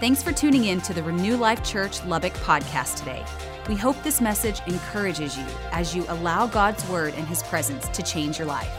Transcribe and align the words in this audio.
Thanks 0.00 0.22
for 0.22 0.32
tuning 0.32 0.64
in 0.64 0.80
to 0.80 0.94
the 0.94 1.02
Renew 1.02 1.36
Life 1.36 1.62
Church 1.62 2.02
Lubbock 2.06 2.32
podcast 2.32 2.96
today. 2.96 3.22
We 3.68 3.76
hope 3.76 4.02
this 4.02 4.18
message 4.18 4.62
encourages 4.66 5.36
you 5.36 5.44
as 5.72 5.94
you 5.94 6.06
allow 6.08 6.46
God's 6.46 6.88
word 6.88 7.12
and 7.18 7.28
his 7.28 7.42
presence 7.42 7.86
to 7.88 8.02
change 8.02 8.38
your 8.38 8.46
life. 8.46 8.70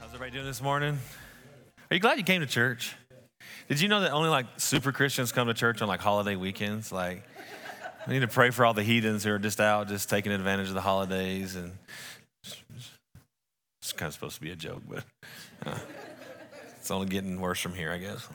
How's 0.00 0.08
everybody 0.08 0.30
doing 0.30 0.46
this 0.46 0.62
morning? 0.62 0.98
Are 1.90 1.94
you 1.94 2.00
glad 2.00 2.16
you 2.16 2.24
came 2.24 2.40
to 2.40 2.46
church? 2.46 2.96
Did 3.68 3.78
you 3.78 3.88
know 3.88 4.00
that 4.00 4.12
only 4.12 4.30
like 4.30 4.46
super 4.56 4.90
Christians 4.90 5.32
come 5.32 5.48
to 5.48 5.52
church 5.52 5.82
on 5.82 5.88
like 5.88 6.00
holiday 6.00 6.36
weekends? 6.36 6.90
Like, 6.90 7.22
we 8.06 8.14
need 8.14 8.20
to 8.20 8.28
pray 8.28 8.48
for 8.48 8.64
all 8.64 8.72
the 8.72 8.82
heathens 8.82 9.22
who 9.22 9.32
are 9.32 9.38
just 9.38 9.60
out, 9.60 9.88
just 9.88 10.08
taking 10.08 10.32
advantage 10.32 10.68
of 10.68 10.74
the 10.74 10.80
holidays. 10.80 11.56
And 11.56 11.72
it's 13.82 13.92
kind 13.92 14.08
of 14.08 14.14
supposed 14.14 14.36
to 14.36 14.40
be 14.40 14.50
a 14.50 14.56
joke, 14.56 14.80
but 14.88 15.04
uh, 15.66 15.78
it's 16.80 16.90
only 16.90 17.06
getting 17.06 17.38
worse 17.38 17.60
from 17.60 17.74
here, 17.74 17.92
I 17.92 17.98
guess. 17.98 18.26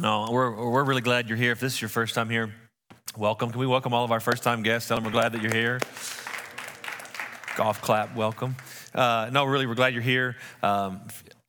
No, 0.00 0.28
we're, 0.30 0.70
we're 0.70 0.84
really 0.84 1.00
glad 1.00 1.28
you're 1.28 1.38
here. 1.38 1.52
If 1.52 1.60
this 1.60 1.74
is 1.74 1.80
your 1.80 1.88
first 1.88 2.14
time 2.14 2.28
here, 2.28 2.52
welcome. 3.16 3.50
Can 3.50 3.60
we 3.60 3.68
welcome 3.68 3.94
all 3.94 4.04
of 4.04 4.10
our 4.10 4.18
first 4.18 4.42
time 4.42 4.64
guests? 4.64 4.88
Tell 4.88 4.96
them 4.96 5.04
we're 5.04 5.12
glad 5.12 5.32
that 5.32 5.40
you're 5.40 5.54
here. 5.54 5.80
Golf 7.56 7.80
clap, 7.80 8.16
welcome. 8.16 8.56
Uh, 8.92 9.30
no, 9.32 9.44
really, 9.44 9.66
we're 9.66 9.74
glad 9.74 9.94
you're 9.94 10.02
here. 10.02 10.36
Um, 10.60 11.00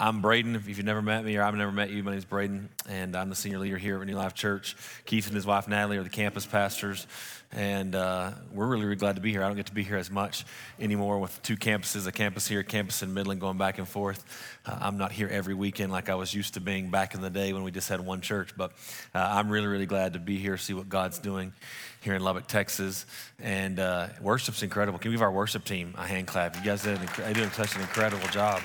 I'm 0.01 0.21
Braden. 0.21 0.55
If 0.55 0.69
you've 0.69 0.81
never 0.85 1.01
met 1.01 1.25
me 1.25 1.35
or 1.35 1.43
I've 1.43 1.55
never 1.55 1.73
met 1.73 1.89
you, 1.89 2.01
my 2.03 2.11
name 2.11 2.19
is 2.19 2.23
Braden, 2.23 2.69
and 2.87 3.17
I'm 3.17 3.27
the 3.27 3.35
senior 3.35 3.59
leader 3.59 3.77
here 3.77 3.95
at 3.95 3.99
Renew 3.99 4.15
Life 4.15 4.33
Church. 4.33 4.77
Keith 5.03 5.27
and 5.27 5.35
his 5.35 5.45
wife 5.45 5.67
Natalie 5.67 5.97
are 5.97 6.03
the 6.03 6.09
campus 6.09 6.45
pastors, 6.45 7.05
and 7.51 7.93
uh, 7.93 8.31
we're 8.53 8.67
really, 8.67 8.85
really 8.85 8.95
glad 8.95 9.17
to 9.17 9.21
be 9.21 9.31
here. 9.31 9.43
I 9.43 9.47
don't 9.47 9.57
get 9.57 9.65
to 9.65 9.73
be 9.73 9.83
here 9.83 9.97
as 9.97 10.09
much 10.09 10.45
anymore 10.79 11.19
with 11.19 11.43
two 11.43 11.57
campuses 11.57 12.07
a 12.07 12.13
campus 12.13 12.47
here, 12.47 12.61
a 12.61 12.63
campus 12.63 13.03
in 13.03 13.13
Midland, 13.13 13.41
going 13.41 13.57
back 13.57 13.77
and 13.77 13.85
forth. 13.85 14.23
Uh, 14.65 14.77
I'm 14.79 14.97
not 14.97 15.11
here 15.11 15.27
every 15.27 15.53
weekend 15.53 15.91
like 15.91 16.07
I 16.07 16.15
was 16.15 16.33
used 16.33 16.53
to 16.53 16.61
being 16.61 16.89
back 16.91 17.13
in 17.13 17.19
the 17.19 17.29
day 17.29 17.51
when 17.51 17.63
we 17.63 17.71
just 17.71 17.89
had 17.89 17.99
one 17.99 18.21
church, 18.21 18.55
but 18.55 18.71
uh, 19.13 19.19
I'm 19.19 19.49
really, 19.49 19.67
really 19.67 19.85
glad 19.85 20.13
to 20.13 20.19
be 20.19 20.37
here, 20.37 20.55
see 20.55 20.73
what 20.73 20.87
God's 20.87 21.19
doing 21.19 21.51
here 21.99 22.13
in 22.13 22.23
Lubbock, 22.23 22.47
Texas. 22.47 23.05
And 23.37 23.81
uh, 23.81 24.07
worship's 24.21 24.63
incredible. 24.63 24.97
Can 24.97 25.11
we 25.11 25.15
give 25.15 25.23
our 25.23 25.31
worship 25.31 25.65
team 25.65 25.93
a 25.97 26.07
hand 26.07 26.27
clap? 26.27 26.55
You 26.55 26.61
guys 26.61 26.83
did, 26.83 26.99
they 26.99 27.33
did 27.33 27.51
such 27.51 27.75
an 27.75 27.81
incredible 27.81 28.29
job. 28.29 28.61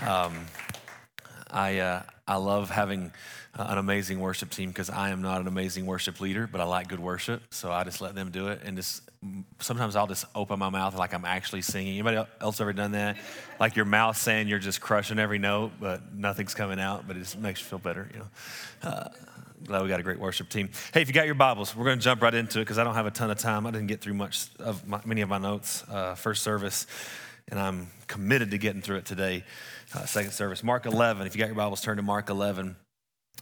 Um, 0.00 0.46
I, 1.50 1.78
uh, 1.78 2.02
I 2.26 2.36
love 2.36 2.70
having 2.70 3.12
uh, 3.58 3.66
an 3.68 3.78
amazing 3.78 4.20
worship 4.20 4.50
team 4.50 4.70
because 4.70 4.88
I 4.88 5.10
am 5.10 5.20
not 5.20 5.40
an 5.40 5.46
amazing 5.46 5.86
worship 5.86 6.20
leader, 6.20 6.48
but 6.50 6.60
I 6.60 6.64
like 6.64 6.88
good 6.88 7.00
worship. 7.00 7.42
So 7.50 7.70
I 7.70 7.84
just 7.84 8.00
let 8.00 8.14
them 8.14 8.30
do 8.30 8.48
it. 8.48 8.60
And 8.64 8.76
just 8.76 9.02
sometimes 9.60 9.94
I'll 9.94 10.06
just 10.06 10.24
open 10.34 10.58
my 10.58 10.70
mouth 10.70 10.96
like 10.96 11.12
I'm 11.12 11.24
actually 11.24 11.62
singing. 11.62 11.94
Anybody 11.94 12.24
else 12.40 12.60
ever 12.60 12.72
done 12.72 12.92
that? 12.92 13.16
Like 13.60 13.76
your 13.76 13.84
mouth 13.84 14.16
saying 14.16 14.48
you're 14.48 14.58
just 14.58 14.80
crushing 14.80 15.18
every 15.18 15.38
note, 15.38 15.72
but 15.78 16.14
nothing's 16.14 16.54
coming 16.54 16.80
out, 16.80 17.06
but 17.06 17.16
it 17.16 17.20
just 17.20 17.38
makes 17.38 17.60
you 17.60 17.66
feel 17.66 17.78
better, 17.78 18.08
you 18.12 18.20
know. 18.20 18.90
Uh, 18.90 19.08
glad 19.64 19.82
we 19.82 19.88
got 19.88 20.00
a 20.00 20.02
great 20.02 20.18
worship 20.18 20.48
team. 20.48 20.70
Hey, 20.92 21.02
if 21.02 21.08
you 21.08 21.14
got 21.14 21.26
your 21.26 21.34
Bibles, 21.34 21.76
we're 21.76 21.84
going 21.84 21.98
to 21.98 22.02
jump 22.02 22.22
right 22.22 22.34
into 22.34 22.58
it 22.58 22.62
because 22.62 22.78
I 22.78 22.84
don't 22.84 22.94
have 22.94 23.06
a 23.06 23.10
ton 23.10 23.30
of 23.30 23.38
time. 23.38 23.66
I 23.66 23.70
didn't 23.70 23.86
get 23.86 24.00
through 24.00 24.14
much 24.14 24.48
of 24.58 24.86
my, 24.88 25.00
many 25.04 25.20
of 25.20 25.28
my 25.28 25.38
notes 25.38 25.84
uh, 25.88 26.14
first 26.14 26.42
service, 26.42 26.86
and 27.52 27.60
I'm 27.60 27.88
committed 28.06 28.50
to 28.52 28.58
getting 28.58 28.80
through 28.80 28.96
it 28.96 29.04
today 29.04 29.44
uh, 29.94 30.06
second 30.06 30.32
service. 30.32 30.64
Mark 30.64 30.86
11, 30.86 31.26
if 31.26 31.36
you 31.36 31.38
got 31.38 31.48
your 31.48 31.54
Bibles, 31.54 31.82
turn 31.82 31.98
to 31.98 32.02
Mark 32.02 32.30
11. 32.30 32.76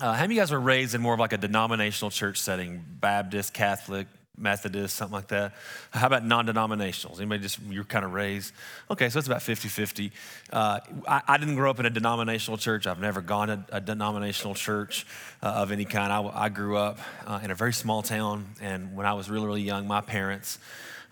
Uh, 0.00 0.12
how 0.12 0.22
many 0.22 0.24
of 0.24 0.30
you 0.32 0.40
guys 0.40 0.50
were 0.50 0.58
raised 0.58 0.96
in 0.96 1.00
more 1.00 1.14
of 1.14 1.20
like 1.20 1.32
a 1.32 1.38
denominational 1.38 2.10
church 2.10 2.38
setting, 2.38 2.84
Baptist, 3.00 3.54
Catholic, 3.54 4.08
Methodist, 4.36 4.96
something 4.96 5.14
like 5.14 5.28
that? 5.28 5.54
How 5.92 6.08
about 6.08 6.24
non 6.24 6.48
denominationals? 6.48 7.18
Anybody 7.18 7.42
just, 7.42 7.60
you're 7.68 7.84
kind 7.84 8.04
of 8.04 8.12
raised? 8.12 8.52
Okay, 8.90 9.08
so 9.10 9.20
it's 9.20 9.28
about 9.28 9.42
50 9.42 9.68
50. 9.68 10.10
Uh, 10.52 10.80
I, 11.06 11.22
I, 11.28 11.36
didn't 11.38 11.54
grow 11.54 11.70
up 11.70 11.78
in 11.78 11.86
a 11.86 11.90
denominational 11.90 12.58
church. 12.58 12.88
I've 12.88 13.00
never 13.00 13.20
gone 13.20 13.46
to 13.46 13.64
a 13.70 13.80
denominational 13.80 14.56
church 14.56 15.06
uh, 15.40 15.46
of 15.46 15.70
any 15.70 15.84
kind. 15.84 16.12
I, 16.12 16.46
I 16.46 16.48
grew 16.48 16.76
up 16.76 16.98
uh, 17.28 17.38
in 17.44 17.52
a 17.52 17.54
very 17.54 17.72
small 17.72 18.02
town, 18.02 18.46
and 18.60 18.96
when 18.96 19.06
I 19.06 19.12
was 19.12 19.30
really, 19.30 19.46
really 19.46 19.62
young, 19.62 19.86
my 19.86 20.00
parents 20.00 20.58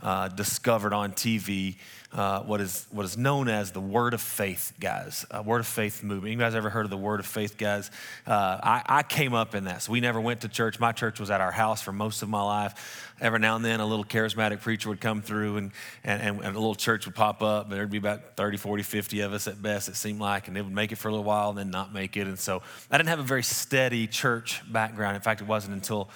uh, 0.02 0.28
discovered 0.28 0.92
on 0.92 1.12
TV 1.12 1.76
uh, 2.12 2.42
what 2.42 2.60
is 2.60 2.86
what 2.90 3.04
is 3.04 3.18
known 3.18 3.48
as 3.48 3.70
the 3.72 3.80
Word 3.80 4.14
of 4.14 4.20
Faith 4.20 4.72
guys, 4.80 5.26
uh, 5.30 5.42
Word 5.42 5.60
of 5.60 5.66
Faith 5.66 6.02
movement. 6.02 6.32
You 6.32 6.38
guys 6.38 6.54
ever 6.54 6.70
heard 6.70 6.86
of 6.86 6.90
the 6.90 6.96
Word 6.96 7.20
of 7.20 7.26
Faith 7.26 7.58
guys? 7.58 7.90
Uh, 8.26 8.58
I, 8.62 8.82
I, 8.86 9.02
came 9.02 9.34
up 9.34 9.54
in 9.54 9.64
that, 9.64 9.82
so 9.82 9.92
we 9.92 10.00
never 10.00 10.18
went 10.18 10.40
to 10.40 10.48
church. 10.48 10.80
My 10.80 10.92
church 10.92 11.20
was 11.20 11.30
at 11.30 11.42
our 11.42 11.52
house 11.52 11.82
for 11.82 11.92
most 11.92 12.22
of 12.22 12.30
my 12.30 12.42
life. 12.42 13.14
Every 13.20 13.40
now 13.40 13.56
and 13.56 13.64
then, 13.64 13.80
a 13.80 13.86
little 13.86 14.06
charismatic 14.06 14.60
preacher 14.60 14.88
would 14.88 15.00
come 15.00 15.20
through, 15.20 15.58
and, 15.58 15.72
and, 16.02 16.22
and 16.22 16.40
a 16.40 16.58
little 16.58 16.74
church 16.74 17.04
would 17.04 17.14
pop 17.14 17.42
up. 17.42 17.64
And 17.64 17.74
there'd 17.74 17.90
be 17.90 17.98
about 17.98 18.36
30, 18.36 18.56
40, 18.56 18.82
50 18.84 19.20
of 19.20 19.32
us 19.34 19.46
at 19.46 19.60
best, 19.60 19.88
it 19.88 19.96
seemed 19.96 20.20
like, 20.20 20.48
and 20.48 20.56
they 20.56 20.62
would 20.62 20.72
make 20.72 20.92
it 20.92 20.96
for 20.96 21.08
a 21.08 21.10
little 21.10 21.24
while 21.24 21.50
and 21.50 21.58
then 21.58 21.70
not 21.70 21.92
make 21.92 22.16
it. 22.16 22.26
And 22.26 22.38
so 22.38 22.62
I 22.90 22.96
didn't 22.96 23.10
have 23.10 23.18
a 23.18 23.24
very 23.24 23.42
steady 23.42 24.06
church 24.06 24.62
background. 24.72 25.16
In 25.16 25.22
fact, 25.22 25.42
it 25.42 25.46
wasn't 25.46 25.74
until 25.74 26.08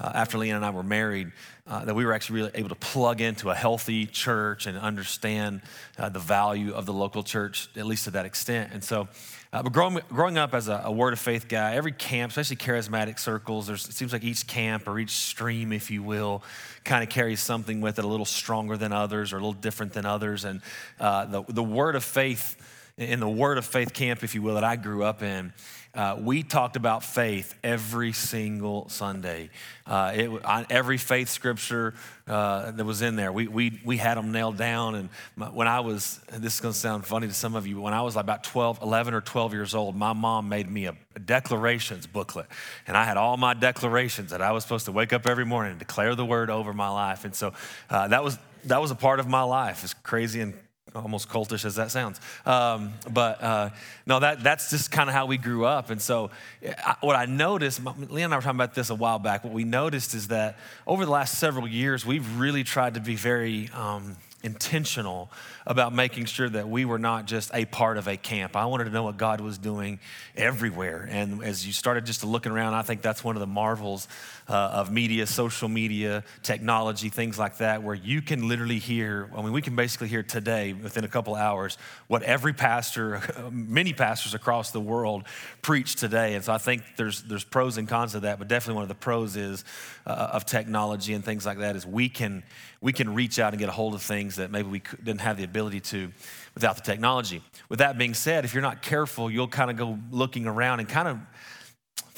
uh, 0.00 0.12
after 0.14 0.38
Leanne 0.38 0.56
and 0.56 0.64
I 0.64 0.70
were 0.70 0.82
married 0.82 1.30
uh, 1.66 1.84
that 1.84 1.94
we 1.94 2.04
were 2.04 2.12
actually 2.12 2.40
really 2.40 2.50
able 2.54 2.70
to 2.70 2.74
plug 2.74 3.20
into 3.20 3.50
a 3.50 3.54
healthy 3.54 4.06
church 4.06 4.66
and 4.66 4.76
understand 4.76 5.60
uh, 5.98 6.08
the 6.08 6.18
value 6.18 6.72
of 6.72 6.86
the 6.86 6.92
local 6.92 7.22
church, 7.22 7.68
at 7.76 7.86
least 7.86 8.04
to 8.04 8.10
that 8.10 8.26
extent. 8.26 8.72
And 8.72 8.82
so, 8.82 9.08
uh, 9.52 9.62
but 9.62 9.72
growing, 9.72 10.00
growing 10.08 10.38
up 10.38 10.54
as 10.54 10.68
a, 10.68 10.82
a, 10.84 10.92
word 10.92 11.12
of 11.12 11.18
faith 11.18 11.48
guy, 11.48 11.74
every 11.74 11.92
camp, 11.92 12.30
especially 12.30 12.56
charismatic 12.56 13.18
circles, 13.18 13.68
it 13.68 13.78
seems 13.78 14.12
like 14.12 14.24
each 14.24 14.46
camp 14.46 14.88
or 14.88 14.98
each 14.98 15.10
stream, 15.10 15.72
if 15.72 15.90
you 15.90 16.02
will, 16.02 16.42
kind 16.84 17.02
of 17.02 17.08
carries 17.08 17.40
something 17.40 17.80
with 17.80 17.98
it 17.98 18.04
a 18.04 18.08
little 18.08 18.26
stronger 18.26 18.76
than 18.76 18.92
others 18.92 19.32
or 19.32 19.36
a 19.36 19.40
little 19.40 19.52
different 19.52 19.92
than 19.92 20.06
others. 20.06 20.44
And 20.44 20.62
uh, 20.98 21.26
the, 21.26 21.42
the 21.48 21.62
word 21.62 21.94
of 21.94 22.04
faith, 22.04 22.56
in 22.96 23.20
the 23.20 23.28
word 23.28 23.58
of 23.58 23.64
faith 23.64 23.92
camp, 23.92 24.24
if 24.24 24.34
you 24.34 24.42
will, 24.42 24.54
that 24.54 24.64
I 24.64 24.76
grew 24.76 25.04
up 25.04 25.22
in, 25.22 25.52
uh, 25.92 26.16
we 26.20 26.44
talked 26.44 26.76
about 26.76 27.02
faith 27.02 27.54
every 27.64 28.12
single 28.12 28.88
Sunday. 28.88 29.50
Uh, 29.86 30.12
it, 30.14 30.30
every 30.70 30.96
faith 30.96 31.28
scripture 31.28 31.94
uh, 32.28 32.70
that 32.70 32.84
was 32.84 33.02
in 33.02 33.16
there, 33.16 33.32
we, 33.32 33.48
we, 33.48 33.80
we 33.84 33.96
had 33.96 34.16
them 34.16 34.30
nailed 34.30 34.56
down. 34.56 34.94
And 34.94 35.08
my, 35.34 35.46
when 35.48 35.66
I 35.66 35.80
was, 35.80 36.20
this 36.32 36.54
is 36.54 36.60
going 36.60 36.72
to 36.72 36.78
sound 36.78 37.06
funny 37.06 37.26
to 37.26 37.34
some 37.34 37.56
of 37.56 37.66
you, 37.66 37.80
when 37.80 37.92
I 37.92 38.02
was 38.02 38.14
about 38.14 38.44
12, 38.44 38.82
11 38.82 39.14
or 39.14 39.20
12 39.20 39.52
years 39.52 39.74
old, 39.74 39.96
my 39.96 40.12
mom 40.12 40.48
made 40.48 40.70
me 40.70 40.86
a, 40.86 40.94
a 41.16 41.18
declarations 41.18 42.06
booklet. 42.06 42.46
And 42.86 42.96
I 42.96 43.04
had 43.04 43.16
all 43.16 43.36
my 43.36 43.54
declarations 43.54 44.30
that 44.30 44.40
I 44.40 44.52
was 44.52 44.62
supposed 44.62 44.84
to 44.84 44.92
wake 44.92 45.12
up 45.12 45.26
every 45.26 45.44
morning 45.44 45.72
and 45.72 45.78
declare 45.80 46.14
the 46.14 46.24
word 46.24 46.50
over 46.50 46.72
my 46.72 46.88
life. 46.88 47.24
And 47.24 47.34
so 47.34 47.52
uh, 47.88 48.06
that, 48.08 48.22
was, 48.22 48.38
that 48.66 48.80
was 48.80 48.92
a 48.92 48.96
part 48.96 49.18
of 49.18 49.26
my 49.26 49.42
life, 49.42 49.82
as 49.82 49.94
crazy 49.94 50.40
and 50.40 50.54
almost 50.94 51.28
cultish 51.28 51.64
as 51.64 51.76
that 51.76 51.90
sounds. 51.90 52.20
Um, 52.44 52.92
but 53.10 53.42
uh, 53.42 53.70
no, 54.06 54.20
that, 54.20 54.42
that's 54.42 54.70
just 54.70 54.90
kind 54.90 55.08
of 55.08 55.14
how 55.14 55.26
we 55.26 55.38
grew 55.38 55.64
up. 55.64 55.90
And 55.90 56.00
so, 56.00 56.30
I, 56.64 56.96
what 57.00 57.16
I 57.16 57.26
noticed, 57.26 57.82
Leanne 57.84 58.24
and 58.24 58.34
I 58.34 58.36
were 58.36 58.42
talking 58.42 58.56
about 58.56 58.74
this 58.74 58.90
a 58.90 58.94
while 58.94 59.18
back, 59.18 59.44
what 59.44 59.52
we 59.52 59.64
noticed 59.64 60.14
is 60.14 60.28
that 60.28 60.58
over 60.86 61.04
the 61.04 61.10
last 61.10 61.38
several 61.38 61.68
years, 61.68 62.04
we've 62.04 62.38
really 62.38 62.64
tried 62.64 62.94
to 62.94 63.00
be 63.00 63.14
very 63.14 63.70
um, 63.74 64.16
intentional 64.42 65.30
about 65.70 65.94
making 65.94 66.24
sure 66.24 66.48
that 66.48 66.68
we 66.68 66.84
were 66.84 66.98
not 66.98 67.26
just 67.26 67.48
a 67.54 67.64
part 67.64 67.96
of 67.96 68.08
a 68.08 68.16
camp. 68.16 68.56
I 68.56 68.66
wanted 68.66 68.86
to 68.86 68.90
know 68.90 69.04
what 69.04 69.16
God 69.16 69.40
was 69.40 69.56
doing 69.56 70.00
everywhere. 70.36 71.06
And 71.08 71.44
as 71.44 71.64
you 71.64 71.72
started 71.72 72.04
just 72.04 72.24
looking 72.24 72.50
around, 72.50 72.74
I 72.74 72.82
think 72.82 73.02
that's 73.02 73.22
one 73.22 73.36
of 73.36 73.40
the 73.40 73.46
marvels 73.46 74.08
uh, 74.48 74.52
of 74.52 74.90
media, 74.90 75.28
social 75.28 75.68
media, 75.68 76.24
technology, 76.42 77.08
things 77.08 77.38
like 77.38 77.58
that, 77.58 77.84
where 77.84 77.94
you 77.94 78.20
can 78.20 78.48
literally 78.48 78.80
hear, 78.80 79.30
I 79.32 79.42
mean, 79.42 79.52
we 79.52 79.62
can 79.62 79.76
basically 79.76 80.08
hear 80.08 80.24
today, 80.24 80.72
within 80.72 81.04
a 81.04 81.08
couple 81.08 81.36
hours, 81.36 81.78
what 82.08 82.24
every 82.24 82.52
pastor, 82.52 83.22
many 83.52 83.92
pastors 83.92 84.34
across 84.34 84.72
the 84.72 84.80
world 84.80 85.22
preach 85.62 85.94
today. 85.94 86.34
And 86.34 86.44
so 86.44 86.52
I 86.52 86.58
think 86.58 86.82
there's, 86.96 87.22
there's 87.22 87.44
pros 87.44 87.78
and 87.78 87.88
cons 87.88 88.16
of 88.16 88.22
that, 88.22 88.40
but 88.40 88.48
definitely 88.48 88.74
one 88.74 88.82
of 88.82 88.88
the 88.88 88.96
pros 88.96 89.36
is 89.36 89.64
uh, 90.04 90.30
of 90.32 90.46
technology 90.46 91.14
and 91.14 91.24
things 91.24 91.46
like 91.46 91.58
that 91.58 91.76
is 91.76 91.86
we 91.86 92.08
can, 92.08 92.42
we 92.80 92.92
can 92.92 93.14
reach 93.14 93.38
out 93.38 93.52
and 93.52 93.60
get 93.60 93.68
a 93.68 93.72
hold 93.72 93.94
of 93.94 94.02
things 94.02 94.34
that 94.36 94.50
maybe 94.50 94.68
we 94.68 94.82
didn't 95.04 95.20
have 95.20 95.36
the 95.36 95.44
ability 95.44 95.59
to 95.68 96.12
without 96.54 96.76
the 96.76 96.82
technology. 96.82 97.42
With 97.68 97.80
that 97.80 97.98
being 97.98 98.14
said, 98.14 98.44
if 98.44 98.54
you're 98.54 98.62
not 98.62 98.82
careful, 98.82 99.30
you'll 99.30 99.48
kind 99.48 99.70
of 99.70 99.76
go 99.76 99.98
looking 100.10 100.46
around 100.46 100.80
and 100.80 100.88
kind 100.88 101.08
of 101.08 101.18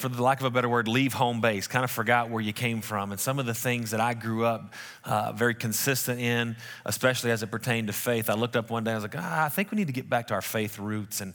for 0.03 0.09
the 0.09 0.21
lack 0.21 0.41
of 0.41 0.45
a 0.45 0.49
better 0.49 0.67
word, 0.67 0.89
leave 0.89 1.13
home 1.13 1.39
base, 1.39 1.65
kind 1.67 1.85
of 1.85 1.89
forgot 1.89 2.29
where 2.29 2.41
you 2.41 2.51
came 2.51 2.81
from. 2.81 3.11
And 3.11 3.19
some 3.21 3.39
of 3.39 3.45
the 3.45 3.53
things 3.53 3.91
that 3.91 4.01
I 4.01 4.13
grew 4.13 4.43
up 4.43 4.73
uh, 5.05 5.31
very 5.31 5.55
consistent 5.55 6.19
in, 6.19 6.57
especially 6.85 7.31
as 7.31 7.41
it 7.41 7.47
pertained 7.47 7.87
to 7.87 7.93
faith, 7.93 8.29
I 8.29 8.33
looked 8.33 8.57
up 8.57 8.69
one 8.69 8.83
day, 8.83 8.91
and 8.91 8.95
I 8.95 8.97
was 8.97 9.03
like, 9.03 9.15
ah, 9.17 9.45
I 9.45 9.49
think 9.49 9.71
we 9.71 9.77
need 9.77 9.87
to 9.87 9.93
get 9.93 10.09
back 10.09 10.27
to 10.27 10.33
our 10.33 10.41
faith 10.41 10.77
roots. 10.77 11.21
And 11.21 11.33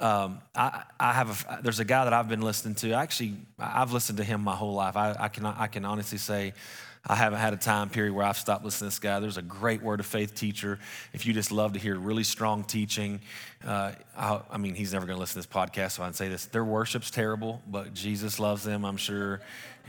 um, 0.00 0.40
I, 0.54 0.82
I, 0.98 1.12
have 1.12 1.46
a, 1.48 1.62
there's 1.62 1.78
a 1.78 1.84
guy 1.84 2.04
that 2.04 2.12
I've 2.12 2.28
been 2.28 2.42
listening 2.42 2.74
to. 2.76 2.92
Actually, 2.92 3.36
I've 3.58 3.92
listened 3.92 4.18
to 4.18 4.24
him 4.24 4.40
my 4.40 4.56
whole 4.56 4.74
life. 4.74 4.96
I, 4.96 5.14
I, 5.16 5.28
can, 5.28 5.46
I 5.46 5.68
can 5.68 5.84
honestly 5.84 6.18
say 6.18 6.54
I 7.06 7.14
haven't 7.14 7.38
had 7.38 7.52
a 7.52 7.56
time 7.56 7.88
period 7.88 8.14
where 8.14 8.24
I've 8.24 8.36
stopped 8.36 8.64
listening 8.64 8.90
to 8.90 8.96
this 8.96 8.98
guy. 8.98 9.20
There's 9.20 9.36
a 9.36 9.42
great 9.42 9.82
word 9.82 10.00
of 10.00 10.06
faith 10.06 10.34
teacher. 10.34 10.78
If 11.12 11.26
you 11.26 11.32
just 11.32 11.52
love 11.52 11.72
to 11.72 11.78
hear 11.78 11.96
really 11.96 12.24
strong 12.24 12.64
teaching, 12.64 13.20
uh, 13.66 13.92
I, 14.16 14.40
I, 14.50 14.58
mean, 14.58 14.74
he's 14.74 14.92
never 14.92 15.06
going 15.06 15.16
to 15.16 15.20
listen 15.20 15.40
to 15.40 15.48
this 15.48 15.54
podcast, 15.54 15.92
so 15.92 16.02
I'd 16.02 16.14
say 16.14 16.28
this. 16.28 16.46
Their 16.46 16.64
worship's 16.64 17.10
terrible, 17.10 17.62
but 17.66 17.94
Jesus 17.94 18.38
loves 18.38 18.64
them, 18.64 18.84
I'm 18.84 18.96
sure. 18.96 19.40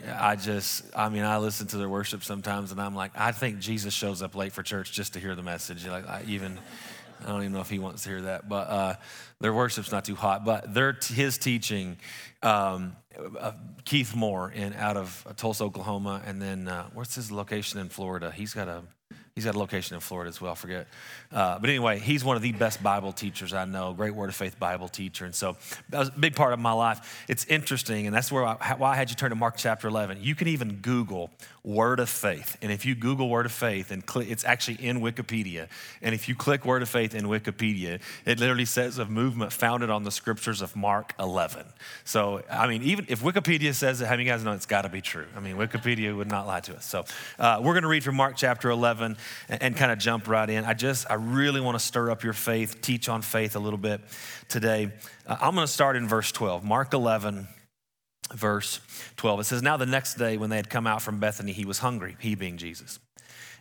I 0.07 0.35
just, 0.35 0.85
I 0.95 1.09
mean, 1.09 1.23
I 1.23 1.37
listen 1.37 1.67
to 1.67 1.77
their 1.77 1.89
worship 1.89 2.23
sometimes, 2.23 2.71
and 2.71 2.79
I'm 2.79 2.95
like, 2.95 3.11
I 3.15 3.31
think 3.31 3.59
Jesus 3.59 3.93
shows 3.93 4.21
up 4.21 4.35
late 4.35 4.53
for 4.53 4.63
church 4.63 4.91
just 4.91 5.13
to 5.13 5.19
hear 5.19 5.35
the 5.35 5.43
message. 5.43 5.85
Like, 5.85 6.07
I 6.07 6.23
even 6.27 6.57
I 7.21 7.27
don't 7.27 7.41
even 7.41 7.53
know 7.53 7.61
if 7.61 7.69
he 7.69 7.79
wants 7.79 8.03
to 8.03 8.09
hear 8.09 8.21
that, 8.21 8.47
but 8.47 8.69
uh, 8.69 8.93
their 9.39 9.53
worship's 9.53 9.91
not 9.91 10.05
too 10.05 10.15
hot. 10.15 10.45
But 10.45 10.73
their 10.73 10.97
his 11.01 11.37
teaching, 11.37 11.97
um, 12.41 12.95
uh, 13.39 13.51
Keith 13.85 14.15
Moore 14.15 14.51
in 14.51 14.73
out 14.73 14.97
of 14.97 15.25
Tulsa, 15.37 15.63
Oklahoma, 15.63 16.21
and 16.25 16.41
then 16.41 16.67
uh, 16.67 16.85
what's 16.93 17.15
his 17.15 17.31
location 17.31 17.79
in 17.79 17.89
Florida? 17.89 18.31
He's 18.31 18.53
got 18.53 18.67
a 18.67 18.83
He's 19.39 19.45
got 19.45 19.55
a 19.55 19.59
location 19.59 19.95
in 19.95 20.01
Florida 20.01 20.27
as 20.27 20.41
well, 20.41 20.51
I 20.51 20.55
forget. 20.55 20.87
Uh, 21.31 21.59
but 21.59 21.69
anyway, 21.69 21.97
he's 21.97 22.25
one 22.25 22.35
of 22.35 22.41
the 22.41 22.51
best 22.51 22.83
Bible 22.83 23.13
teachers 23.13 23.53
I 23.53 23.63
know, 23.63 23.93
great 23.93 24.13
Word 24.13 24.27
of 24.27 24.35
Faith 24.35 24.59
Bible 24.59 24.89
teacher. 24.89 25.23
And 25.23 25.33
so 25.33 25.55
that 25.87 25.99
was 25.99 26.09
a 26.09 26.19
big 26.19 26.35
part 26.35 26.51
of 26.51 26.59
my 26.59 26.73
life. 26.73 27.23
It's 27.29 27.45
interesting, 27.45 28.05
and 28.05 28.13
that's 28.13 28.33
where 28.33 28.45
I, 28.45 28.75
why 28.77 28.91
I 28.91 28.95
had 28.95 29.09
you 29.09 29.15
turn 29.15 29.29
to 29.29 29.37
Mark 29.37 29.55
chapter 29.55 29.87
11. 29.87 30.17
You 30.21 30.35
can 30.35 30.49
even 30.49 30.77
Google 30.81 31.31
Word 31.69 31.99
of 31.99 32.09
Faith. 32.09 32.57
And 32.63 32.71
if 32.71 32.83
you 32.83 32.95
Google 32.95 33.29
Word 33.29 33.45
of 33.45 33.51
Faith, 33.51 33.91
and 33.91 34.03
click, 34.03 34.27
it's 34.27 34.43
actually 34.43 34.83
in 34.83 35.01
Wikipedia. 35.01 35.67
And 36.01 36.15
if 36.15 36.27
you 36.27 36.33
click 36.33 36.65
Word 36.65 36.81
of 36.81 36.89
Faith 36.89 37.13
in 37.13 37.25
Wikipedia, 37.25 38.01
it 38.25 38.39
literally 38.39 38.65
says 38.65 38.97
a 38.97 39.05
movement 39.05 39.53
founded 39.53 39.91
on 39.91 40.01
the 40.01 40.09
scriptures 40.09 40.63
of 40.63 40.75
Mark 40.75 41.13
11. 41.19 41.67
So, 42.05 42.41
I 42.49 42.65
mean, 42.65 42.81
even 42.81 43.05
if 43.07 43.21
Wikipedia 43.21 43.75
says 43.75 44.01
it, 44.01 44.05
how 44.05 44.13
many 44.13 44.23
guys 44.23 44.43
know 44.43 44.53
it's 44.53 44.65
got 44.65 44.81
to 44.81 44.89
be 44.89 44.99
true? 44.99 45.27
I 45.37 45.41
mean, 45.41 45.57
Wikipedia 45.57 46.15
would 46.15 46.27
not 46.27 46.47
lie 46.47 46.61
to 46.61 46.75
us. 46.75 46.85
So, 46.85 47.05
uh, 47.37 47.59
we're 47.61 47.73
going 47.73 47.83
to 47.83 47.89
read 47.89 48.03
from 48.03 48.15
Mark 48.15 48.35
chapter 48.35 48.71
11 48.71 49.15
and, 49.47 49.61
and 49.61 49.77
kind 49.77 49.91
of 49.91 49.99
jump 49.99 50.27
right 50.27 50.49
in. 50.49 50.65
I 50.65 50.73
just, 50.73 51.05
I 51.07 51.13
really 51.13 51.61
want 51.61 51.77
to 51.77 51.85
stir 51.85 52.09
up 52.09 52.23
your 52.23 52.33
faith, 52.33 52.81
teach 52.81 53.07
on 53.07 53.21
faith 53.21 53.55
a 53.55 53.59
little 53.59 53.77
bit 53.77 54.01
today. 54.47 54.91
Uh, 55.27 55.37
I'm 55.39 55.53
going 55.53 55.67
to 55.67 55.71
start 55.71 55.97
in 55.97 56.07
verse 56.07 56.31
12, 56.31 56.63
Mark 56.63 56.95
11, 56.95 57.47
verse 58.33 58.79
12. 59.17 59.41
It 59.41 59.43
says, 59.45 59.61
Now 59.61 59.77
the 59.77 59.85
next 59.85 60.15
day, 60.15 60.37
when 60.37 60.49
they 60.49 60.55
had 60.55 60.69
come 60.69 60.87
out 60.87 61.01
from 61.01 61.19
Bethany, 61.19 61.51
he 61.51 61.65
was 61.65 61.79
hungry, 61.79 62.15
he 62.19 62.35
being 62.35 62.57
Jesus. 62.57 62.99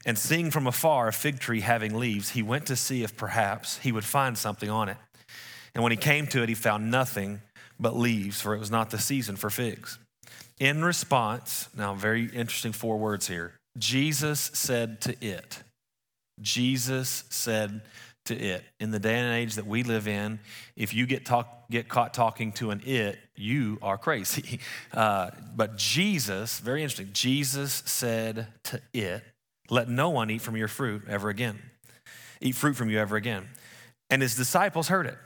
And 0.07 0.19
seeing 0.19 0.51
from 0.51 0.67
afar 0.67 1.09
a 1.09 1.13
fig 1.13 1.41
tree 1.41 1.61
having 1.61 1.99
leaves, 1.99 2.31
he 2.31 2.43
went 2.43 2.67
to 2.67 2.77
see 2.77 3.03
if 3.03 3.17
perhaps 3.17 3.79
he 3.79 3.93
would 3.93 4.05
find 4.05 4.39
something 4.39 4.71
on 4.71 4.89
it. 4.89 4.97
And 5.75 5.83
when 5.83 5.93
he 5.93 5.97
came 5.97 6.27
to 6.29 6.43
it, 6.43 6.49
he 6.49 6.55
found 6.55 6.91
nothing 6.91 7.41
but 7.79 7.97
leaves, 7.97 8.41
for 8.41 8.55
it 8.55 8.59
was 8.59 8.71
not 8.71 8.91
the 8.91 8.99
season 8.99 9.37
for 9.37 9.51
figs. 9.51 9.99
In 10.59 10.85
response, 10.85 11.69
now 11.77 11.95
very 11.95 12.25
interesting 12.25 12.73
four 12.73 12.99
words 12.99 13.29
here 13.29 13.55
Jesus 13.77 14.51
said 14.55 15.01
to 15.03 15.25
it, 15.25 15.63
Jesus 16.41 17.25
said 17.31 17.83
to 18.29 18.37
it. 18.37 18.65
In 18.81 18.91
the 18.91 18.99
day 18.99 19.15
and 19.19 19.35
age 19.35 19.57
that 19.57 19.67
we 19.67 19.83
live 19.83 20.09
in, 20.09 20.39
if 20.77 20.95
you 20.95 21.07
get, 21.07 21.27
talk, 21.27 21.69
get 21.71 21.89
caught 21.89 22.15
talking 22.15 22.53
to 22.53 22.71
an 22.71 22.81
it, 22.87 23.19
you 23.37 23.79
are 23.83 23.99
crazy. 23.99 24.61
Uh, 24.93 25.31
but 25.55 25.77
Jesus, 25.77 26.59
very 26.59 26.83
interesting, 26.83 27.11
Jesus 27.13 27.83
said 27.87 28.49
to 28.65 28.81
it, 28.93 29.23
Let 29.71 29.89
no 29.89 30.11
one 30.11 30.31
eat 30.31 30.41
from 30.41 30.57
your 30.57 30.67
fruit 30.67 31.03
ever 31.09 31.29
again, 31.29 31.59
eat 32.41 32.57
fruit 32.57 32.75
from 32.75 32.91
you 32.91 32.99
ever 32.99 33.17
again. 33.17 33.47
And 34.11 34.23
his 34.23 34.35
disciples 34.35 34.89
heard 34.89 35.07
it. 35.07 35.17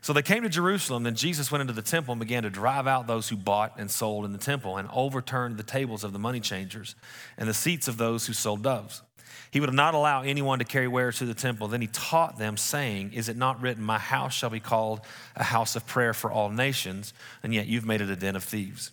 So 0.00 0.12
they 0.12 0.22
came 0.22 0.42
to 0.42 0.48
Jerusalem. 0.48 1.02
Then 1.02 1.14
Jesus 1.14 1.50
went 1.50 1.62
into 1.62 1.72
the 1.72 1.82
temple 1.82 2.12
and 2.12 2.20
began 2.20 2.44
to 2.44 2.50
drive 2.50 2.86
out 2.86 3.06
those 3.06 3.28
who 3.28 3.36
bought 3.36 3.74
and 3.78 3.90
sold 3.90 4.24
in 4.24 4.32
the 4.32 4.38
temple 4.38 4.76
and 4.76 4.88
overturned 4.92 5.56
the 5.56 5.62
tables 5.62 6.04
of 6.04 6.12
the 6.12 6.18
money 6.18 6.40
changers 6.40 6.94
and 7.36 7.48
the 7.48 7.54
seats 7.54 7.88
of 7.88 7.96
those 7.96 8.26
who 8.26 8.32
sold 8.32 8.62
doves. 8.62 9.02
He 9.50 9.60
would 9.60 9.72
not 9.72 9.94
allow 9.94 10.22
anyone 10.22 10.58
to 10.58 10.64
carry 10.64 10.88
wares 10.88 11.18
to 11.18 11.26
the 11.26 11.34
temple. 11.34 11.68
Then 11.68 11.80
he 11.80 11.86
taught 11.86 12.38
them, 12.38 12.56
saying, 12.56 13.12
Is 13.12 13.28
it 13.28 13.36
not 13.36 13.60
written, 13.60 13.82
My 13.82 13.98
house 13.98 14.34
shall 14.34 14.50
be 14.50 14.60
called 14.60 15.00
a 15.36 15.44
house 15.44 15.76
of 15.76 15.86
prayer 15.86 16.12
for 16.12 16.30
all 16.30 16.50
nations, 16.50 17.14
and 17.42 17.54
yet 17.54 17.66
you've 17.66 17.86
made 17.86 18.00
it 18.00 18.10
a 18.10 18.16
den 18.16 18.36
of 18.36 18.44
thieves? 18.44 18.92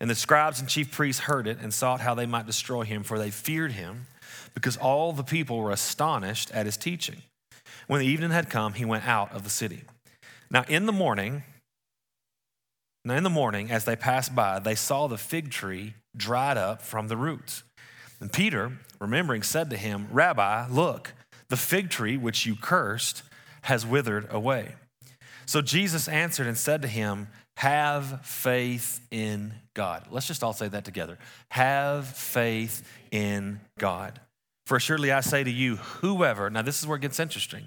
And 0.00 0.08
the 0.08 0.14
scribes 0.14 0.60
and 0.60 0.68
chief 0.68 0.90
priests 0.90 1.22
heard 1.22 1.46
it 1.46 1.58
and 1.60 1.72
sought 1.72 2.00
how 2.00 2.14
they 2.14 2.26
might 2.26 2.46
destroy 2.46 2.82
him, 2.82 3.02
for 3.02 3.18
they 3.18 3.30
feared 3.30 3.72
him, 3.72 4.06
because 4.54 4.76
all 4.76 5.12
the 5.12 5.22
people 5.22 5.58
were 5.58 5.70
astonished 5.70 6.50
at 6.52 6.66
his 6.66 6.76
teaching. 6.76 7.22
When 7.86 8.00
the 8.00 8.06
evening 8.06 8.30
had 8.30 8.50
come, 8.50 8.74
he 8.74 8.84
went 8.84 9.06
out 9.06 9.32
of 9.32 9.44
the 9.44 9.50
city. 9.50 9.82
Now, 10.50 10.64
in 10.68 10.86
the 10.86 10.92
morning, 10.92 11.42
now 13.04 13.16
in 13.16 13.22
the 13.22 13.30
morning, 13.30 13.70
as 13.70 13.84
they 13.84 13.96
passed 13.96 14.34
by, 14.34 14.58
they 14.58 14.74
saw 14.74 15.06
the 15.06 15.18
fig 15.18 15.50
tree 15.50 15.94
dried 16.16 16.56
up 16.56 16.82
from 16.82 17.08
the 17.08 17.16
roots. 17.16 17.62
And 18.20 18.32
Peter, 18.32 18.72
remembering, 19.00 19.42
said 19.42 19.70
to 19.70 19.76
him, 19.76 20.08
Rabbi, 20.10 20.66
look, 20.68 21.14
the 21.48 21.56
fig 21.56 21.90
tree 21.90 22.16
which 22.16 22.46
you 22.46 22.54
cursed 22.54 23.22
has 23.62 23.86
withered 23.86 24.28
away. 24.30 24.74
So 25.46 25.60
Jesus 25.60 26.06
answered 26.06 26.46
and 26.46 26.56
said 26.56 26.82
to 26.82 26.88
him, 26.88 27.28
Have 27.56 28.24
faith 28.24 29.00
in 29.10 29.54
God. 29.74 30.04
Let's 30.10 30.26
just 30.26 30.44
all 30.44 30.52
say 30.52 30.68
that 30.68 30.84
together. 30.84 31.18
Have 31.50 32.06
faith 32.06 32.88
in 33.10 33.60
God. 33.78 34.20
For 34.66 34.78
surely 34.78 35.10
I 35.10 35.20
say 35.20 35.42
to 35.42 35.50
you, 35.50 35.76
whoever, 35.76 36.48
now 36.50 36.62
this 36.62 36.80
is 36.80 36.86
where 36.86 36.96
it 36.96 37.00
gets 37.00 37.18
interesting. 37.18 37.64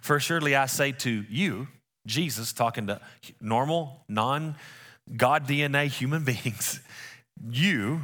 For 0.00 0.18
surely 0.18 0.56
I 0.56 0.66
say 0.66 0.92
to 0.92 1.24
you, 1.28 1.68
Jesus 2.06 2.52
talking 2.52 2.86
to 2.86 3.00
normal, 3.40 4.04
non 4.08 4.54
God 5.14 5.46
DNA 5.46 5.88
human 5.88 6.24
beings, 6.24 6.80
you 7.50 8.00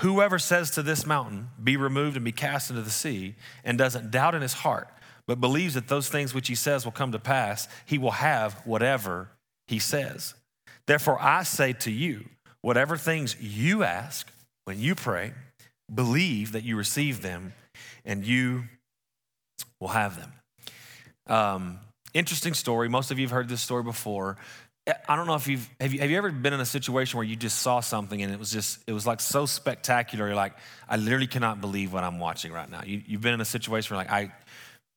Whoever 0.00 0.38
says 0.38 0.70
to 0.72 0.82
this 0.82 1.06
mountain, 1.06 1.48
Be 1.62 1.76
removed 1.76 2.16
and 2.16 2.24
be 2.24 2.32
cast 2.32 2.70
into 2.70 2.82
the 2.82 2.90
sea, 2.90 3.34
and 3.64 3.78
doesn't 3.78 4.10
doubt 4.10 4.34
in 4.34 4.42
his 4.42 4.52
heart, 4.52 4.88
but 5.26 5.40
believes 5.40 5.74
that 5.74 5.88
those 5.88 6.08
things 6.08 6.34
which 6.34 6.48
he 6.48 6.54
says 6.54 6.84
will 6.84 6.92
come 6.92 7.12
to 7.12 7.18
pass, 7.18 7.66
he 7.86 7.98
will 7.98 8.12
have 8.12 8.54
whatever 8.64 9.30
he 9.66 9.78
says. 9.78 10.34
Therefore, 10.86 11.20
I 11.20 11.42
say 11.42 11.72
to 11.72 11.90
you, 11.90 12.26
whatever 12.60 12.96
things 12.96 13.36
you 13.40 13.84
ask 13.84 14.30
when 14.64 14.78
you 14.80 14.94
pray, 14.94 15.32
believe 15.92 16.52
that 16.52 16.64
you 16.64 16.76
receive 16.76 17.22
them, 17.22 17.54
and 18.04 18.24
you 18.24 18.64
will 19.80 19.88
have 19.88 20.16
them. 20.16 20.32
Um, 21.26 21.78
interesting 22.14 22.54
story. 22.54 22.88
Most 22.88 23.10
of 23.10 23.18
you 23.18 23.26
have 23.26 23.32
heard 23.32 23.48
this 23.48 23.60
story 23.60 23.82
before. 23.82 24.36
I 25.08 25.16
don't 25.16 25.26
know 25.26 25.34
if 25.34 25.48
you've 25.48 25.68
have, 25.80 25.92
you 25.92 26.00
have 26.00 26.10
you 26.10 26.16
ever 26.16 26.30
been 26.30 26.52
in 26.52 26.60
a 26.60 26.66
situation 26.66 27.16
where 27.16 27.26
you 27.26 27.34
just 27.34 27.58
saw 27.58 27.80
something 27.80 28.22
and 28.22 28.32
it 28.32 28.38
was 28.38 28.52
just 28.52 28.78
it 28.86 28.92
was 28.92 29.06
like 29.06 29.20
so 29.20 29.44
spectacular. 29.44 30.26
You're 30.26 30.36
like, 30.36 30.54
I 30.88 30.96
literally 30.96 31.26
cannot 31.26 31.60
believe 31.60 31.92
what 31.92 32.04
I'm 32.04 32.20
watching 32.20 32.52
right 32.52 32.70
now. 32.70 32.82
You, 32.84 33.02
have 33.12 33.20
been 33.20 33.34
in 33.34 33.40
a 33.40 33.46
situation 33.46 33.96
where 33.96 34.04
like 34.04 34.12
I, 34.12 34.32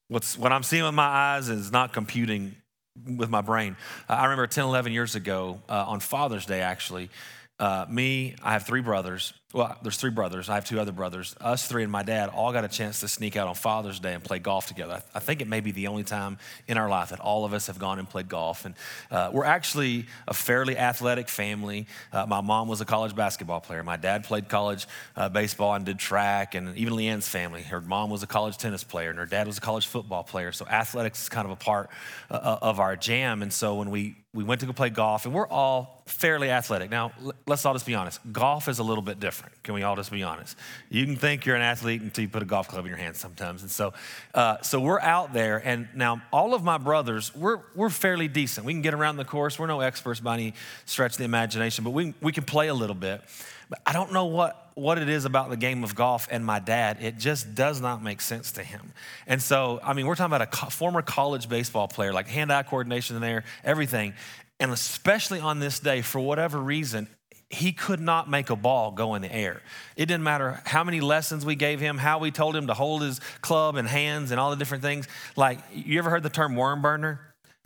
what's 0.08 0.38
what 0.38 0.52
I'm 0.52 0.62
seeing 0.62 0.84
with 0.84 0.94
my 0.94 1.04
eyes 1.04 1.50
is 1.50 1.72
not 1.72 1.92
computing 1.92 2.56
with 3.04 3.30
my 3.30 3.42
brain. 3.42 3.78
Uh, 4.08 4.14
I 4.14 4.24
remember 4.26 4.46
10, 4.46 4.66
11 4.66 4.92
years 4.92 5.16
ago 5.16 5.60
uh, 5.68 5.86
on 5.88 6.00
Father's 6.00 6.46
Day 6.46 6.62
actually. 6.62 7.10
Uh, 7.58 7.86
me, 7.90 8.36
I 8.44 8.54
have 8.54 8.66
three 8.66 8.82
brothers. 8.82 9.34
Well, 9.52 9.76
there's 9.82 9.98
three 9.98 10.12
brothers. 10.12 10.48
I 10.48 10.54
have 10.54 10.66
two 10.66 10.80
other 10.80 10.92
brothers. 10.92 11.36
Us 11.42 11.66
three 11.66 11.82
and 11.82 11.92
my 11.92 12.04
dad 12.04 12.30
all 12.30 12.54
got 12.54 12.66
a 12.66 12.68
chance 12.68 13.00
to 13.00 13.08
sneak 13.08 13.36
out 13.36 13.48
on 13.48 13.56
Father's 13.56 14.00
Day 14.00 14.14
and 14.14 14.24
play 14.24 14.38
golf 14.38 14.68
together. 14.68 15.02
I, 15.16 15.20
think 15.20 15.42
it 15.42 15.48
may 15.48 15.60
be 15.60 15.72
the 15.72 15.88
only 15.88 16.04
time 16.04 16.38
in 16.68 16.78
our 16.78 16.88
life 16.88 17.10
that 17.10 17.20
all 17.20 17.46
of 17.46 17.54
us 17.54 17.66
have 17.66 17.80
gone 17.80 17.98
and 17.98 18.08
played 18.08 18.30
golf. 18.30 18.66
And 18.66 18.76
uh, 19.10 19.32
we're 19.34 19.46
actually 19.46 20.06
a 20.28 20.36
fairly 20.36 20.78
athletic 20.78 21.30
family. 21.30 21.88
Uh, 22.14 22.28
my 22.28 22.42
mom 22.42 22.68
was 22.68 22.80
a 22.80 22.86
college 22.86 23.16
basketball 23.16 23.60
player. 23.60 23.82
My 23.82 23.98
dad 23.98 24.24
played 24.24 24.50
college 24.50 24.86
uh, 25.16 25.30
baseball 25.30 25.74
and 25.74 25.84
did 25.84 25.98
track. 25.98 26.54
And 26.54 26.78
even 26.78 26.94
Leanne's 26.94 27.28
family, 27.28 27.64
her 27.64 27.82
mom 27.82 28.12
was 28.12 28.22
a 28.22 28.28
college 28.28 28.56
tennis 28.56 28.84
player 28.84 29.10
and 29.10 29.18
her 29.18 29.26
dad 29.26 29.48
was 29.48 29.58
a 29.58 29.62
college 29.62 29.88
football 29.88 30.22
player. 30.24 30.52
So 30.52 30.68
athletics 30.68 31.24
is 31.24 31.30
kind 31.30 31.46
of 31.46 31.52
a 31.52 31.56
part 31.56 31.90
uh, 32.30 32.60
of 32.62 32.80
our 32.80 32.96
jam. 32.96 33.42
And 33.42 33.52
so 33.52 33.74
when 33.74 33.90
we 33.90 34.16
we 34.34 34.44
went 34.44 34.62
to 34.62 34.68
go 34.68 34.74
play 34.74 34.90
golf, 34.90 35.26
and 35.26 35.34
we're 35.34 35.48
all 35.48 36.04
fairly 36.06 36.52
athletic. 36.52 36.92
Now, 36.92 37.12
let's 37.48 37.66
all 37.66 37.74
just 37.74 37.86
be 37.86 37.96
honest. 37.96 38.20
Golf 38.32 38.68
is 38.68 38.78
a 38.80 38.84
little 38.84 39.02
bit 39.02 39.20
different. 39.20 39.39
Can 39.64 39.74
we 39.74 39.84
all 39.84 39.96
just 39.96 40.12
be 40.12 40.24
honest? 40.24 40.58
You 40.90 41.06
can 41.06 41.16
think 41.16 41.46
you're 41.46 41.56
an 41.56 41.62
athlete 41.62 42.02
until 42.02 42.24
you 42.24 42.30
put 42.30 42.42
a 42.42 42.46
golf 42.46 42.68
club 42.68 42.86
in 42.86 42.90
your 42.90 42.98
hand 42.98 43.16
sometimes. 43.16 43.62
And 43.62 43.72
so, 43.72 43.94
uh, 44.34 44.58
so 44.62 44.80
we're 44.80 45.00
out 45.02 45.34
there, 45.34 45.62
and 45.64 45.88
now 45.94 46.22
all 46.32 46.54
of 46.54 46.64
my 46.64 46.78
brothers, 46.78 47.34
we're, 47.36 47.60
we're 47.76 47.90
fairly 47.90 48.28
decent. 48.28 48.66
We 48.66 48.74
can 48.74 48.82
get 48.82 48.94
around 48.94 49.18
the 49.18 49.26
course. 49.26 49.60
We're 49.60 49.68
no 49.68 49.82
experts 49.82 50.20
by 50.20 50.36
any 50.36 50.54
stretch 50.86 51.14
of 51.14 51.18
the 51.18 51.26
imagination, 51.26 51.84
but 51.84 51.92
we, 51.92 52.14
we 52.22 52.32
can 52.32 52.44
play 52.44 52.68
a 52.68 52.74
little 52.74 52.96
bit. 52.96 53.22
But 53.70 53.80
I 53.86 53.94
don't 53.94 54.12
know 54.12 54.26
what, 54.26 54.72
what 54.74 54.98
it 54.98 55.10
is 55.10 55.26
about 55.26 55.50
the 55.50 55.58
game 55.58 55.84
of 55.84 55.94
golf 55.94 56.28
and 56.32 56.44
my 56.44 56.60
dad. 56.60 56.98
It 57.02 57.18
just 57.18 57.54
does 57.54 57.80
not 57.80 58.02
make 58.02 58.22
sense 58.22 58.54
to 58.54 58.64
him. 58.64 58.94
And 59.28 59.42
so, 59.42 59.80
I 59.84 59.94
mean, 59.94 60.08
we're 60.08 60.16
talking 60.16 60.34
about 60.34 60.42
a 60.42 60.48
co- 60.48 60.70
former 60.70 61.02
college 61.04 61.48
baseball 61.48 61.88
player, 61.88 62.12
like 62.12 62.28
hand 62.28 62.52
eye 62.52 62.64
coordination 62.64 63.16
in 63.16 63.22
there, 63.22 63.44
everything. 63.64 64.14
And 64.60 64.72
especially 64.72 65.40
on 65.40 65.60
this 65.60 65.80
day, 65.80 66.02
for 66.02 66.20
whatever 66.20 66.58
reason, 66.60 67.08
he 67.50 67.72
could 67.72 68.00
not 68.00 68.30
make 68.30 68.50
a 68.52 68.56
ball 68.56 68.92
go 68.92 69.16
in 69.16 69.24
the 69.24 69.34
air. 69.34 69.62
It 69.96 70.06
didn't 70.06 70.24
matter 70.24 70.62
how 70.66 70.84
many 70.84 71.02
lessons 71.02 71.46
we 71.46 71.56
gave 71.56 71.80
him, 71.80 71.98
how 71.98 72.20
we 72.20 72.30
told 72.30 72.56
him 72.56 72.68
to 72.68 72.76
hold 72.76 73.02
his 73.02 73.20
club 73.42 73.76
and 73.76 73.88
hands 73.88 74.30
and 74.30 74.40
all 74.40 74.52
the 74.52 74.56
different 74.56 74.84
things. 74.84 75.08
Like, 75.36 75.60
you 75.74 75.98
ever 75.98 76.12
heard 76.12 76.22
the 76.22 76.30
term 76.30 76.56
worm 76.56 76.82
burner? 76.82 77.22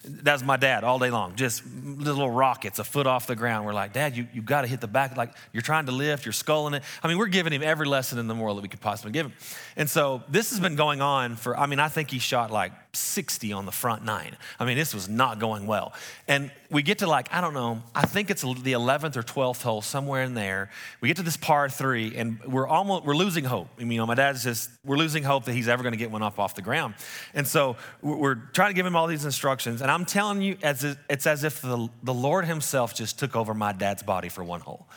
That's 0.05 0.43
my 0.43 0.57
dad 0.57 0.83
all 0.83 0.99
day 0.99 1.09
long. 1.09 1.35
Just 1.35 1.63
little 1.65 2.29
rockets 2.29 2.79
a 2.79 2.83
foot 2.83 3.07
off 3.07 3.27
the 3.27 3.35
ground. 3.35 3.65
We're 3.65 3.73
like, 3.73 3.93
Dad, 3.93 4.17
you, 4.17 4.27
you 4.33 4.41
got 4.41 4.61
to 4.61 4.67
hit 4.67 4.81
the 4.81 4.87
back. 4.87 5.15
Like 5.15 5.33
you're 5.53 5.61
trying 5.61 5.85
to 5.85 5.93
lift, 5.93 6.25
you're 6.25 6.33
sculling 6.33 6.73
it. 6.73 6.83
I 7.01 7.07
mean, 7.07 7.17
we're 7.17 7.27
giving 7.27 7.53
him 7.53 7.63
every 7.63 7.87
lesson 7.87 8.19
in 8.19 8.27
the 8.27 8.35
world 8.35 8.57
that 8.57 8.63
we 8.63 8.67
could 8.67 8.81
possibly 8.81 9.13
give 9.13 9.27
him. 9.27 9.33
And 9.77 9.89
so 9.89 10.21
this 10.27 10.49
has 10.49 10.59
been 10.59 10.75
going 10.75 11.01
on 11.01 11.37
for, 11.37 11.57
I 11.57 11.67
mean, 11.67 11.79
I 11.79 11.87
think 11.87 12.11
he 12.11 12.19
shot 12.19 12.51
like 12.51 12.73
60 12.93 13.51
on 13.53 13.65
the 13.65 13.71
front 13.71 14.05
nine. 14.05 14.37
I 14.59 14.65
mean, 14.65 14.77
this 14.77 14.93
was 14.93 15.09
not 15.09 15.39
going 15.39 15.65
well. 15.65 15.93
And 16.27 16.51
we 16.69 16.83
get 16.83 16.99
to 16.99 17.07
like, 17.07 17.33
I 17.33 17.41
don't 17.41 17.53
know, 17.53 17.81
I 17.95 18.05
think 18.05 18.29
it's 18.29 18.41
the 18.41 18.73
11th 18.73 19.15
or 19.15 19.23
12th 19.23 19.63
hole, 19.63 19.81
somewhere 19.81 20.23
in 20.23 20.35
there. 20.35 20.69
We 21.01 21.07
get 21.07 21.17
to 21.17 21.23
this 21.23 21.37
par 21.37 21.69
three, 21.69 22.15
and 22.15 22.39
we're 22.43 22.67
almost, 22.67 23.03
we're 23.03 23.15
losing 23.15 23.45
hope. 23.45 23.67
I 23.77 23.81
mean, 23.81 23.93
you 23.93 23.97
know, 23.97 24.05
my 24.05 24.15
dad's 24.15 24.43
just, 24.43 24.69
we're 24.85 24.97
losing 24.97 25.23
hope 25.23 25.45
that 25.45 25.53
he's 25.53 25.67
ever 25.67 25.81
going 25.81 25.93
to 25.93 25.97
get 25.97 26.11
one 26.11 26.21
up 26.21 26.39
off 26.39 26.53
the 26.55 26.61
ground. 26.61 26.93
And 27.33 27.47
so 27.47 27.77
we're 28.01 28.35
trying 28.35 28.69
to 28.69 28.75
give 28.75 28.85
him 28.85 28.95
all 28.95 29.07
these 29.07 29.25
instructions. 29.25 29.81
And 29.81 29.89
I'm 29.89 30.05
telling 30.05 30.41
you, 30.41 30.57
as 30.61 30.83
it's 31.09 31.25
as 31.25 31.43
if 31.43 31.61
the, 31.61 31.89
the 32.03 32.13
Lord 32.13 32.45
himself 32.45 32.93
just 32.93 33.17
took 33.17 33.35
over 33.35 33.53
my 33.53 33.71
dad's 33.71 34.03
body 34.03 34.29
for 34.29 34.43
one 34.43 34.61
hole. 34.61 34.87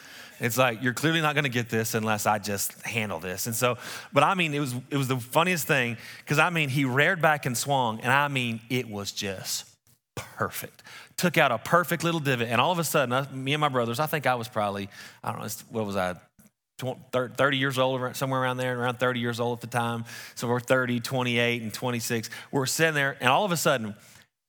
It's 0.41 0.59
like 0.59 0.83
you're 0.83 0.95
clearly 0.95 1.21
not 1.21 1.35
going 1.35 1.45
to 1.45 1.51
get 1.51 1.69
this 1.69 1.95
unless 1.95 2.27
I 2.27 2.39
just 2.39 2.81
handle 2.83 3.19
this. 3.19 3.47
And 3.47 3.55
so, 3.55 3.79
but 4.13 4.23
I 4.23 4.35
mean, 4.35 4.55
it 4.55 4.61
was 4.61 4.75
it 4.91 4.97
was 4.97 5.09
the 5.09 5.19
funniest 5.19 5.67
thing 5.67 5.97
because 6.19 6.39
I 6.39 6.51
mean, 6.51 6.69
he 6.69 6.85
reared 6.85 7.23
back 7.23 7.47
and 7.47 7.57
swung, 7.57 8.01
and 8.01 8.13
I 8.13 8.29
mean, 8.29 8.61
it 8.69 8.89
was 8.89 9.13
just 9.13 9.65
perfect. 10.15 10.83
Took 11.17 11.39
out 11.39 11.53
a 11.53 11.59
perfect 11.59 12.05
little 12.05 12.21
divot, 12.21 12.49
and 12.49 12.61
all 12.61 12.73
of 12.73 12.79
a 12.79 12.85
sudden, 12.85 13.13
I, 13.13 13.31
me 13.33 13.55
and 13.55 13.61
my 13.61 13.69
brothers, 13.69 13.99
I 14.01 14.07
think 14.07 14.27
I 14.27 14.35
was 14.35 14.49
probably 14.49 14.89
I 15.23 15.33
don't 15.33 15.41
know 15.41 15.49
what 15.71 15.87
was 15.87 15.97
I 15.97 16.17
30 16.79 17.57
years 17.57 17.79
old, 17.79 18.17
somewhere 18.17 18.43
around 18.43 18.59
there, 18.59 18.79
around 18.79 18.99
30 18.99 19.21
years 19.21 19.41
old 19.41 19.59
at 19.59 19.61
the 19.63 19.79
time. 19.79 20.05
So 20.35 20.47
we're 20.47 20.61
30, 20.61 21.01
28, 21.01 21.63
and 21.63 21.73
26. 21.73 22.29
We're 22.51 22.67
sitting 22.67 22.95
there, 22.95 23.17
and 23.21 23.31
all 23.31 23.45
of 23.45 23.53
a 23.53 23.57
sudden, 23.57 23.95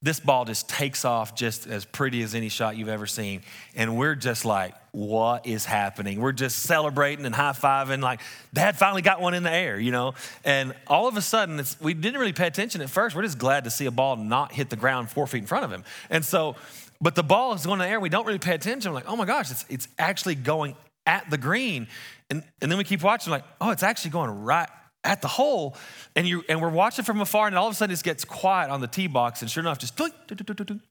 this 0.02 0.20
ball 0.20 0.46
just 0.46 0.70
takes 0.70 1.06
off 1.06 1.36
just 1.36 1.68
as 1.68 1.86
pretty 1.86 2.22
as 2.22 2.36
any 2.36 2.50
shot 2.50 2.78
you've 2.78 2.90
ever 2.90 3.08
seen. 3.08 3.42
And 3.76 3.98
we're 3.98 4.16
just 4.16 4.46
like, 4.46 4.76
what 4.98 5.46
is 5.46 5.64
happening? 5.64 6.20
We're 6.20 6.32
just 6.32 6.58
celebrating 6.64 7.28
and 7.28 7.36
high 7.36 7.52
fiving, 7.52 8.02
like, 8.02 8.20
dad 8.52 8.78
finally 8.78 9.04
got 9.04 9.22
one 9.22 9.36
in 9.36 9.44
the 9.44 9.52
air, 9.52 9.80
you 9.80 9.92
know? 9.92 10.16
And 10.44 10.74
all 10.88 11.08
of 11.08 11.16
a 11.16 11.22
sudden, 11.22 11.64
we 11.80 11.94
didn't 11.94 12.20
really 12.20 12.34
pay 12.34 12.48
attention 12.48 12.82
at 12.82 12.90
first. 12.90 13.16
We're 13.16 13.22
just 13.22 13.38
glad 13.38 13.66
to 13.66 13.70
see 13.70 13.86
a 13.86 13.92
ball 13.92 14.16
not 14.16 14.54
hit 14.54 14.72
the 14.72 14.76
ground 14.76 15.12
four 15.12 15.28
feet 15.28 15.42
in 15.42 15.46
front 15.46 15.66
of 15.66 15.72
him. 15.72 15.84
And 16.10 16.26
so, 16.26 16.56
but 17.00 17.14
the 17.14 17.22
ball 17.22 17.54
is 17.54 17.64
going 17.64 17.80
in 17.80 17.86
the 17.86 17.92
air. 17.92 18.00
We 18.00 18.10
don't 18.10 18.26
really 18.26 18.40
pay 18.40 18.56
attention. 18.56 18.92
We're 18.92 18.96
like, 18.96 19.08
oh 19.08 19.16
my 19.16 19.26
gosh, 19.26 19.52
it's, 19.52 19.66
it's 19.70 19.88
actually 20.00 20.34
going 20.34 20.76
at 21.06 21.30
the 21.30 21.38
green. 21.38 21.88
And, 22.32 22.42
and 22.60 22.72
then 22.72 22.80
we 22.80 22.84
keep 22.84 23.04
watching, 23.04 23.30
like, 23.30 23.44
oh, 23.62 23.70
it's 23.70 23.84
actually 23.84 24.12
going 24.12 24.32
right 24.32 24.70
at 25.04 25.22
the 25.22 25.28
hole, 25.28 25.78
and 26.16 26.28
you 26.28 26.44
and 26.50 26.60
we're 26.60 26.70
watching 26.70 27.06
from 27.06 27.22
afar, 27.22 27.48
and 27.48 27.56
all 27.56 27.68
of 27.68 27.72
a 27.72 27.76
sudden 27.76 27.94
it 27.94 28.04
gets 28.04 28.26
quiet 28.26 28.70
on 28.70 28.82
the 28.82 28.88
tee 28.88 29.08
box, 29.08 29.42
and 29.42 29.50
sure 29.50 29.62
enough, 29.62 29.78
just 29.78 29.96
doink, 29.96 30.12
doink, 30.28 30.82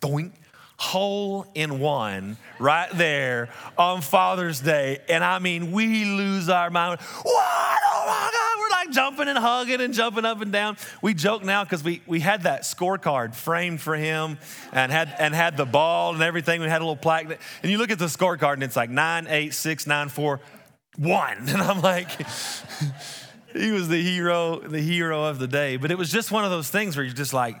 doink, 0.00 0.32
hole 0.78 1.44
in 1.56 1.80
one 1.80 2.36
right 2.60 2.88
there 2.94 3.48
on 3.76 4.00
Father's 4.00 4.60
Day. 4.60 5.00
And 5.08 5.24
I 5.24 5.40
mean, 5.40 5.72
we 5.72 6.04
lose 6.04 6.48
our 6.48 6.70
mind. 6.70 7.00
What? 7.00 7.78
Oh 7.84 8.04
my 8.06 8.30
God. 8.32 8.60
We're 8.60 8.70
like 8.70 8.90
jumping 8.92 9.28
and 9.28 9.38
hugging 9.38 9.80
and 9.80 9.92
jumping 9.92 10.24
up 10.24 10.40
and 10.40 10.52
down. 10.52 10.76
We 11.02 11.14
joke 11.14 11.42
now 11.44 11.64
because 11.64 11.82
we, 11.82 12.00
we 12.06 12.20
had 12.20 12.44
that 12.44 12.62
scorecard 12.62 13.34
framed 13.34 13.80
for 13.80 13.96
him 13.96 14.38
and 14.72 14.92
had, 14.92 15.12
and 15.18 15.34
had 15.34 15.56
the 15.56 15.66
ball 15.66 16.14
and 16.14 16.22
everything. 16.22 16.60
We 16.60 16.68
had 16.68 16.80
a 16.80 16.84
little 16.84 16.96
plaque. 16.96 17.38
And 17.62 17.72
you 17.72 17.78
look 17.78 17.90
at 17.90 17.98
the 17.98 18.06
scorecard 18.06 18.54
and 18.54 18.62
it's 18.62 18.76
like 18.76 18.88
nine, 18.88 19.26
eight, 19.28 19.54
six, 19.54 19.84
nine, 19.84 20.08
four, 20.08 20.40
one. 20.96 21.38
And 21.48 21.60
I'm 21.60 21.80
like, 21.80 22.08
he 23.52 23.72
was 23.72 23.88
the 23.88 24.00
hero, 24.00 24.60
the 24.60 24.80
hero 24.80 25.24
of 25.24 25.40
the 25.40 25.48
day. 25.48 25.76
But 25.76 25.90
it 25.90 25.98
was 25.98 26.12
just 26.12 26.30
one 26.30 26.44
of 26.44 26.52
those 26.52 26.70
things 26.70 26.96
where 26.96 27.04
you're 27.04 27.14
just 27.14 27.34
like, 27.34 27.60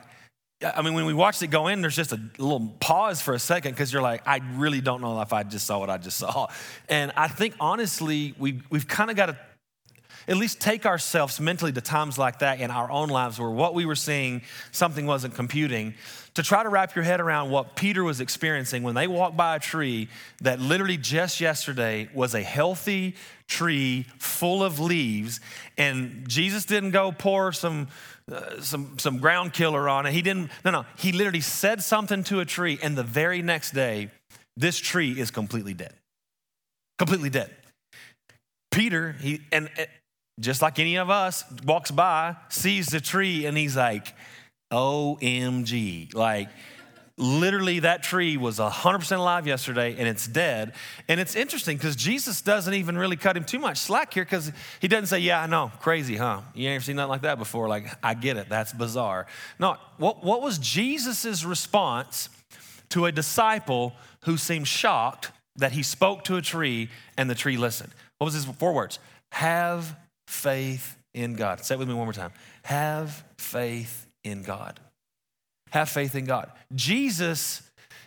I 0.60 0.82
mean, 0.82 0.94
when 0.94 1.06
we 1.06 1.14
watched 1.14 1.40
it 1.42 1.48
go 1.48 1.68
in, 1.68 1.82
there's 1.82 1.94
just 1.94 2.12
a 2.12 2.20
little 2.36 2.74
pause 2.80 3.22
for 3.22 3.32
a 3.32 3.38
second 3.38 3.72
because 3.72 3.92
you're 3.92 4.02
like, 4.02 4.26
I 4.26 4.40
really 4.54 4.80
don't 4.80 5.00
know 5.00 5.20
if 5.20 5.32
I 5.32 5.44
just 5.44 5.66
saw 5.66 5.78
what 5.78 5.88
I 5.88 5.98
just 5.98 6.16
saw. 6.16 6.48
And 6.88 7.12
I 7.16 7.28
think 7.28 7.54
honestly, 7.60 8.34
we, 8.38 8.62
we've 8.70 8.88
kind 8.88 9.10
of 9.10 9.16
got 9.16 9.26
to 9.26 9.36
at 10.26 10.36
least 10.36 10.60
take 10.60 10.84
ourselves 10.84 11.40
mentally 11.40 11.72
to 11.72 11.80
times 11.80 12.18
like 12.18 12.40
that 12.40 12.60
in 12.60 12.70
our 12.70 12.90
own 12.90 13.08
lives 13.08 13.38
where 13.38 13.48
what 13.48 13.74
we 13.74 13.86
were 13.86 13.94
seeing, 13.94 14.42
something 14.72 15.06
wasn't 15.06 15.34
computing, 15.34 15.94
to 16.34 16.42
try 16.42 16.62
to 16.62 16.68
wrap 16.68 16.94
your 16.94 17.04
head 17.04 17.20
around 17.20 17.50
what 17.50 17.76
Peter 17.76 18.04
was 18.04 18.20
experiencing 18.20 18.82
when 18.82 18.94
they 18.94 19.06
walked 19.06 19.36
by 19.36 19.56
a 19.56 19.58
tree 19.58 20.08
that 20.42 20.60
literally 20.60 20.96
just 20.96 21.40
yesterday 21.40 22.08
was 22.12 22.34
a 22.34 22.42
healthy 22.42 23.14
tree 23.46 24.06
full 24.18 24.62
of 24.62 24.78
leaves. 24.78 25.40
And 25.78 26.28
Jesus 26.28 26.64
didn't 26.64 26.90
go 26.90 27.12
pour 27.12 27.52
some. 27.52 27.88
Uh, 28.30 28.60
some, 28.60 28.98
some 28.98 29.18
ground 29.18 29.52
killer 29.52 29.88
on 29.88 30.04
it. 30.04 30.12
He 30.12 30.22
didn't, 30.22 30.50
no, 30.64 30.70
no. 30.70 30.86
He 30.98 31.12
literally 31.12 31.40
said 31.40 31.82
something 31.82 32.24
to 32.24 32.40
a 32.40 32.44
tree, 32.44 32.78
and 32.82 32.96
the 32.96 33.02
very 33.02 33.40
next 33.42 33.72
day, 33.72 34.10
this 34.56 34.78
tree 34.78 35.18
is 35.18 35.30
completely 35.30 35.72
dead. 35.72 35.94
Completely 36.98 37.30
dead. 37.30 37.50
Peter, 38.70 39.12
he, 39.12 39.40
and, 39.50 39.70
just 40.40 40.62
like 40.62 40.78
any 40.78 40.96
of 40.96 41.10
us, 41.10 41.44
walks 41.64 41.90
by, 41.90 42.36
sees 42.48 42.86
the 42.86 43.00
tree, 43.00 43.46
and 43.46 43.56
he's 43.56 43.76
like, 43.76 44.14
OMG. 44.72 46.14
Like, 46.14 46.48
literally, 47.18 47.80
that 47.80 48.02
tree 48.02 48.36
was 48.36 48.58
100% 48.58 49.18
alive 49.18 49.46
yesterday 49.46 49.96
and 49.98 50.08
it's 50.08 50.26
dead. 50.26 50.72
And 51.08 51.20
it's 51.20 51.36
interesting 51.36 51.76
because 51.76 51.96
Jesus 51.96 52.40
doesn't 52.40 52.72
even 52.72 52.96
really 52.96 53.16
cut 53.16 53.36
him 53.36 53.44
too 53.44 53.58
much 53.58 53.78
slack 53.78 54.14
here 54.14 54.24
because 54.24 54.52
he 54.80 54.88
doesn't 54.88 55.06
say, 55.06 55.18
Yeah, 55.18 55.42
I 55.42 55.46
know, 55.46 55.72
crazy, 55.80 56.16
huh? 56.16 56.40
You 56.54 56.68
ain't 56.68 56.82
seen 56.82 56.96
nothing 56.96 57.10
like 57.10 57.22
that 57.22 57.38
before. 57.38 57.68
Like, 57.68 57.86
I 58.02 58.14
get 58.14 58.36
it, 58.36 58.48
that's 58.48 58.72
bizarre. 58.72 59.26
No, 59.58 59.76
what, 59.98 60.24
what 60.24 60.42
was 60.42 60.58
Jesus' 60.58 61.44
response 61.44 62.28
to 62.90 63.06
a 63.06 63.12
disciple 63.12 63.94
who 64.24 64.36
seemed 64.36 64.68
shocked 64.68 65.32
that 65.56 65.72
he 65.72 65.82
spoke 65.82 66.24
to 66.24 66.36
a 66.36 66.42
tree 66.42 66.88
and 67.16 67.28
the 67.28 67.34
tree 67.34 67.56
listened? 67.56 67.92
What 68.18 68.26
was 68.26 68.34
his 68.34 68.44
four 68.44 68.72
words? 68.72 68.98
Have 69.32 69.96
faith 70.26 70.96
in 71.14 71.34
God. 71.34 71.64
Say 71.64 71.74
it 71.74 71.78
with 71.78 71.88
me 71.88 71.94
one 71.94 72.06
more 72.06 72.12
time. 72.12 72.32
Have 72.62 73.24
faith 73.38 74.06
in 74.24 74.42
God. 74.42 74.80
Have 75.70 75.88
faith 75.88 76.14
in 76.14 76.24
God. 76.24 76.50
Jesus 76.74 77.62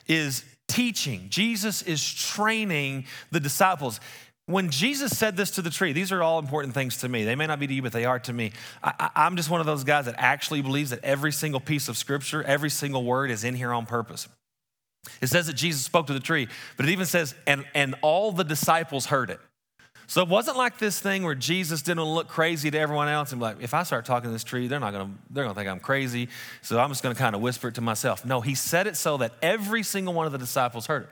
is 0.08 0.44
teaching, 0.68 1.27
Jesus 1.30 1.82
is 1.82 2.13
training 2.13 3.06
the 3.32 3.39
disciples. 3.39 4.00
When 4.48 4.70
Jesus 4.70 5.18
said 5.18 5.38
this 5.38 5.51
to 5.51 5.62
the 5.62 5.70
tree, 5.70 5.94
these 5.94 6.12
are 6.12 6.22
all 6.22 6.39
important 6.39 6.74
things 6.74 6.98
to 6.98 7.10
me. 7.10 7.24
They 7.24 7.36
may 7.36 7.48
not 7.48 7.60
be 7.60 7.68
to 7.68 7.74
you, 7.74 7.82
but 7.82 7.94
they 7.94 8.06
are 8.06 8.20
to 8.20 8.34
me. 8.34 8.51
I, 8.84 9.10
am 9.15 9.38
just 9.38 9.50
one 9.50 9.62
of 9.62 9.65
those 9.65 9.84
guys 9.84 10.06
that 10.06 10.15
actually 10.18 10.62
believes 10.62 10.89
that 10.89 11.00
every 11.03 11.32
single 11.32 11.62
piece 11.62 11.88
of 11.88 11.96
scripture, 11.96 12.44
every 12.44 12.70
single 12.70 13.06
word 13.06 13.32
is 13.32 13.44
in 13.44 13.56
here 13.56 13.72
on 13.72 13.86
purpose. 13.86 14.27
It 15.22 15.27
says 15.27 15.48
that 15.48 15.53
Jesus 15.53 15.84
spoke 15.84 16.08
to 16.08 16.13
the 16.13 16.20
tree, 16.20 16.48
but 16.75 16.86
it 16.86 16.91
even 16.91 17.06
says, 17.06 17.34
and, 17.48 17.65
and 17.74 17.96
all 18.01 18.32
the 18.32 18.44
disciples 18.44 19.06
heard 19.06 19.30
it. 19.30 19.39
So 20.12 20.22
it 20.22 20.27
wasn't 20.27 20.58
like 20.58 20.77
this 20.77 21.00
thing 21.00 21.24
where 21.24 21.36
Jesus 21.36 21.82
didn't 21.82 22.03
look 22.03 22.27
crazy 22.27 22.70
to 22.70 22.77
everyone 22.77 23.08
else 23.08 23.32
and 23.32 23.39
be 23.39 23.44
like, 23.44 23.62
if 23.62 23.74
I 23.74 23.84
start 23.84 24.03
talking 24.03 24.27
to 24.27 24.34
this 24.34 24.44
tree, 24.44 24.68
they're 24.68 24.77
not 24.77 24.91
gonna, 24.91 25.10
they're 25.30 25.46
gonna 25.46 25.56
think 25.56 25.70
I'm 25.70 25.80
crazy. 25.80 26.27
So 26.62 26.77
I'm 26.77 26.89
just 26.89 27.01
gonna 27.01 27.15
kind 27.15 27.34
of 27.34 27.39
whisper 27.39 27.70
it 27.70 27.75
to 27.75 27.82
myself. 27.82 28.25
No, 28.25 28.41
he 28.41 28.53
said 28.53 28.88
it 28.88 28.98
so 28.98 29.15
that 29.20 29.32
every 29.41 29.84
single 29.84 30.13
one 30.13 30.25
of 30.25 30.34
the 30.34 30.38
disciples 30.38 30.88
heard 30.88 31.03
it. 31.03 31.10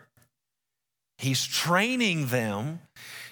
He's 1.17 1.45
training 1.45 2.27
them. 2.27 2.81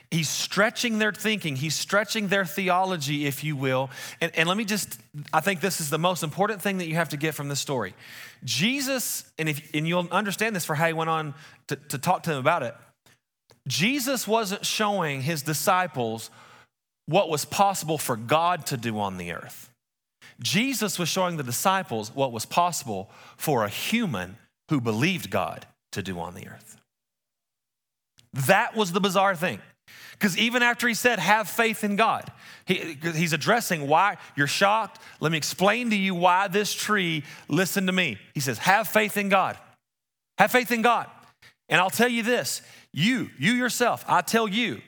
He's 0.09 0.29
stretching 0.29 0.99
their 0.99 1.11
thinking. 1.11 1.57
He's 1.57 1.75
stretching 1.75 2.29
their 2.29 2.45
theology, 2.45 3.25
if 3.25 3.43
you 3.43 3.57
will. 3.57 3.89
And, 4.21 4.31
and 4.37 4.47
let 4.47 4.55
me 4.55 4.63
just, 4.63 4.97
I 5.33 5.41
think 5.41 5.59
this 5.59 5.81
is 5.81 5.89
the 5.89 5.99
most 5.99 6.23
important 6.23 6.61
thing 6.61 6.77
that 6.77 6.87
you 6.87 6.95
have 6.95 7.09
to 7.09 7.17
get 7.17 7.35
from 7.35 7.49
this 7.49 7.59
story. 7.59 7.93
Jesus, 8.45 9.29
and, 9.37 9.49
if, 9.49 9.69
and 9.73 9.85
you'll 9.85 10.07
understand 10.11 10.55
this 10.55 10.63
for 10.63 10.75
how 10.75 10.87
he 10.87 10.93
went 10.93 11.09
on 11.09 11.33
to, 11.67 11.75
to 11.75 11.97
talk 11.97 12.23
to 12.23 12.29
them 12.29 12.39
about 12.39 12.63
it. 12.63 12.73
Jesus 13.67 14.27
wasn't 14.27 14.65
showing 14.65 15.21
his 15.21 15.41
disciples 15.41 16.29
what 17.05 17.29
was 17.29 17.45
possible 17.45 17.97
for 17.97 18.15
God 18.15 18.65
to 18.67 18.77
do 18.77 18.99
on 18.99 19.17
the 19.17 19.33
earth. 19.33 19.71
Jesus 20.41 20.99
was 20.99 21.09
showing 21.09 21.37
the 21.37 21.43
disciples 21.43 22.13
what 22.13 22.31
was 22.31 22.45
possible 22.45 23.09
for 23.37 23.63
a 23.63 23.69
human 23.69 24.37
who 24.69 24.81
believed 24.81 25.29
God 25.29 25.65
to 25.93 26.03
do 26.03 26.19
on 26.19 26.35
the 26.35 26.47
earth. 26.47 26.77
That 28.33 28.75
was 28.75 28.91
the 28.91 28.99
bizarre 28.99 29.35
thing. 29.35 29.59
Because 30.11 30.37
even 30.37 30.63
after 30.63 30.87
he 30.87 30.93
said, 30.93 31.19
have 31.19 31.47
faith 31.47 31.83
in 31.83 31.95
God, 31.95 32.31
he, 32.65 32.97
he's 33.15 33.33
addressing 33.33 33.87
why 33.87 34.17
you're 34.35 34.47
shocked. 34.47 34.99
Let 35.19 35.31
me 35.31 35.37
explain 35.37 35.91
to 35.91 35.95
you 35.95 36.13
why 36.15 36.47
this 36.47 36.73
tree 36.73 37.23
listen 37.47 37.85
to 37.85 37.91
me. 37.91 38.17
He 38.33 38.39
says, 38.39 38.57
have 38.59 38.87
faith 38.87 39.15
in 39.15 39.29
God. 39.29 39.57
Have 40.37 40.51
faith 40.51 40.71
in 40.71 40.81
God. 40.81 41.07
And 41.69 41.81
I'll 41.81 41.89
tell 41.89 42.07
you 42.07 42.23
this 42.23 42.61
you, 42.93 43.29
you 43.37 43.53
yourself, 43.53 44.03
I 44.07 44.21
tell 44.21 44.47
you, 44.47 44.81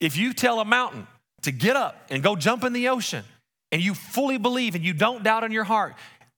if 0.00 0.16
you 0.16 0.32
tell 0.32 0.60
a 0.60 0.64
mountain 0.64 1.06
to 1.42 1.52
get 1.52 1.76
up 1.76 2.06
and 2.10 2.22
go 2.22 2.36
jump 2.36 2.64
in 2.64 2.72
the 2.72 2.88
ocean, 2.88 3.24
and 3.70 3.82
you 3.82 3.94
fully 3.94 4.38
believe 4.38 4.74
and 4.74 4.84
you 4.84 4.92
don't 4.92 5.22
doubt 5.22 5.44
in 5.44 5.52
your 5.52 5.64
heart, 5.64 5.94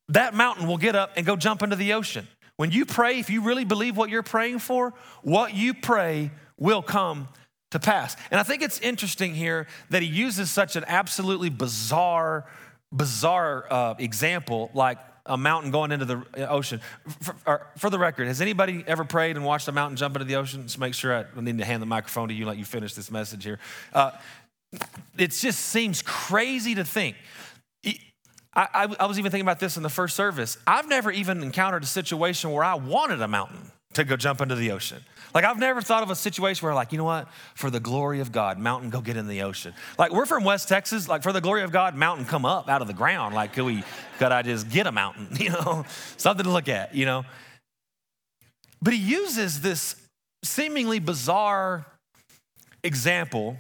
that 0.09 0.35
mountain 0.35 0.67
will 0.67 0.79
get 0.79 0.97
up 0.97 1.13
and 1.17 1.25
go 1.25 1.37
jump 1.37 1.63
into 1.63 1.77
the 1.77 1.93
ocean. 1.93 2.27
When 2.57 2.71
you 2.73 2.85
pray, 2.85 3.19
if 3.19 3.31
you 3.31 3.43
really 3.43 3.65
believe 3.65 3.97
what 3.97 4.11
you're 4.11 4.23
praying 4.23 4.59
for, 4.59 4.93
what 5.23 5.55
you 5.55 5.73
pray 5.73 6.31
will 6.59 6.83
come 6.83 7.29
to 7.71 7.79
pass. 7.79 8.17
And 8.31 8.41
I 8.41 8.43
think 8.43 8.63
it's 8.63 8.81
interesting 8.81 9.35
here 9.35 9.67
that 9.91 10.03
he 10.03 10.09
uses 10.09 10.51
such 10.51 10.77
an 10.77 10.85
absolutely 10.87 11.49
bizarre, 11.49 12.47
bizarre 12.93 13.67
uh, 13.71 13.95
example 13.99 14.71
like 14.75 14.99
a 15.27 15.37
mountain 15.37 15.71
going 15.71 15.93
into 15.93 16.05
the 16.05 16.49
ocean. 16.49 16.81
For, 17.45 17.67
for, 17.77 17.91
the 17.91 17.99
record, 17.99 18.27
has 18.27 18.41
anybody 18.41 18.85
ever 18.87 19.05
prayed 19.05 19.37
and 19.37 19.45
watched 19.45 19.69
a 19.69 19.73
mountain 19.73 19.97
jump 19.97 20.17
into 20.17 20.25
the 20.25 20.37
ocean? 20.37 20.63
Just 20.65 20.79
make 20.79 20.95
sure 20.95 21.15
I 21.15 21.41
need 21.41 21.59
to 21.59 21.65
hand 21.65 21.83
the 21.83 21.87
microphone 21.87 22.29
to 22.29 22.35
you, 22.35 22.47
let 22.47 22.59
you 22.59 22.65
finish 22.65 22.95
this 22.95 23.11
message 23.11 23.45
here. 23.45 23.59
Uh, 23.93 24.13
it 25.19 25.33
just 25.33 25.61
seems 25.61 26.03
crazy 26.03 26.75
to 26.75 26.85
think. 26.85 27.17
I, 28.53 28.69
I, 28.75 28.97
I 29.01 29.07
was 29.07 29.19
even 29.19 29.31
thinking 29.31 29.47
about 29.47 29.61
this 29.61 29.77
in 29.77 29.83
the 29.83 29.89
first 29.89 30.17
service. 30.17 30.59
I've 30.67 30.89
never 30.89 31.11
even 31.11 31.43
encountered 31.43 31.85
a 31.85 31.87
situation 31.87 32.51
where 32.51 32.65
I 32.65 32.75
wanted 32.75 33.23
a 33.23 33.29
mountain 33.29 33.71
to 34.07 34.09
go 34.09 34.17
jump 34.17 34.41
into 34.41 34.55
the 34.55 34.73
ocean. 34.73 34.99
Like 35.35 35.45
I've 35.45 35.59
never 35.59 35.81
thought 35.81 36.03
of 36.03 36.11
a 36.11 36.17
situation 36.17 36.67
where 36.67 36.75
like, 36.75 36.93
you 36.93 36.99
know 36.99 37.05
what? 37.05 37.29
For 37.55 37.71
the 37.71 37.81
glory 37.81 38.21
of 38.21 38.33
God, 38.33 38.59
mountain 38.59 38.91
go 38.91 39.01
get 39.01 39.17
in 39.17 39.29
the 39.29 39.43
ocean. 39.43 39.75
Like 39.99 40.13
we're 40.13 40.27
from 40.27 40.45
West 40.45 40.69
Texas, 40.69 41.09
like 41.09 41.23
for 41.23 41.33
the 41.33 41.41
glory 41.41 41.63
of 41.63 41.73
God, 41.73 41.95
mountain 41.95 42.25
come 42.25 42.45
up 42.45 42.69
out 42.69 42.83
of 42.83 42.89
the 42.89 42.95
ground. 42.95 43.35
Like 43.35 43.53
could 43.53 43.65
we 43.65 43.85
could 44.19 44.33
I 44.33 44.43
just 44.43 44.69
get 44.71 44.87
a 44.87 44.93
mountain, 44.93 45.29
you 45.39 45.51
know? 45.51 45.85
Something 46.17 46.45
to 46.45 46.51
look 46.51 46.69
at, 46.69 46.95
you 46.95 47.07
know? 47.07 47.25
But 48.83 48.95
he 48.95 48.99
uses 48.99 49.61
this 49.61 49.97
seemingly 50.43 50.99
bizarre 50.99 51.87
example 52.83 53.59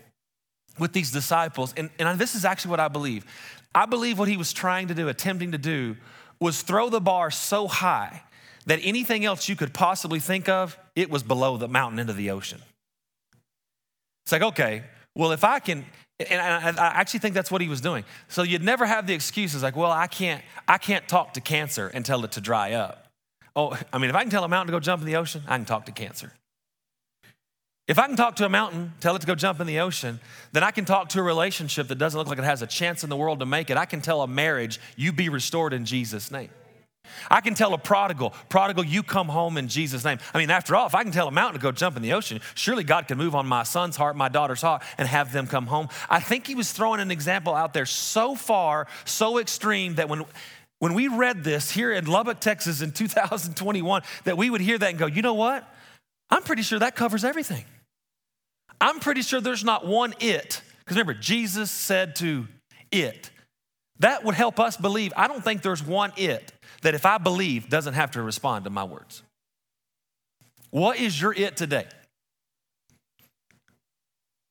with 0.78 0.92
these 0.92 1.10
disciples. 1.10 1.74
And, 1.76 1.90
and 1.98 2.18
this 2.18 2.34
is 2.34 2.44
actually 2.44 2.70
what 2.70 2.80
I 2.80 2.88
believe. 2.88 3.26
I 3.74 3.86
believe 3.86 4.18
what 4.18 4.28
he 4.28 4.36
was 4.36 4.52
trying 4.52 4.88
to 4.88 4.94
do, 4.94 5.08
attempting 5.08 5.52
to 5.52 5.58
do, 5.58 5.96
was 6.40 6.62
throw 6.62 6.88
the 6.88 7.00
bar 7.00 7.30
so 7.30 7.68
high 7.68 8.22
that 8.66 8.80
anything 8.82 9.24
else 9.24 9.48
you 9.48 9.56
could 9.56 9.72
possibly 9.72 10.20
think 10.20 10.48
of, 10.48 10.78
it 10.94 11.10
was 11.10 11.22
below 11.22 11.56
the 11.56 11.68
mountain 11.68 11.98
into 11.98 12.12
the 12.12 12.30
ocean. 12.30 12.60
It's 14.24 14.32
like, 14.32 14.42
okay, 14.42 14.82
well, 15.14 15.32
if 15.32 15.44
I 15.44 15.58
can, 15.58 15.84
and 16.28 16.40
I, 16.40 16.86
actually 16.86 17.20
think 17.20 17.34
that's 17.34 17.50
what 17.50 17.60
he 17.60 17.68
was 17.68 17.80
doing. 17.80 18.04
So 18.28 18.42
you'd 18.42 18.62
never 18.62 18.86
have 18.86 19.06
the 19.06 19.14
excuses 19.14 19.62
like, 19.62 19.76
well, 19.76 19.90
I 19.90 20.06
can't, 20.06 20.42
I 20.68 20.78
can't 20.78 21.08
talk 21.08 21.34
to 21.34 21.40
cancer 21.40 21.88
and 21.88 22.04
tell 22.04 22.24
it 22.24 22.32
to 22.32 22.40
dry 22.40 22.72
up. 22.72 23.06
Oh, 23.56 23.76
I 23.92 23.98
mean, 23.98 24.10
if 24.10 24.16
I 24.16 24.22
can 24.22 24.30
tell 24.30 24.44
a 24.44 24.48
mountain 24.48 24.68
to 24.68 24.72
go 24.72 24.80
jump 24.80 25.00
in 25.02 25.06
the 25.06 25.16
ocean, 25.16 25.42
I 25.48 25.56
can 25.56 25.64
talk 25.64 25.86
to 25.86 25.92
cancer. 25.92 26.32
If 27.88 27.98
I 27.98 28.06
can 28.06 28.14
talk 28.14 28.36
to 28.36 28.46
a 28.46 28.48
mountain, 28.48 28.92
tell 29.00 29.16
it 29.16 29.18
to 29.20 29.26
go 29.26 29.34
jump 29.34 29.58
in 29.58 29.66
the 29.66 29.80
ocean, 29.80 30.20
then 30.52 30.62
I 30.62 30.70
can 30.70 30.84
talk 30.84 31.08
to 31.08 31.18
a 31.18 31.22
relationship 31.22 31.88
that 31.88 31.96
doesn't 31.96 32.16
look 32.16 32.28
like 32.28 32.38
it 32.38 32.44
has 32.44 32.62
a 32.62 32.66
chance 32.68 33.02
in 33.02 33.10
the 33.10 33.16
world 33.16 33.40
to 33.40 33.46
make 33.46 33.68
it. 33.68 33.76
I 33.76 33.84
can 33.84 34.00
tell 34.00 34.22
a 34.22 34.28
marriage, 34.28 34.78
you 34.94 35.12
be 35.12 35.28
restored 35.28 35.72
in 35.72 35.84
Jesus' 35.84 36.30
name. 36.30 36.50
I 37.30 37.40
can 37.40 37.54
tell 37.54 37.74
a 37.74 37.78
prodigal, 37.78 38.30
prodigal, 38.48 38.84
you 38.84 39.02
come 39.02 39.28
home 39.28 39.56
in 39.56 39.68
Jesus' 39.68 40.04
name. 40.04 40.18
I 40.34 40.38
mean, 40.38 40.50
after 40.50 40.76
all, 40.76 40.86
if 40.86 40.94
I 40.94 41.02
can 41.02 41.12
tell 41.12 41.28
a 41.28 41.32
mountain 41.32 41.60
to 41.60 41.62
go 41.62 41.72
jump 41.72 41.96
in 41.96 42.02
the 42.02 42.12
ocean, 42.12 42.40
surely 42.54 42.84
God 42.84 43.08
can 43.08 43.18
move 43.18 43.34
on 43.34 43.46
my 43.46 43.62
son's 43.62 43.96
heart, 43.96 44.16
my 44.16 44.28
daughter's 44.28 44.62
heart, 44.62 44.82
and 44.98 45.08
have 45.08 45.32
them 45.32 45.46
come 45.46 45.66
home. 45.66 45.88
I 46.08 46.20
think 46.20 46.46
he 46.46 46.54
was 46.54 46.72
throwing 46.72 47.00
an 47.00 47.10
example 47.10 47.54
out 47.54 47.74
there 47.74 47.86
so 47.86 48.34
far, 48.34 48.86
so 49.04 49.38
extreme 49.38 49.96
that 49.96 50.08
when 50.08 50.24
when 50.80 50.94
we 50.94 51.08
read 51.08 51.44
this 51.44 51.70
here 51.70 51.92
in 51.92 52.06
Lubbock, 52.06 52.40
Texas 52.40 52.80
in 52.80 52.90
2021, 52.92 54.02
that 54.24 54.36
we 54.36 54.50
would 54.50 54.62
hear 54.62 54.78
that 54.78 54.88
and 54.88 54.98
go, 54.98 55.06
you 55.06 55.22
know 55.22 55.34
what? 55.34 55.68
I'm 56.30 56.42
pretty 56.42 56.62
sure 56.62 56.78
that 56.78 56.96
covers 56.96 57.22
everything. 57.22 57.64
I'm 58.80 58.98
pretty 58.98 59.22
sure 59.22 59.40
there's 59.40 59.64
not 59.64 59.86
one 59.86 60.14
it. 60.20 60.62
Because 60.78 60.96
remember, 60.96 61.14
Jesus 61.14 61.70
said 61.70 62.16
to 62.16 62.48
it. 62.90 63.30
That 63.98 64.24
would 64.24 64.34
help 64.34 64.58
us 64.58 64.78
believe. 64.78 65.12
I 65.16 65.28
don't 65.28 65.44
think 65.44 65.60
there's 65.60 65.84
one 65.84 66.12
it 66.16 66.52
that 66.82 66.94
if 66.94 67.04
I 67.04 67.18
believe 67.18 67.68
doesn't 67.68 67.94
have 67.94 68.12
to 68.12 68.22
respond 68.22 68.64
to 68.64 68.70
my 68.70 68.84
words. 68.84 69.22
What 70.70 70.98
is 70.98 71.20
your 71.20 71.32
it 71.32 71.56
today? 71.56 71.86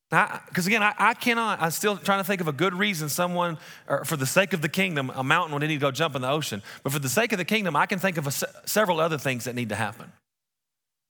Because 0.10 0.66
again, 0.66 0.82
I, 0.82 0.94
I, 0.98 1.14
cannot, 1.14 1.62
I'm 1.62 1.70
still 1.70 1.96
trying 1.96 2.20
to 2.20 2.24
think 2.24 2.42
of 2.42 2.48
a 2.48 2.52
good 2.52 2.74
reason 2.74 3.10
someone, 3.10 3.60
for 4.06 4.18
the 4.18 4.26
sake 4.26 4.54
of 4.54 4.62
the 4.62 4.70
kingdom, 4.70 5.12
a 5.14 5.24
mountain 5.24 5.54
would 5.54 5.62
need 5.62 5.68
to 5.68 5.78
go 5.78 5.92
jump 5.92 6.16
in 6.16 6.24
the 6.24 6.30
ocean. 6.30 6.64
But 6.82 6.94
for 6.94 7.00
the 7.00 7.10
sake 7.10 7.32
of 7.32 7.38
the 7.38 7.46
kingdom, 7.46 7.76
I 7.76 7.86
can 7.86 8.00
think 8.00 8.18
of 8.18 8.26
a, 8.26 8.32
several 8.32 9.00
other 9.00 9.20
things 9.20 9.44
that 9.44 9.54
need 9.54 9.70
to 9.70 9.76
happen 9.76 10.12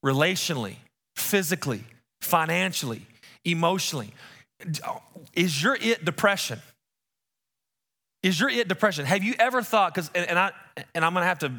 relationally, 0.06 0.76
physically, 1.16 1.84
financially, 2.22 3.02
emotionally. 3.46 4.12
Is 5.34 5.64
your 5.64 5.78
it 5.80 6.04
depression? 6.04 6.60
Is 8.24 8.40
your 8.40 8.50
it 8.50 8.68
depression? 8.68 9.06
Have 9.06 9.24
you 9.24 9.34
ever 9.40 9.62
thought, 9.62 9.94
because, 9.94 10.12
and, 10.14 10.28
and, 10.30 10.40
I, 10.40 10.52
and 10.94 11.06
I'm 11.06 11.14
gonna 11.14 11.26
have 11.26 11.40
to 11.40 11.54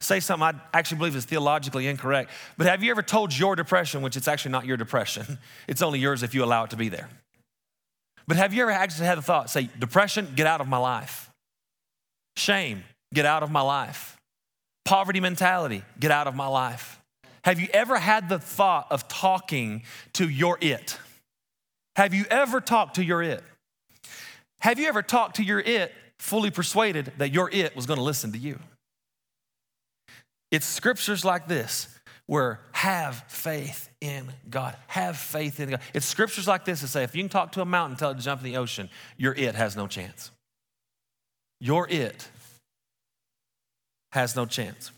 say 0.00 0.18
something 0.20 0.42
I 0.42 0.54
actually 0.76 0.98
believe 0.98 1.14
is 1.14 1.24
theologically 1.24 1.86
incorrect, 1.86 2.30
but 2.56 2.66
have 2.66 2.82
you 2.82 2.90
ever 2.90 3.02
told 3.02 3.36
your 3.36 3.54
depression, 3.54 4.02
which 4.02 4.16
it's 4.16 4.28
actually 4.28 4.52
not 4.52 4.66
your 4.66 4.76
depression, 4.76 5.38
it's 5.68 5.82
only 5.82 5.98
yours 5.98 6.22
if 6.22 6.34
you 6.34 6.42
allow 6.42 6.64
it 6.64 6.70
to 6.70 6.76
be 6.76 6.88
there? 6.88 7.08
But 8.26 8.36
have 8.36 8.54
you 8.54 8.62
ever 8.62 8.70
actually 8.70 9.06
had 9.06 9.18
a 9.18 9.22
thought, 9.22 9.50
say, 9.50 9.68
depression, 9.78 10.32
get 10.36 10.46
out 10.46 10.60
of 10.60 10.68
my 10.68 10.78
life? 10.78 11.30
Shame, 12.36 12.84
get 13.12 13.26
out 13.26 13.42
of 13.42 13.50
my 13.50 13.60
life. 13.60 14.16
Poverty 14.84 15.20
mentality, 15.20 15.82
get 15.98 16.10
out 16.10 16.26
of 16.26 16.34
my 16.34 16.46
life. 16.46 17.00
Have 17.44 17.58
you 17.58 17.68
ever 17.72 17.98
had 17.98 18.28
the 18.28 18.38
thought 18.38 18.86
of 18.90 19.08
talking 19.08 19.82
to 20.14 20.28
your 20.28 20.58
it? 20.60 20.98
Have 21.96 22.14
you 22.14 22.24
ever 22.30 22.60
talked 22.60 22.96
to 22.96 23.04
your 23.04 23.22
it? 23.22 23.42
Have 24.60 24.78
you 24.78 24.88
ever 24.88 25.02
talked 25.02 25.36
to 25.36 25.42
your 25.42 25.60
it 25.60 25.92
fully 26.18 26.50
persuaded 26.50 27.12
that 27.18 27.32
your 27.32 27.50
it 27.50 27.74
was 27.74 27.86
going 27.86 27.98
to 27.98 28.04
listen 28.04 28.32
to 28.32 28.38
you? 28.38 28.58
It's 30.50 30.66
scriptures 30.66 31.24
like 31.24 31.48
this 31.48 31.88
where 32.26 32.60
have 32.72 33.24
faith 33.28 33.88
in 34.00 34.32
God. 34.48 34.76
Have 34.86 35.16
faith 35.16 35.58
in 35.58 35.70
God. 35.70 35.80
It's 35.94 36.06
scriptures 36.06 36.46
like 36.46 36.64
this 36.64 36.80
that 36.80 36.88
say 36.88 37.02
if 37.02 37.14
you 37.14 37.22
can 37.22 37.28
talk 37.28 37.52
to 37.52 37.60
a 37.60 37.64
mountain, 37.64 37.96
tell 37.96 38.10
it 38.10 38.16
to 38.16 38.22
jump 38.22 38.40
in 38.40 38.44
the 38.44 38.56
ocean, 38.56 38.88
your 39.16 39.34
it 39.34 39.54
has 39.54 39.76
no 39.76 39.86
chance. 39.86 40.30
Your 41.60 41.88
it 41.88 42.28
has 44.12 44.36
no 44.36 44.46
chance. 44.46 44.92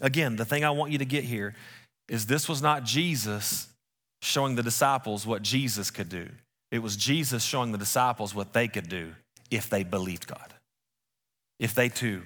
Again, 0.00 0.36
the 0.36 0.44
thing 0.44 0.64
I 0.64 0.70
want 0.70 0.92
you 0.92 0.98
to 0.98 1.04
get 1.04 1.24
here 1.24 1.54
is 2.08 2.26
this 2.26 2.48
was 2.48 2.62
not 2.62 2.84
Jesus 2.84 3.68
showing 4.22 4.56
the 4.56 4.62
disciples 4.62 5.26
what 5.26 5.42
Jesus 5.42 5.90
could 5.90 6.08
do. 6.08 6.28
It 6.70 6.80
was 6.80 6.96
Jesus 6.96 7.44
showing 7.44 7.72
the 7.72 7.78
disciples 7.78 8.34
what 8.34 8.52
they 8.52 8.68
could 8.68 8.88
do 8.88 9.14
if 9.50 9.70
they 9.70 9.84
believed 9.84 10.26
God, 10.26 10.54
if 11.58 11.74
they 11.74 11.88
too 11.88 12.22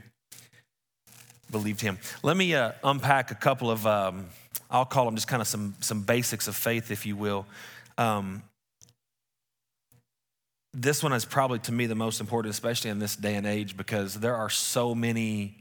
believed 1.51 1.81
Him. 1.81 1.99
Let 2.23 2.37
me 2.37 2.55
uh, 2.55 2.73
unpack 2.83 3.31
a 3.31 3.35
couple 3.35 3.71
of, 3.71 3.87
um, 3.87 4.27
I'll 4.71 4.85
call 4.85 5.05
them 5.05 5.15
just 5.15 5.29
kind 5.29 5.43
of 5.43 5.49
some, 5.49 5.75
some 5.81 6.03
basics 6.03 6.49
of 6.49 6.57
faith, 6.57 6.91
if 6.91 7.05
you 7.05 7.17
will. 7.17 7.47
Um, 7.99 8.43
this 10.73 11.03
one 11.03 11.13
is 11.13 11.25
probably 11.25 11.59
to 11.61 11.73
me 11.73 11.87
the 11.87 11.95
most 11.95 12.21
important, 12.21 12.55
especially 12.55 12.91
in 12.91 12.99
this 12.99 13.17
day 13.17 13.35
and 13.35 13.47
age, 13.47 13.77
because 13.77 14.15
there 14.15 14.37
are 14.37 14.51
so 14.51 14.95
many 14.95 15.57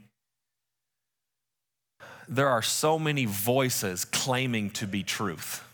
there 2.28 2.48
are 2.48 2.62
so 2.62 2.96
many 2.96 3.24
voices 3.24 4.04
claiming 4.04 4.70
to 4.70 4.86
be 4.86 5.02
truth. 5.02 5.64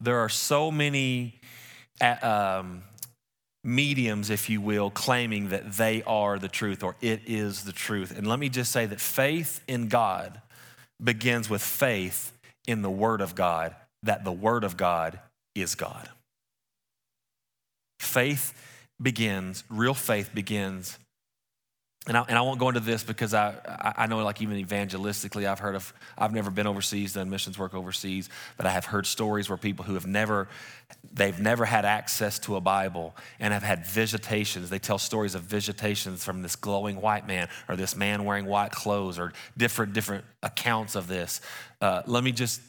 There 0.00 0.18
are 0.18 0.28
so 0.28 0.70
many 0.70 1.40
um, 2.22 2.82
mediums, 3.62 4.30
if 4.30 4.48
you 4.48 4.60
will, 4.60 4.90
claiming 4.90 5.50
that 5.50 5.72
they 5.74 6.02
are 6.04 6.38
the 6.38 6.48
truth 6.48 6.82
or 6.82 6.96
it 7.00 7.22
is 7.26 7.64
the 7.64 7.72
truth. 7.72 8.16
And 8.16 8.26
let 8.26 8.38
me 8.38 8.48
just 8.48 8.72
say 8.72 8.86
that 8.86 9.00
faith 9.00 9.62
in 9.68 9.88
God 9.88 10.40
begins 11.02 11.50
with 11.50 11.62
faith 11.62 12.32
in 12.66 12.82
the 12.82 12.90
Word 12.90 13.20
of 13.20 13.34
God, 13.34 13.74
that 14.02 14.24
the 14.24 14.32
Word 14.32 14.64
of 14.64 14.76
God 14.76 15.18
is 15.54 15.74
God. 15.74 16.08
Faith 17.98 18.54
begins, 19.00 19.64
real 19.68 19.94
faith 19.94 20.30
begins 20.34 20.98
and 22.10 22.18
I, 22.18 22.22
and 22.22 22.36
I 22.36 22.40
won't 22.40 22.58
go 22.58 22.66
into 22.66 22.80
this 22.80 23.04
because 23.04 23.34
I, 23.34 23.54
I 23.96 24.08
know 24.08 24.18
like 24.24 24.42
even 24.42 24.56
evangelistically 24.56 25.48
I've 25.48 25.60
heard 25.60 25.76
of 25.76 25.94
I've 26.18 26.32
never 26.32 26.50
been 26.50 26.66
overseas 26.66 27.12
done 27.12 27.30
missions 27.30 27.56
work 27.56 27.72
overseas 27.72 28.28
but 28.56 28.66
I 28.66 28.70
have 28.70 28.84
heard 28.84 29.06
stories 29.06 29.48
where 29.48 29.56
people 29.56 29.84
who 29.84 29.94
have 29.94 30.08
never 30.08 30.48
they've 31.12 31.38
never 31.38 31.64
had 31.64 31.84
access 31.84 32.40
to 32.40 32.56
a 32.56 32.60
Bible 32.60 33.14
and 33.38 33.54
have 33.54 33.62
had 33.62 33.86
visitations. 33.86 34.70
They 34.70 34.80
tell 34.80 34.98
stories 34.98 35.36
of 35.36 35.42
visitations 35.42 36.24
from 36.24 36.42
this 36.42 36.56
glowing 36.56 37.00
white 37.00 37.28
man 37.28 37.48
or 37.68 37.76
this 37.76 37.94
man 37.94 38.24
wearing 38.24 38.46
white 38.46 38.72
clothes 38.72 39.16
or 39.16 39.32
different 39.56 39.92
different 39.92 40.24
accounts 40.42 40.96
of 40.96 41.06
this. 41.06 41.40
Uh, 41.80 42.02
let 42.06 42.24
me 42.24 42.32
just 42.32 42.60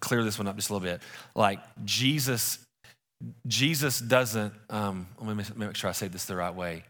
clear 0.00 0.24
this 0.24 0.36
one 0.36 0.48
up 0.48 0.56
just 0.56 0.68
a 0.68 0.72
little 0.72 0.88
bit. 0.88 1.00
Like 1.36 1.60
Jesus 1.84 2.58
Jesus 3.46 4.00
doesn't 4.00 4.52
um, 4.68 5.06
let 5.20 5.36
me 5.36 5.44
make 5.54 5.76
sure 5.76 5.88
I 5.88 5.92
say 5.92 6.08
this 6.08 6.24
the 6.24 6.34
right 6.34 6.52
way 6.52 6.82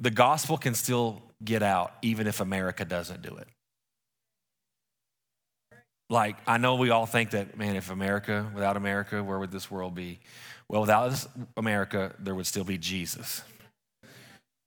the 0.00 0.10
gospel 0.10 0.56
can 0.56 0.74
still 0.74 1.22
get 1.44 1.62
out 1.62 1.92
even 2.02 2.26
if 2.26 2.40
America 2.40 2.84
doesn't 2.84 3.22
do 3.22 3.36
it. 3.36 3.46
Like, 6.08 6.36
I 6.46 6.58
know 6.58 6.74
we 6.74 6.90
all 6.90 7.06
think 7.06 7.30
that, 7.30 7.56
man, 7.56 7.76
if 7.76 7.90
America, 7.90 8.50
without 8.52 8.76
America, 8.76 9.22
where 9.22 9.38
would 9.38 9.52
this 9.52 9.70
world 9.70 9.94
be? 9.94 10.18
Well, 10.68 10.80
without 10.80 11.26
America, 11.56 12.14
there 12.18 12.34
would 12.34 12.46
still 12.46 12.64
be 12.64 12.78
Jesus. 12.78 13.42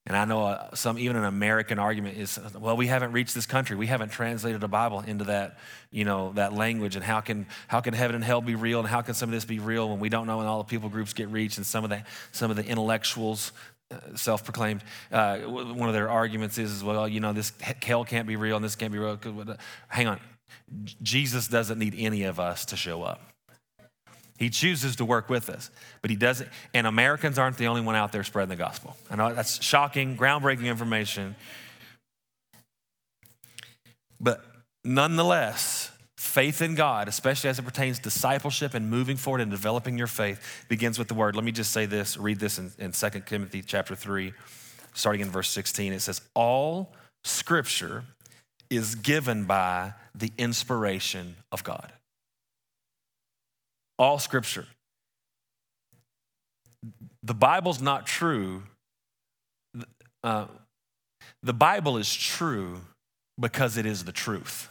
And 0.06 0.18
I 0.18 0.26
know 0.26 0.46
uh, 0.46 0.76
some, 0.76 1.00
even 1.00 1.16
an 1.16 1.24
American 1.24 1.80
argument 1.80 2.18
is, 2.18 2.38
well, 2.60 2.76
we 2.76 2.88
haven't 2.88 3.14
reached 3.14 3.34
this 3.34 3.46
country. 3.46 3.78
We 3.78 3.88
haven't 3.88 4.10
translated 4.10 4.60
the 4.60 4.68
Bible 4.68 5.00
into 5.00 5.26
that, 5.26 5.60
you 5.92 6.04
know, 6.04 6.34
that 6.34 6.52
language. 6.52 6.98
And 6.98 7.06
how 7.06 7.22
can, 7.22 7.46
how 7.68 7.80
can 7.80 7.94
heaven 7.94 8.16
and 8.16 8.24
hell 8.24 8.42
be 8.42 8.56
real? 8.56 8.80
And 8.80 8.88
how 8.88 9.02
can 9.02 9.14
some 9.14 9.30
of 9.30 9.34
this 9.34 9.46
be 9.46 9.60
real 9.60 9.90
when 9.90 10.00
we 10.00 10.10
don't 10.10 10.28
know 10.28 10.40
when 10.40 10.46
all 10.46 10.58
the 10.58 10.66
people 10.66 10.90
groups 10.90 11.14
get 11.14 11.30
reached 11.30 11.56
and 11.58 11.66
some 11.66 11.86
of 11.86 11.90
the, 11.90 12.04
some 12.34 12.52
of 12.52 12.58
the 12.58 12.66
intellectuals 12.66 13.54
self-proclaimed. 14.16 14.84
Uh, 15.12 15.40
one 15.40 15.88
of 15.88 15.94
their 15.94 16.10
arguments 16.10 16.58
is, 16.58 16.72
is, 16.72 16.84
well, 16.84 17.08
you 17.08 17.20
know, 17.20 17.34
this 17.34 17.54
hell 17.82 18.06
can't 18.06 18.28
be 18.28 18.36
real 18.36 18.56
and 18.56 18.66
this 18.66 18.76
can't 18.76 18.92
be 18.92 19.00
real. 19.00 19.18
Hang 19.88 20.08
on, 20.08 20.20
Jesus 21.02 21.48
doesn't 21.48 21.80
need 21.80 21.96
any 21.98 22.24
of 22.24 22.40
us 22.40 22.66
to 22.66 22.76
show 22.76 23.04
up. 23.04 23.22
He 24.38 24.50
chooses 24.50 24.96
to 24.98 25.06
work 25.06 25.30
with 25.30 25.50
us, 25.50 25.70
but 26.02 26.10
he 26.10 26.18
doesn't. 26.18 26.50
And 26.74 26.86
Americans 26.88 27.38
aren't 27.38 27.58
the 27.58 27.68
only 27.68 27.82
one 27.82 27.96
out 27.96 28.12
there 28.12 28.24
spreading 28.24 28.50
the 28.50 28.56
gospel. 28.56 28.98
I 29.10 29.16
know 29.16 29.34
that's 29.34 29.64
shocking, 29.64 30.18
groundbreaking 30.18 30.66
information. 30.66 31.36
But 34.20 34.44
nonetheless, 34.84 35.92
faith 36.24 36.62
in 36.62 36.74
God, 36.74 37.08
especially 37.08 37.50
as 37.50 37.60
it 37.60 37.64
pertains 37.64 37.98
to 37.98 38.04
discipleship 38.04 38.74
and 38.74 38.90
moving 38.90 39.18
forward 39.18 39.42
and 39.42 39.52
developing 39.52 39.98
your 39.98 40.08
faith, 40.08 40.66
begins 40.70 40.98
with 40.98 41.10
the 41.10 41.14
word. 41.14 41.36
Let 41.36 41.44
me 41.44 41.52
just 41.52 41.72
say 41.72 41.86
this, 41.86 42.18
read 42.18 42.40
this 42.40 42.58
in, 42.58 42.72
in 42.80 42.92
2 42.94 43.10
Timothy 43.26 43.62
chapter 43.62 43.94
3, 43.94 44.34
starting 44.94 45.22
in 45.22 45.30
verse 45.30 45.50
16. 45.50 45.92
It 45.92 46.00
says, 46.00 46.22
All 46.34 46.94
scripture 47.24 48.06
is 48.70 48.96
given 48.96 49.44
by 49.44 49.94
the 50.16 50.32
inspiration 50.38 51.36
of 51.52 51.64
God. 51.64 51.92
All 54.00 54.18
scripture. 54.18 54.66
The 57.22 57.36
Bible's 57.36 57.82
not 57.82 58.08
true. 58.08 58.64
Uh, 60.24 60.46
the 61.44 61.54
Bible 61.54 61.98
is 61.98 62.14
true 62.14 62.80
because 63.40 63.78
it 63.78 63.86
is 63.86 64.06
the 64.06 64.12
truth. 64.12 64.70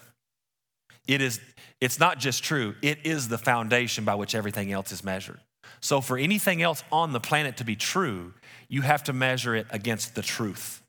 It 1.06 1.20
is, 1.20 1.40
it's 1.80 1.98
not 1.98 2.18
just 2.18 2.44
true, 2.44 2.74
it 2.82 2.98
is 3.04 3.28
the 3.28 3.38
foundation 3.38 4.04
by 4.04 4.14
which 4.14 4.34
everything 4.34 4.72
else 4.72 4.92
is 4.92 5.02
measured. 5.02 5.40
So, 5.80 6.00
for 6.00 6.16
anything 6.16 6.62
else 6.62 6.84
on 6.92 7.12
the 7.12 7.20
planet 7.20 7.56
to 7.56 7.64
be 7.64 7.76
true, 7.76 8.34
you 8.68 8.82
have 8.82 9.04
to 9.04 9.12
measure 9.12 9.54
it 9.54 9.66
against 9.70 10.14
the 10.14 10.22
truth. 10.22 10.82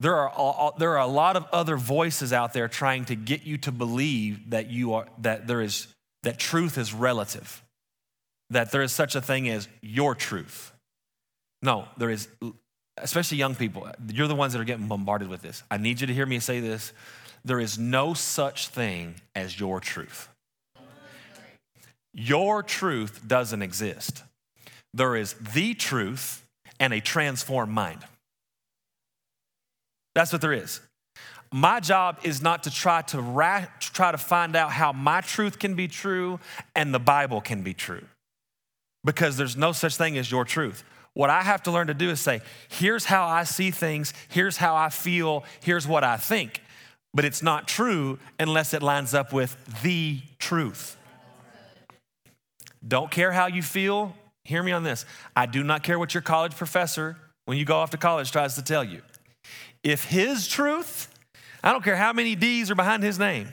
There 0.00 0.16
are, 0.16 0.72
there 0.78 0.92
are 0.92 1.06
a 1.06 1.06
lot 1.06 1.36
of 1.36 1.46
other 1.52 1.76
voices 1.76 2.32
out 2.32 2.54
there 2.54 2.68
trying 2.68 3.04
to 3.06 3.14
get 3.14 3.44
you 3.44 3.58
to 3.58 3.72
believe 3.72 4.50
that, 4.50 4.70
you 4.70 4.94
are, 4.94 5.06
that, 5.18 5.46
there 5.46 5.60
is, 5.60 5.88
that 6.22 6.38
truth 6.38 6.78
is 6.78 6.94
relative, 6.94 7.62
that 8.48 8.72
there 8.72 8.82
is 8.82 8.92
such 8.92 9.14
a 9.14 9.20
thing 9.20 9.48
as 9.50 9.68
your 9.82 10.14
truth. 10.14 10.72
No, 11.62 11.86
there 11.98 12.08
is, 12.08 12.28
especially 12.96 13.36
young 13.36 13.54
people, 13.54 13.88
you're 14.08 14.26
the 14.26 14.34
ones 14.34 14.54
that 14.54 14.60
are 14.60 14.64
getting 14.64 14.88
bombarded 14.88 15.28
with 15.28 15.42
this. 15.42 15.62
I 15.70 15.76
need 15.76 16.00
you 16.00 16.06
to 16.06 16.14
hear 16.14 16.26
me 16.26 16.40
say 16.40 16.60
this. 16.60 16.94
There 17.44 17.60
is 17.60 17.78
no 17.78 18.14
such 18.14 18.68
thing 18.68 19.16
as 19.34 19.58
your 19.58 19.80
truth. 19.80 20.28
Your 22.12 22.62
truth 22.62 23.26
doesn't 23.26 23.62
exist. 23.62 24.22
There 24.92 25.16
is 25.16 25.34
the 25.34 25.74
truth 25.74 26.44
and 26.78 26.92
a 26.92 27.00
transformed 27.00 27.72
mind. 27.72 28.00
That's 30.14 30.32
what 30.32 30.40
there 30.40 30.52
is. 30.52 30.80
My 31.52 31.80
job 31.80 32.18
is 32.22 32.42
not 32.42 32.64
to 32.64 32.70
try 32.70 33.02
to 33.02 33.20
ra- 33.20 33.66
try 33.80 34.12
to 34.12 34.18
find 34.18 34.54
out 34.54 34.70
how 34.70 34.92
my 34.92 35.20
truth 35.20 35.58
can 35.58 35.74
be 35.74 35.88
true 35.88 36.38
and 36.76 36.94
the 36.94 37.00
Bible 37.00 37.40
can 37.40 37.62
be 37.62 37.74
true. 37.74 38.04
Because 39.04 39.36
there's 39.36 39.56
no 39.56 39.72
such 39.72 39.96
thing 39.96 40.18
as 40.18 40.30
your 40.30 40.44
truth. 40.44 40.84
What 41.14 41.30
I 41.30 41.42
have 41.42 41.62
to 41.64 41.70
learn 41.70 41.88
to 41.88 41.94
do 41.94 42.10
is 42.10 42.20
say, 42.20 42.40
here's 42.68 43.04
how 43.04 43.26
I 43.26 43.44
see 43.44 43.70
things, 43.70 44.12
here's 44.28 44.58
how 44.58 44.76
I 44.76 44.90
feel, 44.90 45.44
here's 45.60 45.88
what 45.88 46.04
I 46.04 46.16
think. 46.16 46.62
But 47.12 47.24
it's 47.24 47.42
not 47.42 47.66
true 47.66 48.18
unless 48.38 48.72
it 48.72 48.82
lines 48.82 49.14
up 49.14 49.32
with 49.32 49.82
the 49.82 50.20
truth. 50.38 50.96
Don't 52.86 53.10
care 53.10 53.32
how 53.32 53.46
you 53.46 53.62
feel. 53.62 54.14
Hear 54.44 54.62
me 54.62 54.72
on 54.72 54.84
this. 54.84 55.04
I 55.36 55.46
do 55.46 55.62
not 55.62 55.82
care 55.82 55.98
what 55.98 56.14
your 56.14 56.22
college 56.22 56.56
professor, 56.56 57.16
when 57.44 57.58
you 57.58 57.64
go 57.64 57.76
off 57.76 57.90
to 57.90 57.96
college, 57.96 58.30
tries 58.30 58.54
to 58.54 58.62
tell 58.62 58.84
you. 58.84 59.02
If 59.82 60.04
his 60.04 60.48
truth, 60.48 61.12
I 61.62 61.72
don't 61.72 61.84
care 61.84 61.96
how 61.96 62.12
many 62.12 62.34
D's 62.34 62.70
are 62.70 62.74
behind 62.74 63.02
his 63.02 63.18
name 63.18 63.48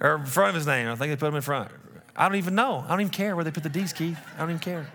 or 0.00 0.16
in 0.16 0.26
front 0.26 0.50
of 0.50 0.54
his 0.54 0.66
name, 0.66 0.88
I 0.88 0.94
think 0.94 1.12
they 1.12 1.16
put 1.16 1.28
him 1.28 1.36
in 1.36 1.42
front. 1.42 1.70
I 2.16 2.28
don't 2.28 2.38
even 2.38 2.54
know. 2.54 2.84
I 2.86 2.90
don't 2.90 3.02
even 3.02 3.10
care 3.10 3.36
where 3.36 3.44
they 3.44 3.50
put 3.50 3.62
the 3.62 3.68
D's, 3.68 3.92
Keith. 3.92 4.18
I 4.36 4.40
don't 4.40 4.50
even 4.50 4.60
care. 4.60 4.90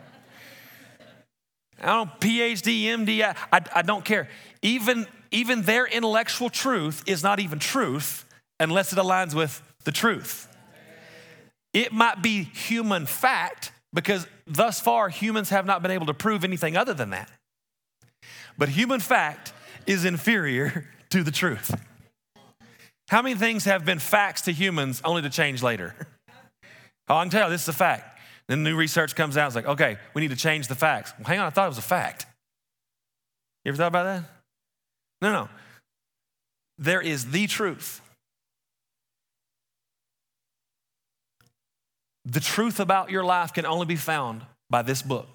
I 1.81 1.87
don't 1.87 2.09
PhD, 2.19 2.83
MD, 2.83 3.21
I, 3.21 3.35
I, 3.51 3.61
I 3.75 3.81
don't 3.81 4.03
care. 4.03 4.27
Even, 4.61 5.05
even 5.35 5.63
their 5.63 5.85
intellectual 5.85 6.49
truth 6.49 7.03
is 7.05 7.21
not 7.21 7.39
even 7.39 7.59
truth 7.59 8.25
unless 8.59 8.93
it 8.93 8.99
aligns 8.99 9.33
with 9.33 9.61
the 9.83 9.91
truth. 9.91 10.47
It 11.73 11.91
might 11.91 12.21
be 12.21 12.43
human 12.43 13.05
fact 13.05 13.71
because 13.93 14.27
thus 14.47 14.79
far 14.79 15.09
humans 15.09 15.49
have 15.49 15.65
not 15.65 15.81
been 15.81 15.91
able 15.91 16.05
to 16.05 16.13
prove 16.13 16.43
anything 16.43 16.77
other 16.77 16.93
than 16.93 17.09
that. 17.09 17.29
But 18.57 18.69
human 18.69 19.01
fact 19.01 19.51
is 19.85 20.05
inferior 20.05 20.87
to 21.09 21.21
the 21.21 21.31
truth. 21.31 21.75
How 23.09 23.21
many 23.21 23.35
things 23.35 23.65
have 23.65 23.85
been 23.85 23.99
facts 23.99 24.41
to 24.43 24.53
humans 24.53 25.01
only 25.03 25.21
to 25.21 25.29
change 25.29 25.61
later? 25.61 25.95
Oh, 27.07 27.17
I 27.17 27.21
can 27.21 27.29
tell 27.29 27.47
you, 27.49 27.51
this 27.51 27.61
is 27.61 27.67
a 27.67 27.73
fact. 27.73 28.17
Then 28.47 28.63
new 28.63 28.75
research 28.75 29.15
comes 29.15 29.37
out, 29.37 29.45
it's 29.45 29.55
like, 29.55 29.67
okay, 29.67 29.97
we 30.15 30.23
need 30.23 30.31
to 30.31 30.35
change 30.35 30.67
the 30.67 30.73
facts. 30.73 31.13
Well, 31.19 31.27
hang 31.27 31.37
on, 31.37 31.45
I 31.45 31.49
thought 31.51 31.65
it 31.65 31.69
was 31.69 31.77
a 31.77 31.83
fact. 31.83 32.25
You 33.63 33.69
ever 33.69 33.77
thought 33.77 33.89
about 33.89 34.05
that? 34.05 34.34
No, 35.21 35.31
no. 35.31 35.49
There 36.77 37.01
is 37.01 37.31
the 37.31 37.47
truth. 37.47 38.01
The 42.25 42.39
truth 42.39 42.79
about 42.79 43.11
your 43.11 43.23
life 43.23 43.53
can 43.53 43.65
only 43.65 43.85
be 43.85 43.95
found 43.95 44.45
by 44.69 44.81
this 44.81 45.01
book. 45.01 45.27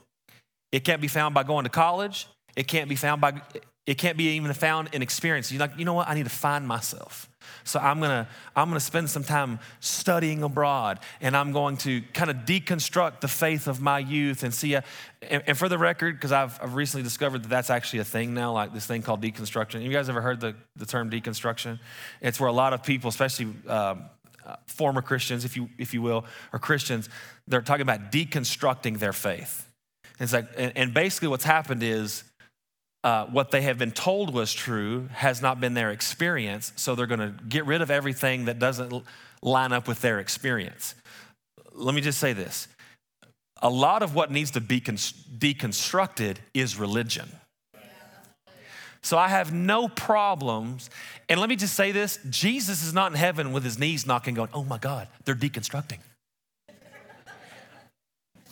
It 0.73 0.85
can't 0.85 1.01
be 1.01 1.09
found 1.09 1.35
by 1.35 1.45
going 1.45 1.65
to 1.65 1.71
college. 1.71 2.27
It 2.57 2.67
can't 2.67 2.89
be 2.89 2.97
found 2.97 3.21
by 3.21 3.41
it 3.87 3.99
can't 3.99 4.17
be 4.17 4.25
even 4.37 4.53
found 4.53 4.91
in 4.93 5.03
experience. 5.03 5.51
You're 5.51 5.61
like, 5.61 5.79
you 5.79 5.85
know 5.85 5.95
what? 5.95 6.09
I 6.09 6.15
need 6.15 6.25
to 6.25 6.31
find 6.31 6.67
myself. 6.69 7.29
So 7.65 7.81
I'm 7.81 8.01
gonna, 8.01 8.29
I'm 8.55 8.69
gonna 8.69 8.81
spend 8.81 9.11
some 9.11 9.25
time 9.25 9.59
studying 9.81 10.43
abroad 10.43 11.01
and 11.21 11.37
I'm 11.37 11.53
going 11.53 11.77
to 11.79 12.03
kind 12.15 12.31
of 12.31 12.39
deconstruct 12.39 13.21
the 13.21 13.29
faith 13.29 13.67
of 13.67 13.81
my 13.81 13.99
youth 13.99 14.43
and 14.43 14.53
see. 14.53 14.75
A, 14.75 14.85
and, 15.23 15.43
and, 15.47 15.59
for 15.59 15.69
the 15.69 15.79
record, 15.79 16.17
because 16.17 16.33
I've, 16.33 16.59
I've 16.63 16.75
recently 16.75 17.03
discovered 17.03 17.43
that 17.43 17.49
that's 17.49 17.71
actually 17.71 18.01
a 18.01 18.05
thing 18.05 18.35
now, 18.35 18.53
like 18.53 18.73
this 18.73 18.87
thing 18.87 19.03
called 19.03 19.23
deconstruction. 19.23 19.83
You 19.83 19.91
guys 19.91 20.09
ever 20.09 20.21
heard 20.21 20.41
the, 20.41 20.55
the 20.77 20.87
term 20.87 21.11
deconstruction? 21.11 21.79
It's 22.21 22.39
where 22.39 22.49
a 22.49 22.53
lot 22.53 22.73
of 22.73 22.83
people, 22.83 23.09
especially 23.09 23.47
um, 23.67 24.05
uh, 24.47 24.57
former 24.67 25.03
Christians, 25.03 25.45
if 25.45 25.57
you, 25.57 25.69
if 25.79 25.95
you 25.95 26.03
will, 26.03 26.25
or 26.53 26.59
Christians, 26.59 27.09
they're 27.47 27.61
talking 27.61 27.83
about 27.83 28.13
deconstructing 28.13 28.99
their 28.99 29.13
faith. 29.13 29.67
It's 30.19 30.33
like, 30.33 30.47
and 30.57 30.93
basically 30.93 31.29
what's 31.29 31.45
happened 31.45 31.83
is 31.83 32.25
uh, 33.03 33.27
what 33.27 33.51
they 33.51 33.63
have 33.63 33.79
been 33.79 33.93
told 33.93 34.35
was 34.35 34.53
true 34.53 35.09
has 35.13 35.41
not 35.41 35.61
been 35.61 35.75
their 35.75 35.91
experience, 35.91 36.73
so 36.77 36.95
they're 36.95 37.07
going 37.07 37.21
to 37.21 37.35
get 37.49 37.65
rid 37.65 37.81
of 37.81 37.91
everything 37.91 38.45
that 38.45 38.59
doesn't 38.59 39.05
line 39.43 39.73
up 39.73 39.89
with 39.89 40.01
their 40.03 40.19
experience. 40.19 40.95
Let 41.73 41.95
me 41.95 42.01
just 42.01 42.19
say 42.19 42.33
this 42.33 42.69
a 43.63 43.71
lot 43.71 44.03
of 44.03 44.15
what 44.15 44.31
needs 44.31 44.51
to 44.53 44.61
be 44.61 44.81
deconstructed 44.81 46.37
is 46.55 46.79
religion. 46.79 47.29
So 49.03 49.17
I 49.17 49.29
have 49.29 49.53
no 49.53 49.89
problems. 49.89 50.91
And 51.29 51.41
let 51.41 51.49
me 51.49 51.57
just 51.57 51.75
say 51.75 51.93
this 51.93 52.19
Jesus 52.29 52.85
is 52.85 52.93
not 52.93 53.13
in 53.13 53.19
heaven 53.19 53.53
with 53.53 53.65
his 53.65 53.79
knees 53.79 54.07
knocking, 54.07 54.35
going, 54.35 54.51
oh 54.53 54.65
my 54.65 54.79
God, 54.79 55.09
they're 55.25 55.35
deconstructing. 55.35 55.99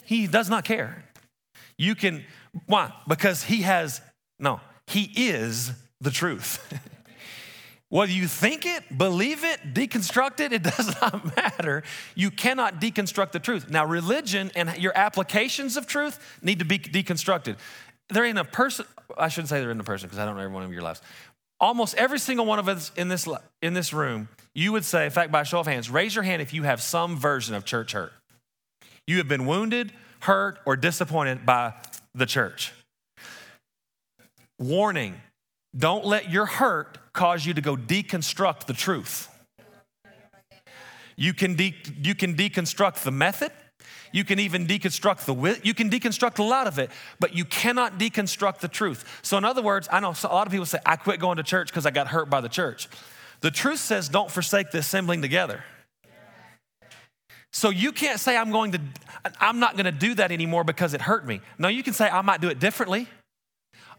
he 0.04 0.26
does 0.26 0.48
not 0.48 0.64
care. 0.64 1.04
You 1.76 1.94
can, 1.94 2.24
why? 2.66 2.92
Because 3.06 3.44
he 3.44 3.62
has 3.62 4.00
no, 4.38 4.60
He 4.86 5.10
is 5.14 5.72
the 6.00 6.10
truth. 6.10 6.60
Whether 7.90 8.12
you 8.12 8.26
think 8.26 8.66
it, 8.66 8.98
believe 8.98 9.44
it, 9.44 9.72
deconstruct 9.72 10.40
it, 10.40 10.52
it 10.52 10.62
does 10.76 11.00
not 11.00 11.34
matter. 11.36 11.82
You 12.14 12.30
cannot 12.30 12.80
deconstruct 12.80 13.32
the 13.32 13.40
truth. 13.40 13.70
Now, 13.70 13.86
religion 13.86 14.50
and 14.54 14.76
your 14.76 14.92
applications 14.94 15.76
of 15.76 15.86
truth 15.86 16.38
need 16.42 16.58
to 16.58 16.66
be 16.66 16.78
deconstructed. 16.78 17.56
There 18.10 18.24
ain't 18.24 18.38
a 18.38 18.44
person, 18.44 18.84
I 19.16 19.28
shouldn't 19.28 19.48
say 19.48 19.60
there 19.60 19.70
ain't 19.70 19.80
a 19.80 19.84
person 19.84 20.08
because 20.08 20.18
I 20.18 20.26
don't 20.26 20.36
know 20.36 20.42
every 20.42 20.54
one 20.54 20.64
of 20.64 20.72
your 20.72 20.82
lives. 20.82 21.00
Almost 21.60 21.94
every 21.96 22.18
single 22.18 22.44
one 22.44 22.58
of 22.58 22.68
us 22.68 22.92
in 22.94 23.08
this, 23.08 23.26
in 23.62 23.72
this 23.74 23.92
room, 23.92 24.28
you 24.54 24.72
would 24.72 24.84
say, 24.84 25.06
in 25.06 25.10
fact, 25.10 25.32
by 25.32 25.42
show 25.42 25.60
of 25.60 25.66
hands, 25.66 25.90
raise 25.90 26.14
your 26.14 26.24
hand 26.24 26.42
if 26.42 26.52
you 26.52 26.64
have 26.64 26.82
some 26.82 27.16
version 27.16 27.54
of 27.54 27.64
church 27.64 27.92
hurt. 27.92 28.12
You 29.06 29.16
have 29.16 29.28
been 29.28 29.46
wounded, 29.46 29.92
hurt, 30.20 30.58
or 30.66 30.76
disappointed 30.76 31.46
by 31.46 31.72
the 32.14 32.26
church. 32.26 32.72
Warning 34.58 35.20
don't 35.76 36.04
let 36.04 36.30
your 36.30 36.46
hurt 36.46 36.98
cause 37.12 37.44
you 37.44 37.54
to 37.54 37.60
go 37.60 37.76
deconstruct 37.76 38.66
the 38.66 38.72
truth. 38.72 39.28
You 41.16 41.34
can, 41.34 41.56
de- 41.56 41.74
you 42.00 42.14
can 42.14 42.34
deconstruct 42.34 43.02
the 43.02 43.10
method. 43.10 43.52
You 44.12 44.24
can 44.24 44.38
even 44.38 44.66
deconstruct 44.66 45.26
the 45.26 45.34
wit. 45.34 45.66
You 45.66 45.74
can 45.74 45.90
deconstruct 45.90 46.38
a 46.38 46.42
lot 46.42 46.66
of 46.66 46.78
it, 46.78 46.90
but 47.20 47.34
you 47.34 47.44
cannot 47.44 47.98
deconstruct 47.98 48.58
the 48.58 48.68
truth. 48.68 49.20
So, 49.22 49.36
in 49.36 49.44
other 49.44 49.60
words, 49.60 49.88
I 49.92 50.00
know 50.00 50.14
a 50.24 50.26
lot 50.28 50.46
of 50.46 50.52
people 50.52 50.64
say, 50.64 50.78
I 50.86 50.96
quit 50.96 51.20
going 51.20 51.36
to 51.36 51.42
church 51.42 51.68
because 51.68 51.84
I 51.84 51.90
got 51.90 52.08
hurt 52.08 52.30
by 52.30 52.40
the 52.40 52.48
church. 52.48 52.88
The 53.40 53.50
truth 53.50 53.80
says, 53.80 54.08
don't 54.08 54.30
forsake 54.30 54.70
the 54.70 54.78
assembling 54.78 55.20
together. 55.22 55.62
So 57.52 57.70
you 57.70 57.92
can't 57.92 58.20
say 58.20 58.36
I'm 58.36 58.50
going 58.50 58.72
to 58.72 58.80
I'm 59.40 59.58
not 59.58 59.72
going 59.72 59.86
to 59.86 59.92
do 59.92 60.14
that 60.14 60.30
anymore 60.30 60.64
because 60.64 60.94
it 60.94 61.00
hurt 61.00 61.26
me. 61.26 61.40
No, 61.58 61.68
you 61.68 61.82
can 61.82 61.92
say 61.92 62.08
I 62.08 62.22
might 62.22 62.40
do 62.40 62.48
it 62.48 62.58
differently. 62.58 63.08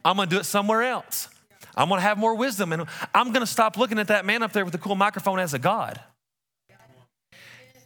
I'm 0.04 0.16
gonna 0.16 0.30
do 0.30 0.38
it 0.38 0.46
somewhere 0.46 0.84
else. 0.84 1.30
I'm 1.76 1.90
gonna 1.90 2.02
have 2.02 2.18
more 2.18 2.36
wisdom 2.36 2.74
and 2.74 2.86
I'm 3.14 3.32
gonna 3.32 3.46
stop 3.46 3.78
looking 3.78 4.00
at 4.00 4.08
that 4.08 4.26
man 4.26 4.44
up 4.44 4.52
there 4.54 4.66
with 4.66 4.74
the 4.74 4.78
cool 4.78 4.96
microphone 4.96 5.40
as 5.40 5.54
a 5.54 5.60
God. 5.60 6.00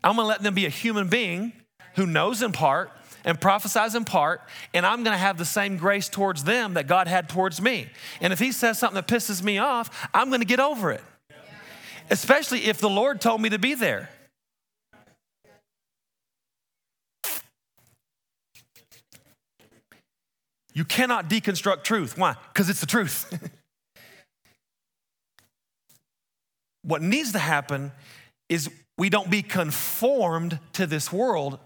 I'm 0.03 0.15
gonna 0.15 0.27
let 0.27 0.41
them 0.41 0.53
be 0.53 0.65
a 0.65 0.69
human 0.69 1.09
being 1.09 1.53
who 1.95 2.05
knows 2.05 2.41
in 2.41 2.51
part 2.51 2.91
and 3.25 3.39
prophesies 3.39 3.95
in 3.95 4.03
part, 4.03 4.41
and 4.73 4.85
I'm 4.85 5.05
to 5.05 5.15
have 5.15 5.37
the 5.37 5.45
same 5.45 5.77
grace 5.77 6.09
towards 6.09 6.43
them 6.43 6.73
that 6.73 6.87
God 6.87 7.07
had 7.07 7.29
towards 7.29 7.61
me. 7.61 7.87
And 8.19 8.33
if 8.33 8.39
he 8.39 8.51
says 8.51 8.79
something 8.79 8.95
that 8.95 9.07
pisses 9.07 9.41
me 9.41 9.57
off, 9.59 10.09
I'm 10.13 10.29
to 10.31 10.45
get 10.45 10.59
over 10.59 10.91
it, 10.91 11.01
especially 12.09 12.65
if 12.65 12.79
the 12.79 12.89
Lord 12.89 13.21
told 13.21 13.41
me 13.41 13.49
to 13.49 13.59
be 13.59 13.75
there. 13.75 14.09
You 20.73 20.85
cannot 20.85 21.29
deconstruct 21.29 21.83
truth. 21.83 22.17
Why? 22.17 22.35
Because 22.51 22.69
it's 22.69 22.79
the 22.79 22.87
truth. 22.87 23.37
what 26.81 27.01
needs 27.01 27.31
to 27.33 27.39
happen 27.39 27.91
is 28.49 28.69
we 28.97 29.09
don't 29.09 29.29
be 29.29 29.41
conformed 29.41 30.59
to 30.73 30.85
this 30.85 31.11
world 31.11 31.59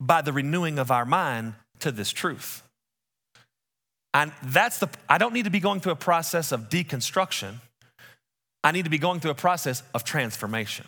by 0.00 0.22
the 0.22 0.32
renewing 0.32 0.78
of 0.78 0.90
our 0.90 1.04
mind 1.04 1.54
to 1.80 1.90
this 1.90 2.10
truth. 2.10 2.62
And 4.12 4.32
that's 4.42 4.78
the, 4.78 4.88
I 5.08 5.18
don't 5.18 5.34
need 5.34 5.44
to 5.44 5.50
be 5.50 5.60
going 5.60 5.80
through 5.80 5.92
a 5.92 5.96
process 5.96 6.52
of 6.52 6.68
deconstruction. 6.68 7.56
I 8.64 8.72
need 8.72 8.84
to 8.84 8.90
be 8.90 8.98
going 8.98 9.20
through 9.20 9.32
a 9.32 9.34
process 9.34 9.82
of 9.94 10.04
transformation. 10.04 10.86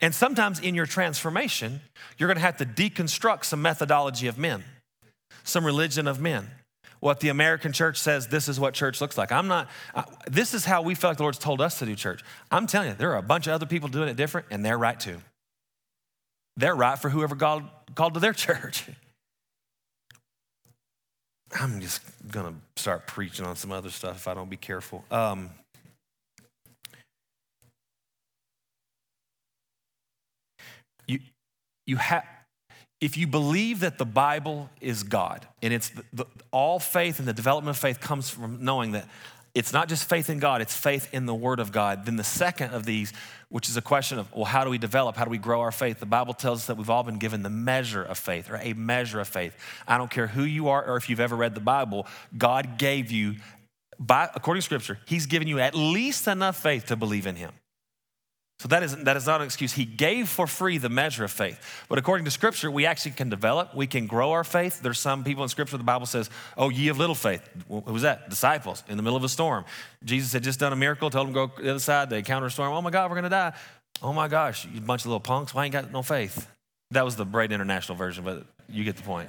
And 0.00 0.14
sometimes 0.14 0.58
in 0.58 0.74
your 0.74 0.86
transformation, 0.86 1.80
you're 2.18 2.28
gonna 2.28 2.40
have 2.40 2.56
to 2.58 2.66
deconstruct 2.66 3.44
some 3.44 3.62
methodology 3.62 4.26
of 4.26 4.36
men 4.36 4.64
some 5.46 5.64
religion 5.64 6.06
of 6.06 6.20
men. 6.20 6.50
What 7.00 7.20
the 7.20 7.28
American 7.28 7.72
church 7.72 7.98
says, 7.98 8.26
this 8.26 8.48
is 8.48 8.58
what 8.58 8.74
church 8.74 9.00
looks 9.00 9.16
like. 9.16 9.30
I'm 9.30 9.48
not, 9.48 9.68
uh, 9.94 10.02
this 10.26 10.54
is 10.54 10.64
how 10.64 10.82
we 10.82 10.94
feel 10.94 11.10
like 11.10 11.18
the 11.18 11.22
Lord's 11.22 11.38
told 11.38 11.60
us 11.60 11.78
to 11.78 11.86
do 11.86 11.94
church. 11.94 12.22
I'm 12.50 12.66
telling 12.66 12.88
you, 12.88 12.94
there 12.94 13.12
are 13.12 13.18
a 13.18 13.22
bunch 13.22 13.46
of 13.46 13.52
other 13.52 13.66
people 13.66 13.88
doing 13.88 14.08
it 14.08 14.16
different, 14.16 14.46
and 14.50 14.64
they're 14.64 14.78
right 14.78 14.98
too. 14.98 15.18
They're 16.56 16.74
right 16.74 16.98
for 16.98 17.10
whoever 17.10 17.34
God 17.34 17.68
called 17.94 18.14
to 18.14 18.20
their 18.20 18.32
church. 18.34 18.84
I'm 21.60 21.80
just 21.80 22.02
gonna 22.30 22.54
start 22.76 23.06
preaching 23.06 23.46
on 23.46 23.56
some 23.56 23.70
other 23.70 23.90
stuff 23.90 24.16
if 24.16 24.28
I 24.28 24.34
don't 24.34 24.50
be 24.50 24.56
careful. 24.56 25.04
Um, 25.10 25.50
you, 31.06 31.20
you 31.86 31.96
have 31.96 32.24
if 33.00 33.16
you 33.16 33.26
believe 33.26 33.80
that 33.80 33.98
the 33.98 34.06
Bible 34.06 34.70
is 34.80 35.02
God, 35.02 35.46
and 35.62 35.72
it's 35.72 35.90
the, 35.90 36.04
the, 36.12 36.24
all 36.50 36.78
faith 36.78 37.18
and 37.18 37.28
the 37.28 37.32
development 37.32 37.76
of 37.76 37.80
faith 37.80 38.00
comes 38.00 38.30
from 38.30 38.64
knowing 38.64 38.92
that 38.92 39.06
it's 39.54 39.72
not 39.72 39.88
just 39.88 40.06
faith 40.08 40.28
in 40.28 40.38
God, 40.38 40.60
it's 40.60 40.76
faith 40.76 41.08
in 41.14 41.24
the 41.24 41.34
Word 41.34 41.60
of 41.60 41.72
God. 41.72 42.04
Then 42.04 42.16
the 42.16 42.24
second 42.24 42.74
of 42.74 42.84
these, 42.84 43.14
which 43.48 43.70
is 43.70 43.76
a 43.78 43.82
question 43.82 44.18
of, 44.18 44.30
well, 44.34 44.44
how 44.44 44.64
do 44.64 44.70
we 44.70 44.76
develop? 44.76 45.16
How 45.16 45.24
do 45.24 45.30
we 45.30 45.38
grow 45.38 45.62
our 45.62 45.72
faith? 45.72 45.98
The 45.98 46.04
Bible 46.04 46.34
tells 46.34 46.60
us 46.60 46.66
that 46.66 46.76
we've 46.76 46.90
all 46.90 47.02
been 47.02 47.18
given 47.18 47.42
the 47.42 47.48
measure 47.50 48.02
of 48.02 48.18
faith 48.18 48.50
or 48.50 48.56
a 48.56 48.74
measure 48.74 49.18
of 49.18 49.28
faith. 49.28 49.56
I 49.88 49.96
don't 49.96 50.10
care 50.10 50.26
who 50.26 50.42
you 50.42 50.68
are 50.68 50.84
or 50.84 50.96
if 50.96 51.08
you've 51.08 51.20
ever 51.20 51.36
read 51.36 51.54
the 51.54 51.62
Bible, 51.62 52.06
God 52.36 52.76
gave 52.76 53.10
you, 53.10 53.36
by, 53.98 54.28
according 54.34 54.60
to 54.60 54.64
Scripture, 54.64 54.98
He's 55.06 55.24
given 55.24 55.48
you 55.48 55.58
at 55.58 55.74
least 55.74 56.28
enough 56.28 56.60
faith 56.60 56.86
to 56.86 56.96
believe 56.96 57.26
in 57.26 57.36
Him. 57.36 57.52
So 58.58 58.68
that 58.68 58.82
is, 58.82 58.96
that 58.96 59.18
is 59.18 59.26
not 59.26 59.42
an 59.42 59.44
excuse. 59.44 59.72
He 59.74 59.84
gave 59.84 60.28
for 60.28 60.46
free 60.46 60.78
the 60.78 60.88
measure 60.88 61.24
of 61.24 61.30
faith. 61.30 61.84
But 61.90 61.98
according 61.98 62.24
to 62.24 62.30
Scripture, 62.30 62.70
we 62.70 62.86
actually 62.86 63.10
can 63.10 63.28
develop, 63.28 63.74
we 63.74 63.86
can 63.86 64.06
grow 64.06 64.32
our 64.32 64.44
faith. 64.44 64.80
There's 64.80 64.98
some 64.98 65.24
people 65.24 65.42
in 65.42 65.50
Scripture, 65.50 65.76
the 65.76 65.84
Bible 65.84 66.06
says, 66.06 66.30
Oh, 66.56 66.70
ye 66.70 66.88
of 66.88 66.96
little 66.96 67.14
faith. 67.14 67.46
Who 67.68 67.80
was 67.80 68.02
that? 68.02 68.30
Disciples 68.30 68.82
in 68.88 68.96
the 68.96 69.02
middle 69.02 69.16
of 69.16 69.24
a 69.24 69.28
storm. 69.28 69.66
Jesus 70.04 70.32
had 70.32 70.42
just 70.42 70.58
done 70.58 70.72
a 70.72 70.76
miracle, 70.76 71.10
told 71.10 71.28
them 71.28 71.34
to 71.34 71.48
go 71.48 71.62
the 71.62 71.70
other 71.70 71.78
side. 71.80 72.08
They 72.08 72.18
encounter 72.18 72.46
a 72.46 72.50
storm. 72.50 72.72
Oh 72.72 72.80
my 72.80 72.90
God, 72.90 73.10
we're 73.10 73.16
going 73.16 73.24
to 73.24 73.30
die. 73.30 73.52
Oh 74.02 74.14
my 74.14 74.28
gosh, 74.28 74.66
you 74.72 74.80
bunch 74.80 75.02
of 75.02 75.06
little 75.06 75.20
punks. 75.20 75.52
Why 75.52 75.64
ain't 75.64 75.72
got 75.72 75.92
no 75.92 76.02
faith? 76.02 76.48
That 76.92 77.04
was 77.04 77.16
the 77.16 77.24
Braden 77.24 77.54
International 77.54 77.96
version, 77.96 78.24
but 78.24 78.46
you 78.68 78.84
get 78.84 78.96
the 78.96 79.02
point. 79.02 79.28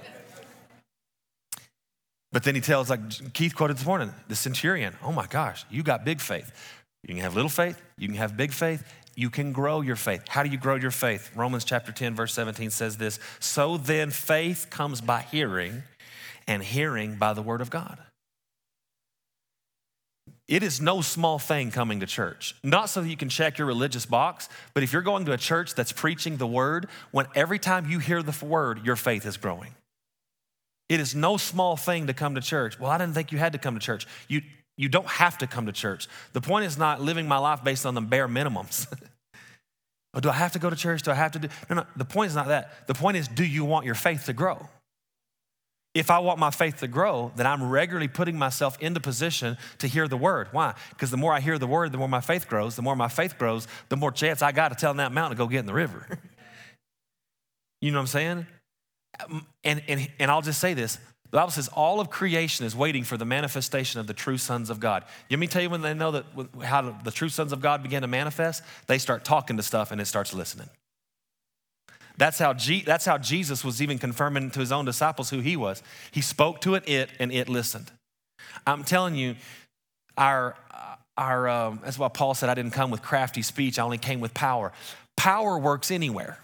But 2.31 2.43
then 2.43 2.55
he 2.55 2.61
tells, 2.61 2.89
like 2.89 3.33
Keith 3.33 3.55
quoted 3.55 3.77
this 3.77 3.85
morning, 3.85 4.13
the 4.27 4.35
centurion, 4.35 4.95
oh 5.03 5.11
my 5.11 5.27
gosh, 5.27 5.65
you 5.69 5.83
got 5.83 6.05
big 6.05 6.19
faith. 6.19 6.51
You 7.03 7.15
can 7.15 7.23
have 7.23 7.35
little 7.35 7.49
faith, 7.49 7.81
you 7.97 8.07
can 8.07 8.17
have 8.17 8.35
big 8.35 8.51
faith, 8.51 8.83
you 9.17 9.32
can 9.32 9.51
grow 9.51 9.82
your 9.82 9.95
faith. 9.95 10.23
How 10.30 10.43
do 10.43 10.49
you 10.49 10.58
grow 10.60 10.75
your 10.75 10.91
faith? 10.91 11.32
Romans 11.36 11.65
chapter 11.65 11.91
10, 11.91 12.15
verse 12.15 12.34
17 12.34 12.69
says 12.69 12.97
this 12.97 13.19
So 13.39 13.75
then 13.75 14.12
faith 14.12 14.67
comes 14.69 15.01
by 15.01 15.23
hearing, 15.23 15.84
and 16.47 16.63
hearing 16.63 17.15
by 17.15 17.34
the 17.34 17.41
word 17.41 17.60
of 17.60 17.69
God. 17.71 17.97
It 20.47 20.63
is 20.63 20.80
no 20.80 21.01
small 21.01 21.39
thing 21.39 21.71
coming 21.71 21.99
to 21.99 22.06
church. 22.06 22.56
Not 22.63 22.89
so 22.89 23.01
that 23.01 23.10
you 23.10 23.17
can 23.17 23.27
check 23.27 23.58
your 23.58 23.67
religious 23.67 24.06
box, 24.06 24.47
but 24.73 24.82
if 24.84 24.93
you're 24.93 25.01
going 25.01 25.25
to 25.25 25.34
a 25.34 25.38
church 25.38 25.73
that's 25.73 25.91
preaching 25.91 26.38
the 26.38 26.47
word, 26.47 26.88
when 27.12 27.25
every 27.36 27.60
time 27.60 27.89
you 27.89 27.99
hear 27.99 28.23
the 28.23 28.45
word, 28.45 28.86
your 28.86 28.95
faith 28.95 29.25
is 29.25 29.36
growing. 29.36 29.73
It 30.88 31.01
is 31.01 31.13
no 31.13 31.36
small 31.36 31.75
thing 31.75 32.08
to 32.08 32.13
come 32.13 32.36
to 32.36 32.41
church. 32.41 32.80
Well, 32.80 32.89
I 32.89 32.97
didn't 32.97 33.13
think 33.13 33.34
you 33.34 33.39
had 33.39 33.53
to 33.53 33.60
come 33.60 33.73
to 33.73 33.82
church. 33.82 34.08
You, 34.30 34.41
you 34.77 34.89
don't 34.89 35.07
have 35.07 35.37
to 35.39 35.47
come 35.47 35.65
to 35.65 35.71
church. 35.71 36.07
The 36.33 36.41
point 36.41 36.65
is 36.65 36.77
not 36.77 37.01
living 37.01 37.27
my 37.27 37.39
life 37.39 37.63
based 37.63 37.85
on 37.85 37.95
the 37.95 38.01
bare 38.01 38.27
minimums. 38.27 38.87
oh, 40.13 40.19
do 40.19 40.29
I 40.29 40.33
have 40.33 40.53
to 40.53 40.59
go 40.59 40.69
to 40.69 40.75
church? 40.75 41.01
Do 41.01 41.11
I 41.11 41.15
have 41.15 41.31
to 41.31 41.39
do? 41.39 41.47
No, 41.69 41.77
no. 41.77 41.85
The 41.95 42.05
point 42.05 42.29
is 42.29 42.35
not 42.35 42.47
that. 42.47 42.87
The 42.87 42.93
point 42.93 43.17
is, 43.17 43.27
do 43.27 43.43
you 43.43 43.65
want 43.65 43.85
your 43.85 43.95
faith 43.95 44.25
to 44.25 44.33
grow? 44.33 44.69
If 45.95 46.11
I 46.11 46.19
want 46.19 46.37
my 46.37 46.51
faith 46.51 46.77
to 46.81 46.87
grow, 46.87 47.31
then 47.35 47.47
I'm 47.47 47.67
regularly 47.67 48.07
putting 48.07 48.37
myself 48.37 48.77
into 48.79 48.99
position 48.99 49.57
to 49.79 49.87
hear 49.87 50.07
the 50.07 50.17
word. 50.17 50.49
Why? 50.51 50.75
Because 50.91 51.09
the 51.09 51.17
more 51.17 51.33
I 51.33 51.39
hear 51.39 51.57
the 51.57 51.65
word, 51.65 51.91
the 51.91 51.97
more 51.97 52.07
my 52.07 52.21
faith 52.21 52.47
grows. 52.47 52.75
The 52.75 52.83
more 52.83 52.95
my 52.95 53.07
faith 53.07 53.39
grows, 53.39 53.67
the 53.89 53.97
more 53.97 54.11
chance 54.11 54.43
I 54.43 54.51
got 54.51 54.69
to 54.69 54.75
tell 54.75 54.93
that 54.93 55.11
mountain 55.11 55.37
to 55.37 55.43
go 55.43 55.47
get 55.47 55.59
in 55.59 55.65
the 55.65 55.73
river. 55.73 56.05
you 57.81 57.89
know 57.89 57.97
what 57.97 58.01
I'm 58.01 58.07
saying? 58.07 58.47
Um, 59.27 59.47
and, 59.63 59.81
and, 59.87 60.07
and 60.19 60.29
I'll 60.29 60.43
just 60.43 60.59
say 60.59 60.75
this 60.75 60.99
the 61.31 61.37
Bible 61.37 61.51
says 61.51 61.67
all 61.69 61.99
of 61.99 62.09
creation 62.09 62.65
is 62.65 62.75
waiting 62.75 63.03
for 63.03 63.17
the 63.17 63.25
manifestation 63.25 63.99
of 63.99 64.07
the 64.07 64.13
true 64.13 64.37
sons 64.37 64.69
of 64.69 64.79
God. 64.79 65.03
Let 65.29 65.39
me 65.39 65.47
tell 65.47 65.61
you 65.61 65.69
when 65.69 65.81
they 65.81 65.93
know 65.93 66.11
that 66.11 66.25
how 66.63 66.97
the 67.03 67.11
true 67.11 67.29
sons 67.29 67.51
of 67.51 67.59
God 67.61 67.83
begin 67.83 68.01
to 68.01 68.07
manifest, 68.07 68.63
they 68.87 68.97
start 68.97 69.25
talking 69.25 69.57
to 69.57 69.63
stuff 69.63 69.91
and 69.91 69.99
it 69.99 70.05
starts 70.05 70.33
listening. 70.33 70.69
That's 72.17 72.39
how, 72.39 72.53
G, 72.53 72.81
that's 72.81 73.05
how 73.05 73.17
Jesus 73.17 73.63
was 73.63 73.81
even 73.81 73.99
confirming 73.99 74.51
to 74.51 74.59
his 74.59 74.71
own 74.71 74.85
disciples 74.85 75.29
who 75.29 75.39
he 75.39 75.55
was. 75.55 75.83
He 76.11 76.21
spoke 76.21 76.61
to 76.61 76.75
it, 76.75 76.87
it, 76.87 77.09
and 77.19 77.31
it 77.31 77.47
listened. 77.47 77.91
I'm 78.65 78.83
telling 78.83 79.15
you, 79.15 79.35
our, 80.17 80.55
our 81.15 81.47
um, 81.47 81.79
that's 81.83 81.99
why 81.99 82.07
Paul 82.07 82.33
said, 82.33 82.49
I 82.49 82.55
didn't 82.55 82.71
come 82.71 82.89
with 82.89 83.01
crafty 83.03 83.43
speech, 83.43 83.77
I 83.77 83.83
only 83.83 83.99
came 83.99 84.19
with 84.19 84.33
power. 84.33 84.71
Power 85.15 85.59
works 85.59 85.91
anywhere. 85.91 86.39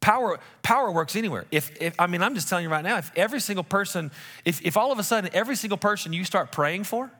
Power, 0.00 0.38
power 0.62 0.90
works 0.90 1.16
anywhere. 1.16 1.44
If, 1.50 1.80
if, 1.80 1.94
I 1.98 2.06
mean, 2.06 2.22
I'm 2.22 2.34
just 2.34 2.48
telling 2.48 2.64
you 2.64 2.70
right 2.70 2.84
now, 2.84 2.98
if 2.98 3.10
every 3.16 3.40
single 3.40 3.64
person, 3.64 4.10
if, 4.44 4.64
if 4.64 4.76
all 4.76 4.92
of 4.92 4.98
a 4.98 5.02
sudden 5.02 5.30
every 5.32 5.56
single 5.56 5.78
person 5.78 6.12
you 6.12 6.24
start 6.24 6.52
praying 6.52 6.84
for, 6.84 7.10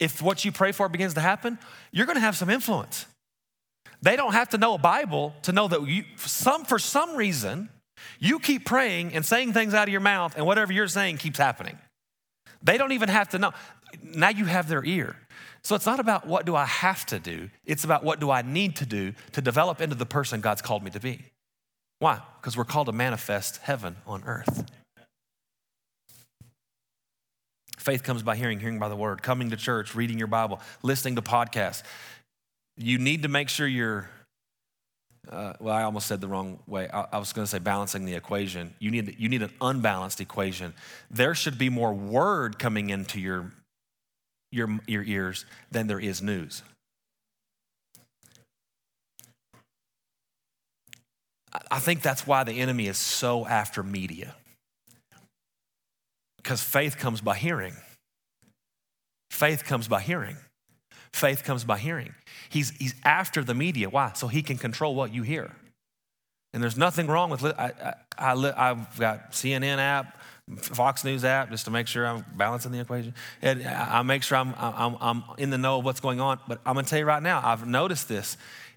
if 0.00 0.20
what 0.20 0.44
you 0.44 0.50
pray 0.52 0.72
for 0.72 0.88
begins 0.88 1.14
to 1.14 1.20
happen, 1.20 1.58
you're 1.92 2.06
going 2.06 2.16
to 2.16 2.20
have 2.20 2.36
some 2.36 2.50
influence. 2.50 3.06
They 4.02 4.16
don't 4.16 4.32
have 4.32 4.50
to 4.50 4.58
know 4.58 4.74
a 4.74 4.78
Bible 4.78 5.34
to 5.42 5.52
know 5.52 5.68
that 5.68 5.86
you, 5.86 6.04
some, 6.16 6.64
for 6.64 6.78
some 6.78 7.16
reason, 7.16 7.70
you 8.18 8.38
keep 8.38 8.64
praying 8.64 9.14
and 9.14 9.24
saying 9.24 9.52
things 9.52 9.72
out 9.72 9.88
of 9.88 9.92
your 9.92 10.00
mouth, 10.00 10.34
and 10.36 10.44
whatever 10.44 10.72
you're 10.72 10.88
saying 10.88 11.18
keeps 11.18 11.38
happening. 11.38 11.78
They 12.62 12.76
don't 12.76 12.92
even 12.92 13.08
have 13.08 13.28
to 13.30 13.38
know. 13.38 13.52
Now 14.02 14.30
you 14.30 14.46
have 14.46 14.68
their 14.68 14.84
ear. 14.84 15.16
So 15.62 15.74
it's 15.74 15.86
not 15.86 16.00
about 16.00 16.26
what 16.26 16.44
do 16.44 16.54
I 16.54 16.66
have 16.66 17.06
to 17.06 17.18
do, 17.18 17.48
it's 17.64 17.84
about 17.84 18.04
what 18.04 18.20
do 18.20 18.30
I 18.30 18.42
need 18.42 18.76
to 18.76 18.86
do 18.86 19.14
to 19.32 19.40
develop 19.40 19.80
into 19.80 19.94
the 19.94 20.06
person 20.06 20.40
God's 20.40 20.60
called 20.60 20.82
me 20.82 20.90
to 20.90 21.00
be. 21.00 21.20
Why? 21.98 22.20
Because 22.40 22.56
we're 22.56 22.64
called 22.64 22.86
to 22.86 22.92
manifest 22.92 23.58
heaven 23.58 23.96
on 24.06 24.22
earth. 24.24 24.70
Faith 27.78 28.02
comes 28.02 28.22
by 28.22 28.34
hearing, 28.34 28.60
hearing 28.60 28.78
by 28.78 28.88
the 28.88 28.96
word, 28.96 29.22
coming 29.22 29.50
to 29.50 29.56
church, 29.56 29.94
reading 29.94 30.18
your 30.18 30.26
Bible, 30.26 30.58
listening 30.82 31.16
to 31.16 31.22
podcasts. 31.22 31.82
You 32.78 32.98
need 32.98 33.22
to 33.22 33.28
make 33.28 33.50
sure 33.50 33.66
you're, 33.66 34.08
uh, 35.30 35.52
well, 35.60 35.74
I 35.74 35.82
almost 35.82 36.06
said 36.06 36.20
the 36.20 36.28
wrong 36.28 36.60
way. 36.66 36.88
I, 36.88 37.06
I 37.12 37.18
was 37.18 37.32
going 37.34 37.44
to 37.44 37.50
say 37.50 37.58
balancing 37.58 38.06
the 38.06 38.14
equation. 38.14 38.74
You 38.78 38.90
need, 38.90 39.16
you 39.18 39.28
need 39.28 39.42
an 39.42 39.52
unbalanced 39.60 40.20
equation. 40.20 40.72
There 41.10 41.34
should 41.34 41.58
be 41.58 41.68
more 41.68 41.92
word 41.92 42.58
coming 42.58 42.88
into 42.88 43.20
your, 43.20 43.52
your, 44.50 44.80
your 44.86 45.02
ears 45.02 45.44
than 45.70 45.86
there 45.86 46.00
is 46.00 46.22
news. 46.22 46.62
I 51.74 51.80
think 51.80 52.02
that's 52.02 52.24
why 52.24 52.44
the 52.44 52.52
enemy 52.52 52.86
is 52.86 52.98
so 52.98 53.48
after 53.48 53.82
media. 53.82 54.36
Because 56.36 56.62
faith 56.62 56.98
comes 56.98 57.20
by 57.20 57.34
hearing. 57.34 57.74
Faith 59.32 59.64
comes 59.64 59.88
by 59.88 60.00
hearing. 60.00 60.36
Faith 61.12 61.42
comes 61.42 61.64
by 61.64 61.78
hearing. 61.78 62.14
He's, 62.48 62.70
he's 62.78 62.94
after 63.04 63.42
the 63.42 63.54
media. 63.54 63.90
Why? 63.90 64.12
So 64.14 64.28
he 64.28 64.40
can 64.40 64.56
control 64.56 64.94
what 64.94 65.12
you 65.12 65.24
hear. 65.24 65.50
And 66.52 66.62
there's 66.62 66.78
nothing 66.78 67.08
wrong 67.08 67.28
with, 67.28 67.44
I, 67.44 67.72
I, 68.16 68.32
I, 68.32 68.70
I've 68.70 68.96
got 68.96 69.32
CNN 69.32 69.78
app, 69.78 70.22
Fox 70.60 71.02
News 71.02 71.24
app, 71.24 71.50
just 71.50 71.64
to 71.64 71.72
make 71.72 71.88
sure 71.88 72.06
I'm 72.06 72.24
balancing 72.36 72.70
the 72.70 72.78
equation. 72.78 73.14
And 73.42 73.66
I 73.66 74.02
make 74.02 74.22
sure 74.22 74.38
I'm, 74.38 74.54
I'm, 74.56 74.96
I'm 75.00 75.24
in 75.38 75.50
the 75.50 75.58
know 75.58 75.78
of 75.78 75.84
what's 75.84 75.98
going 75.98 76.20
on. 76.20 76.38
But 76.46 76.60
I'm 76.64 76.74
going 76.74 76.84
to 76.84 76.90
tell 76.90 77.00
you 77.00 77.04
right 77.04 77.22
now, 77.22 77.40
I've 77.42 77.66
noticed 77.66 78.08
this 78.08 78.36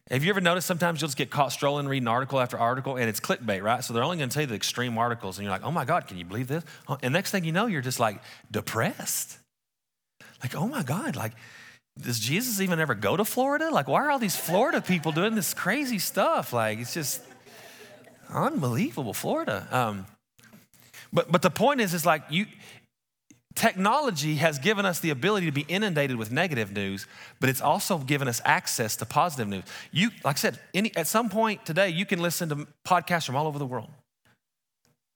Have 0.09 0.23
you 0.23 0.29
ever 0.29 0.39
noticed 0.39 0.67
sometimes 0.67 1.01
you'll 1.01 1.09
just 1.09 1.17
get 1.17 1.29
caught 1.29 1.51
strolling 1.51 1.87
reading 1.87 2.07
article 2.07 2.39
after 2.39 2.57
article 2.57 2.95
and 2.95 3.09
it's 3.09 3.19
clickbait, 3.19 3.61
right? 3.61 3.83
So 3.83 3.93
they're 3.93 4.03
only 4.03 4.17
going 4.17 4.29
to 4.29 4.33
tell 4.33 4.43
you 4.43 4.47
the 4.47 4.55
extreme 4.55 4.97
articles 4.97 5.37
and 5.37 5.43
you're 5.43 5.51
like, 5.51 5.63
oh 5.63 5.71
my 5.71 5.83
God, 5.83 6.07
can 6.07 6.17
you 6.17 6.23
believe 6.23 6.47
this? 6.47 6.63
And 7.01 7.13
next 7.13 7.31
thing 7.31 7.43
you 7.43 7.51
know, 7.51 7.65
you're 7.65 7.81
just 7.81 7.99
like 7.99 8.21
depressed. 8.49 9.37
Like, 10.41 10.55
oh 10.55 10.67
my 10.67 10.83
God, 10.83 11.15
like, 11.15 11.33
does 11.99 12.19
Jesus 12.19 12.61
even 12.61 12.79
ever 12.79 12.95
go 12.95 13.17
to 13.17 13.25
Florida? 13.25 13.69
Like, 13.69 13.87
why 13.87 14.01
are 14.01 14.11
all 14.11 14.19
these 14.19 14.35
Florida 14.35 14.81
people 14.81 15.11
doing 15.11 15.35
this 15.35 15.53
crazy 15.53 15.99
stuff? 15.99 16.53
Like, 16.53 16.79
it's 16.79 16.93
just 16.93 17.21
unbelievable, 18.29 19.13
Florida. 19.13 19.67
Um, 19.71 20.05
but 21.11 21.31
but 21.31 21.41
the 21.41 21.49
point 21.49 21.81
is, 21.81 21.93
is 21.93 22.05
like 22.05 22.23
you 22.29 22.45
technology 23.57 24.35
has 24.35 24.59
given 24.59 24.85
us 24.85 24.99
the 24.99 25.09
ability 25.09 25.47
to 25.47 25.51
be 25.51 25.65
inundated 25.67 26.15
with 26.15 26.31
negative 26.31 26.71
news, 26.71 27.07
but 27.39 27.49
it's 27.49 27.59
also 27.59 27.97
given 27.97 28.27
us 28.27 28.39
access 28.45 28.95
to 28.97 29.05
positive 29.05 29.47
news. 29.47 29.63
You, 29.91 30.11
like 30.23 30.35
I 30.35 30.39
said, 30.39 30.59
any, 30.73 30.95
at 30.95 31.07
some 31.07 31.27
point 31.29 31.65
today, 31.65 31.89
you 31.89 32.05
can 32.05 32.21
listen 32.21 32.49
to 32.49 32.67
podcasts 32.87 33.25
from 33.25 33.35
all 33.35 33.47
over 33.47 33.57
the 33.57 33.65
world. 33.65 33.89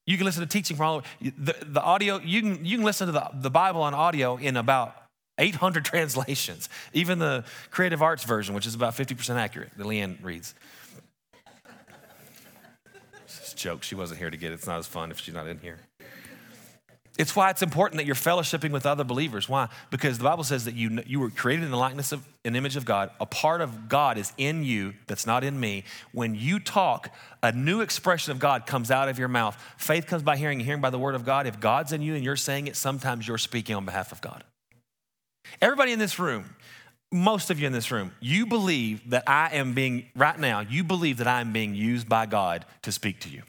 You 0.08 0.18
can 0.18 0.26
listen 0.26 0.42
to 0.42 0.50
teaching 0.50 0.76
from 0.76 0.86
all 0.86 0.96
over. 0.96 1.06
The, 1.22 1.56
the 1.62 1.82
audio, 1.82 2.20
you 2.20 2.42
can, 2.42 2.66
you 2.66 2.78
can 2.78 2.86
listen 2.86 3.08
to 3.08 3.14
the, 3.14 3.30
the 3.36 3.52
Bible 3.52 3.84
on 3.84 3.94
audio 3.94 4.38
in 4.38 4.58
about 4.58 4.96
800 5.38 5.86
translations, 5.86 6.68
even 6.94 7.20
the 7.20 7.46
creative 7.70 8.02
arts 8.02 8.24
version, 8.24 8.56
which 8.56 8.66
is 8.66 8.74
about 8.74 8.96
50% 8.96 9.36
accurate, 9.36 9.70
that 9.78 9.86
Leanne 9.86 10.18
reads. 10.24 10.56
It's 13.24 13.54
a 13.54 13.56
joke. 13.56 13.84
She 13.84 13.94
wasn't 13.94 14.20
here 14.20 14.32
to 14.32 14.38
get 14.38 14.52
it. 14.52 14.56
It's 14.56 14.68
not 14.68 14.80
as 14.80 14.88
fun 14.88 15.12
if 15.12 15.20
she's 15.20 15.36
not 15.36 15.48
in 15.48 15.60
here. 15.60 15.78
It's 17.22 17.36
why 17.36 17.52
it's 17.52 17.62
important 17.62 18.00
that 18.00 18.08
you're 18.08 18.16
fellowshipping 18.16 18.72
with 18.72 18.88
other 18.88 19.04
believers. 19.04 19.48
Why? 19.48 19.70
Because 19.92 20.18
the 20.18 20.24
Bible 20.24 20.44
says 20.44 20.66
that 20.66 20.74
you, 20.74 21.04
you 21.06 21.20
were 21.20 21.30
created 21.30 21.66
in 21.66 21.70
the 21.70 21.78
likeness 21.78 22.12
of 22.12 22.28
an 22.46 22.56
image 22.56 22.76
of 22.76 22.84
God. 22.84 23.12
A 23.20 23.28
part 23.28 23.62
of 23.62 23.88
God 23.88 24.18
is 24.18 24.34
in 24.40 24.64
you 24.64 24.96
that's 25.06 25.28
not 25.28 25.44
in 25.44 25.60
me. 25.60 25.84
When 26.14 26.34
you 26.34 26.60
talk, 26.60 27.14
a 27.44 27.52
new 27.52 27.82
expression 27.82 28.32
of 28.32 28.40
God 28.40 28.66
comes 28.66 28.90
out 28.90 29.08
of 29.08 29.20
your 29.20 29.28
mouth. 29.28 29.56
Faith 29.78 30.08
comes 30.08 30.24
by 30.24 30.36
hearing, 30.36 30.60
hearing 30.62 30.82
by 30.82 30.90
the 30.90 30.98
word 30.98 31.14
of 31.14 31.24
God. 31.24 31.46
If 31.46 31.60
God's 31.60 31.92
in 31.92 32.02
you 32.02 32.16
and 32.16 32.24
you're 32.24 32.36
saying 32.36 32.66
it, 32.66 32.76
sometimes 32.76 33.28
you're 33.28 33.38
speaking 33.38 33.76
on 33.76 33.86
behalf 33.86 34.12
of 34.12 34.20
God. 34.20 34.44
Everybody 35.62 35.92
in 35.92 36.00
this 36.00 36.18
room, 36.18 36.56
most 37.12 37.52
of 37.52 37.60
you 37.60 37.68
in 37.68 37.74
this 37.74 37.92
room, 37.92 38.14
you 38.20 38.48
believe 38.48 39.12
that 39.12 39.26
I 39.28 39.50
am 39.58 39.76
being, 39.76 40.08
right 40.16 40.40
now, 40.40 40.62
you 40.62 40.84
believe 40.84 41.18
that 41.18 41.28
I 41.28 41.42
am 41.42 41.54
being 41.54 41.76
used 41.76 42.10
by 42.10 42.26
God 42.26 42.66
to 42.82 42.92
speak 42.92 43.20
to 43.20 43.30
you. 43.30 43.44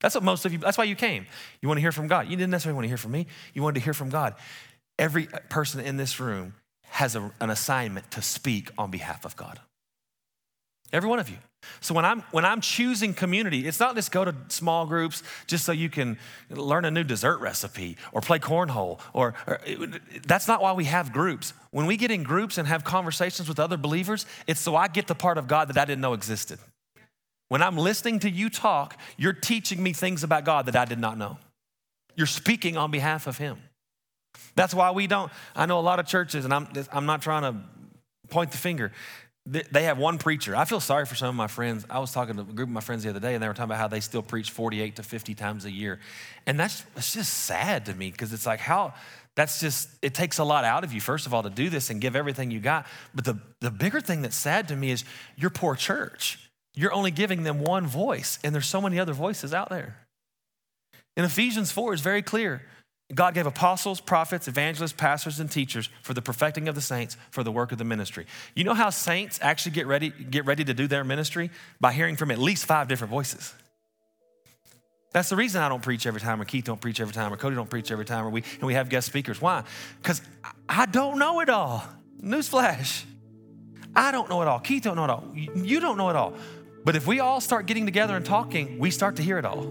That's 0.00 0.14
what 0.14 0.24
most 0.24 0.44
of 0.44 0.52
you, 0.52 0.58
that's 0.58 0.78
why 0.78 0.84
you 0.84 0.94
came. 0.94 1.26
You 1.60 1.68
want 1.68 1.78
to 1.78 1.82
hear 1.82 1.92
from 1.92 2.06
God. 2.06 2.28
You 2.28 2.36
didn't 2.36 2.50
necessarily 2.50 2.76
want 2.76 2.84
to 2.84 2.88
hear 2.88 2.96
from 2.96 3.12
me, 3.12 3.26
you 3.54 3.62
wanted 3.62 3.80
to 3.80 3.84
hear 3.84 3.94
from 3.94 4.10
God. 4.10 4.34
Every 4.98 5.28
person 5.48 5.80
in 5.80 5.96
this 5.96 6.20
room 6.20 6.54
has 6.90 7.16
a, 7.16 7.30
an 7.40 7.50
assignment 7.50 8.10
to 8.12 8.22
speak 8.22 8.70
on 8.78 8.90
behalf 8.90 9.24
of 9.24 9.36
God. 9.36 9.60
Every 10.92 11.08
one 11.08 11.18
of 11.18 11.28
you. 11.28 11.36
So 11.80 11.94
when 11.94 12.04
I'm 12.04 12.20
when 12.30 12.44
I'm 12.44 12.60
choosing 12.60 13.12
community, 13.12 13.66
it's 13.66 13.80
not 13.80 13.96
just 13.96 14.12
go 14.12 14.24
to 14.24 14.34
small 14.48 14.86
groups 14.86 15.22
just 15.48 15.64
so 15.64 15.72
you 15.72 15.90
can 15.90 16.16
learn 16.48 16.84
a 16.84 16.90
new 16.90 17.02
dessert 17.02 17.38
recipe 17.38 17.96
or 18.12 18.20
play 18.20 18.38
cornhole 18.38 19.00
or, 19.12 19.34
or 19.48 19.60
that's 20.26 20.46
not 20.46 20.62
why 20.62 20.72
we 20.72 20.84
have 20.84 21.12
groups. 21.12 21.52
When 21.72 21.86
we 21.86 21.96
get 21.96 22.12
in 22.12 22.22
groups 22.22 22.56
and 22.56 22.68
have 22.68 22.84
conversations 22.84 23.48
with 23.48 23.58
other 23.58 23.76
believers, 23.76 24.26
it's 24.46 24.60
so 24.60 24.76
I 24.76 24.86
get 24.88 25.08
the 25.08 25.14
part 25.14 25.38
of 25.38 25.48
God 25.48 25.68
that 25.68 25.76
I 25.76 25.84
didn't 25.84 26.00
know 26.00 26.12
existed. 26.12 26.60
When 27.48 27.62
I'm 27.62 27.76
listening 27.76 28.18
to 28.20 28.30
you 28.30 28.50
talk, 28.50 28.98
you're 29.16 29.32
teaching 29.32 29.82
me 29.82 29.92
things 29.92 30.24
about 30.24 30.44
God 30.44 30.66
that 30.66 30.76
I 30.76 30.84
did 30.84 30.98
not 30.98 31.16
know. 31.16 31.38
You're 32.16 32.26
speaking 32.26 32.76
on 32.76 32.90
behalf 32.90 33.26
of 33.26 33.38
Him. 33.38 33.58
That's 34.54 34.74
why 34.74 34.90
we 34.90 35.06
don't. 35.06 35.30
I 35.54 35.66
know 35.66 35.78
a 35.78 35.82
lot 35.82 36.00
of 36.00 36.06
churches, 36.06 36.44
and 36.44 36.52
I'm, 36.52 36.68
I'm 36.92 37.06
not 37.06 37.22
trying 37.22 37.42
to 37.42 37.60
point 38.28 38.50
the 38.50 38.58
finger. 38.58 38.92
They 39.46 39.84
have 39.84 39.96
one 39.96 40.18
preacher. 40.18 40.56
I 40.56 40.64
feel 40.64 40.80
sorry 40.80 41.06
for 41.06 41.14
some 41.14 41.28
of 41.28 41.36
my 41.36 41.46
friends. 41.46 41.86
I 41.88 42.00
was 42.00 42.10
talking 42.10 42.34
to 42.34 42.40
a 42.40 42.44
group 42.44 42.68
of 42.68 42.72
my 42.72 42.80
friends 42.80 43.04
the 43.04 43.10
other 43.10 43.20
day, 43.20 43.34
and 43.34 43.42
they 43.42 43.46
were 43.46 43.54
talking 43.54 43.70
about 43.70 43.78
how 43.78 43.86
they 43.86 44.00
still 44.00 44.22
preach 44.22 44.50
48 44.50 44.96
to 44.96 45.04
50 45.04 45.34
times 45.34 45.64
a 45.66 45.70
year. 45.70 46.00
And 46.46 46.58
that's 46.58 46.84
it's 46.96 47.12
just 47.12 47.32
sad 47.32 47.86
to 47.86 47.94
me 47.94 48.10
because 48.10 48.32
it's 48.32 48.44
like, 48.44 48.58
how 48.58 48.94
that's 49.36 49.60
just, 49.60 49.88
it 50.02 50.14
takes 50.14 50.38
a 50.38 50.44
lot 50.44 50.64
out 50.64 50.82
of 50.82 50.92
you, 50.92 51.00
first 51.00 51.26
of 51.26 51.34
all, 51.34 51.44
to 51.44 51.50
do 51.50 51.70
this 51.70 51.90
and 51.90 52.00
give 52.00 52.16
everything 52.16 52.50
you 52.50 52.58
got. 52.58 52.86
But 53.14 53.24
the, 53.24 53.38
the 53.60 53.70
bigger 53.70 54.00
thing 54.00 54.22
that's 54.22 54.34
sad 54.34 54.66
to 54.68 54.76
me 54.76 54.90
is 54.90 55.04
your 55.36 55.50
poor 55.50 55.76
church. 55.76 56.40
You're 56.76 56.92
only 56.92 57.10
giving 57.10 57.42
them 57.42 57.60
one 57.60 57.86
voice, 57.86 58.38
and 58.44 58.54
there's 58.54 58.66
so 58.66 58.80
many 58.80 59.00
other 59.00 59.14
voices 59.14 59.52
out 59.54 59.70
there. 59.70 59.96
In 61.16 61.24
Ephesians 61.24 61.72
4 61.72 61.94
it's 61.94 62.02
very 62.02 62.22
clear. 62.22 62.62
God 63.14 63.34
gave 63.34 63.46
apostles, 63.46 64.00
prophets, 64.00 64.48
evangelists, 64.48 64.92
pastors, 64.92 65.38
and 65.38 65.50
teachers 65.50 65.88
for 66.02 66.12
the 66.12 66.20
perfecting 66.20 66.68
of 66.68 66.74
the 66.74 66.80
saints 66.80 67.16
for 67.30 67.44
the 67.44 67.52
work 67.52 67.70
of 67.70 67.78
the 67.78 67.84
ministry. 67.84 68.26
You 68.54 68.64
know 68.64 68.74
how 68.74 68.90
saints 68.90 69.38
actually 69.40 69.72
get 69.72 69.86
ready, 69.86 70.10
get 70.10 70.44
ready 70.44 70.64
to 70.64 70.74
do 70.74 70.88
their 70.88 71.04
ministry? 71.04 71.50
By 71.80 71.92
hearing 71.92 72.16
from 72.16 72.32
at 72.32 72.38
least 72.38 72.66
five 72.66 72.88
different 72.88 73.12
voices. 73.12 73.54
That's 75.12 75.28
the 75.28 75.36
reason 75.36 75.62
I 75.62 75.68
don't 75.68 75.82
preach 75.82 76.04
every 76.04 76.20
time, 76.20 76.42
or 76.42 76.44
Keith 76.44 76.64
don't 76.64 76.80
preach 76.80 77.00
every 77.00 77.14
time, 77.14 77.32
or 77.32 77.36
Cody 77.36 77.54
don't 77.54 77.70
preach 77.70 77.90
every 77.90 78.04
time, 78.04 78.26
or 78.26 78.30
we 78.30 78.42
and 78.54 78.64
we 78.64 78.74
have 78.74 78.88
guest 78.88 79.06
speakers. 79.06 79.40
Why? 79.40 79.62
Because 80.02 80.20
I 80.68 80.84
don't 80.86 81.18
know 81.18 81.40
it 81.40 81.48
all. 81.48 81.84
Newsflash. 82.20 83.04
I 83.94 84.10
don't 84.10 84.28
know 84.28 84.42
it 84.42 84.48
all. 84.48 84.58
Keith 84.58 84.82
don't 84.82 84.96
know 84.96 85.04
it 85.04 85.10
all. 85.10 85.24
You 85.32 85.80
don't 85.80 85.96
know 85.96 86.10
it 86.10 86.16
all. 86.16 86.34
But 86.86 86.94
if 86.94 87.04
we 87.04 87.18
all 87.18 87.40
start 87.40 87.66
getting 87.66 87.84
together 87.84 88.14
and 88.14 88.24
talking, 88.24 88.78
we 88.78 88.92
start 88.92 89.16
to 89.16 89.22
hear 89.22 89.38
it 89.38 89.44
all. 89.44 89.66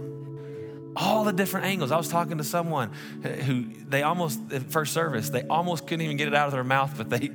All 0.98 1.24
the 1.24 1.32
different 1.32 1.66
angles. 1.66 1.94
I 1.94 1.96
was 1.96 2.10
talking 2.10 2.40
to 2.40 2.44
someone 2.44 2.92
who 3.24 3.68
they 3.88 4.04
almost, 4.04 4.38
at 4.52 4.64
first 4.64 4.92
service, 4.92 5.30
they 5.30 5.44
almost 5.44 5.88
couldn't 5.88 6.02
even 6.02 6.18
get 6.18 6.28
it 6.28 6.36
out 6.36 6.48
of 6.48 6.52
their 6.52 6.66
mouth, 6.66 6.94
but 6.98 7.10
they, 7.10 7.32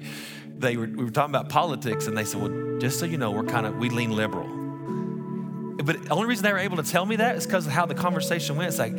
they 0.59 0.77
were, 0.77 0.85
we 0.85 1.03
were 1.03 1.11
talking 1.11 1.35
about 1.35 1.49
politics 1.49 2.09
and 2.09 2.19
they 2.19 2.25
said, 2.25 2.43
well, 2.43 2.79
just 2.79 2.99
so 2.99 3.07
you 3.07 3.17
know, 3.17 3.31
we're 3.31 3.45
kind 3.45 3.65
of, 3.65 3.79
we 3.79 3.89
lean 3.89 4.11
liberal. 4.11 4.49
But 5.83 6.05
the 6.05 6.11
only 6.11 6.27
reason 6.27 6.43
they 6.45 6.53
were 6.53 6.59
able 6.59 6.77
to 6.77 6.83
tell 6.83 7.07
me 7.07 7.17
that 7.17 7.37
is 7.37 7.47
because 7.47 7.67
of 7.67 7.73
how 7.73 7.87
the 7.87 7.95
conversation 7.95 8.57
went. 8.57 8.69
It's 8.69 8.79
like, 8.79 8.93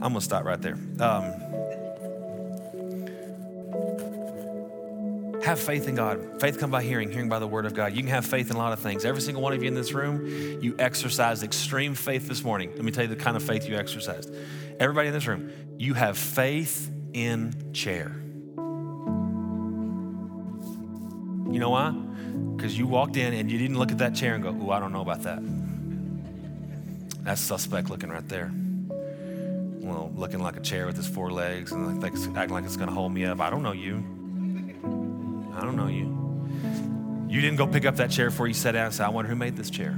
I'm 0.00 0.14
to 0.14 0.20
stop 0.22 0.46
right 0.46 0.62
there. 0.62 0.78
Um, 0.98 1.43
Have 5.44 5.60
faith 5.60 5.88
in 5.88 5.94
God. 5.94 6.40
Faith 6.40 6.58
comes 6.58 6.72
by 6.72 6.82
hearing, 6.82 7.10
hearing 7.10 7.28
by 7.28 7.38
the 7.38 7.46
word 7.46 7.66
of 7.66 7.74
God. 7.74 7.92
You 7.92 8.00
can 8.00 8.08
have 8.08 8.24
faith 8.24 8.48
in 8.48 8.56
a 8.56 8.58
lot 8.58 8.72
of 8.72 8.78
things. 8.78 9.04
Every 9.04 9.20
single 9.20 9.42
one 9.42 9.52
of 9.52 9.62
you 9.62 9.68
in 9.68 9.74
this 9.74 9.92
room, 9.92 10.26
you 10.62 10.74
exercised 10.78 11.42
extreme 11.42 11.94
faith 11.94 12.26
this 12.26 12.42
morning. 12.42 12.70
Let 12.74 12.82
me 12.82 12.90
tell 12.90 13.04
you 13.04 13.10
the 13.14 13.16
kind 13.16 13.36
of 13.36 13.42
faith 13.42 13.68
you 13.68 13.76
exercised. 13.76 14.34
Everybody 14.80 15.08
in 15.08 15.14
this 15.14 15.26
room, 15.26 15.52
you 15.76 15.92
have 15.92 16.16
faith 16.16 16.90
in 17.12 17.74
chair. 17.74 18.10
You 21.52 21.60
know 21.60 21.68
why? 21.68 21.90
Because 21.90 22.78
you 22.78 22.86
walked 22.86 23.18
in 23.18 23.34
and 23.34 23.50
you 23.50 23.58
didn't 23.58 23.78
look 23.78 23.92
at 23.92 23.98
that 23.98 24.14
chair 24.14 24.34
and 24.34 24.42
go, 24.42 24.48
Ooh, 24.48 24.70
I 24.70 24.80
don't 24.80 24.92
know 24.92 25.02
about 25.02 25.24
that. 25.24 25.40
That's 27.22 27.42
suspect 27.42 27.90
looking 27.90 28.08
right 28.08 28.26
there. 28.30 28.50
Well, 28.88 30.10
looking 30.16 30.42
like 30.42 30.56
a 30.56 30.60
chair 30.60 30.86
with 30.86 30.98
its 30.98 31.06
four 31.06 31.30
legs 31.30 31.70
and 31.72 32.02
acting 32.02 32.54
like 32.54 32.64
it's 32.64 32.76
going 32.76 32.88
to 32.88 32.94
hold 32.94 33.12
me 33.12 33.26
up. 33.26 33.40
I 33.40 33.50
don't 33.50 33.62
know 33.62 33.72
you. 33.72 34.13
I 35.56 35.62
don't 35.62 35.76
know 35.76 35.88
you. 35.88 36.24
You 37.28 37.40
didn't 37.40 37.56
go 37.56 37.66
pick 37.66 37.84
up 37.84 37.96
that 37.96 38.10
chair 38.10 38.30
before 38.30 38.46
you 38.46 38.54
sat 38.54 38.72
down 38.72 38.86
and 38.86 38.94
said, 38.94 39.06
I 39.06 39.08
wonder 39.08 39.28
who 39.28 39.36
made 39.36 39.56
this 39.56 39.70
chair. 39.70 39.96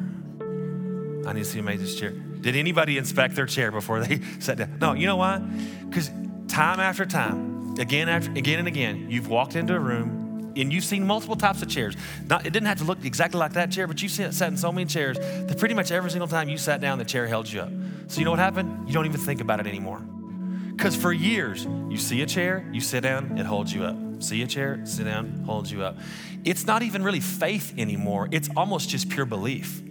I 1.27 1.33
need 1.33 1.41
to 1.41 1.45
see 1.45 1.59
who 1.59 1.65
made 1.65 1.81
this 1.81 1.99
chair. 1.99 2.11
Did 2.11 2.57
anybody 2.57 2.99
inspect 2.99 3.35
their 3.35 3.47
chair 3.47 3.71
before 3.71 4.01
they 4.01 4.21
sat 4.39 4.59
down? 4.59 4.79
No, 4.81 4.93
you 4.93 5.07
know 5.07 5.17
why? 5.17 5.39
Because 5.39 6.11
time 6.49 6.81
after 6.81 7.05
time, 7.05 7.75
again 7.79 8.09
after 8.09 8.31
again 8.33 8.59
and 8.59 8.69
again, 8.69 9.11
you've 9.11 9.29
walked 9.29 9.57
into 9.57 9.75
a 9.75 9.79
room 9.79 10.53
and 10.57 10.73
you've 10.73 10.85
seen 10.85 11.07
multiple 11.07 11.37
types 11.37 11.63
of 11.63 11.69
chairs. 11.69 11.97
Not, 12.27 12.47
it 12.47 12.53
didn't 12.53 12.69
have 12.69 12.79
to 12.79 12.85
look 12.85 13.05
exactly 13.05 13.39
like 13.39 13.53
that 13.55 13.71
chair, 13.71 13.87
but 13.87 14.01
you 14.03 14.09
sat 14.09 14.49
in 14.49 14.57
so 14.57 14.73
many 14.73 14.87
chairs 14.87 15.19
that 15.19 15.59
pretty 15.59 15.75
much 15.75 15.91
every 15.91 16.11
single 16.11 16.29
time 16.29 16.49
you 16.49 16.57
sat 16.57 16.81
down, 16.81 16.99
the 16.99 17.05
chair 17.05 17.27
held 17.27 17.51
you 17.51 17.61
up. 17.61 17.71
So 18.09 18.21
you 18.21 18.25
know 18.25 18.31
what 18.31 18.41
happened? 18.41 18.89
You 18.89 18.95
don't 18.95 19.07
even 19.07 19.21
think 19.21 19.41
about 19.41 19.61
it 19.61 19.67
anymore. 19.67 19.99
Because 19.99 20.97
for 20.97 21.13
years, 21.13 21.67
you 21.91 21.97
see 21.97 22.23
a 22.23 22.27
chair, 22.27 22.67
you 22.73 22.81
sit 22.81 23.03
down, 23.03 23.37
it 23.39 23.47
holds 23.47 23.73
you 23.73 23.85
up. 23.85 23.97
See 24.19 24.43
a 24.43 24.47
chair, 24.47 24.81
sit 24.85 25.05
down, 25.05 25.45
holds 25.45 25.71
you 25.71 25.83
up. 25.83 25.99
It's 26.45 26.67
not 26.67 26.83
even 26.83 27.03
really 27.03 27.21
faith 27.21 27.75
anymore, 27.79 28.29
it's 28.31 28.49
almost 28.57 28.89
just 28.89 29.09
pure 29.09 29.27
belief. 29.27 29.83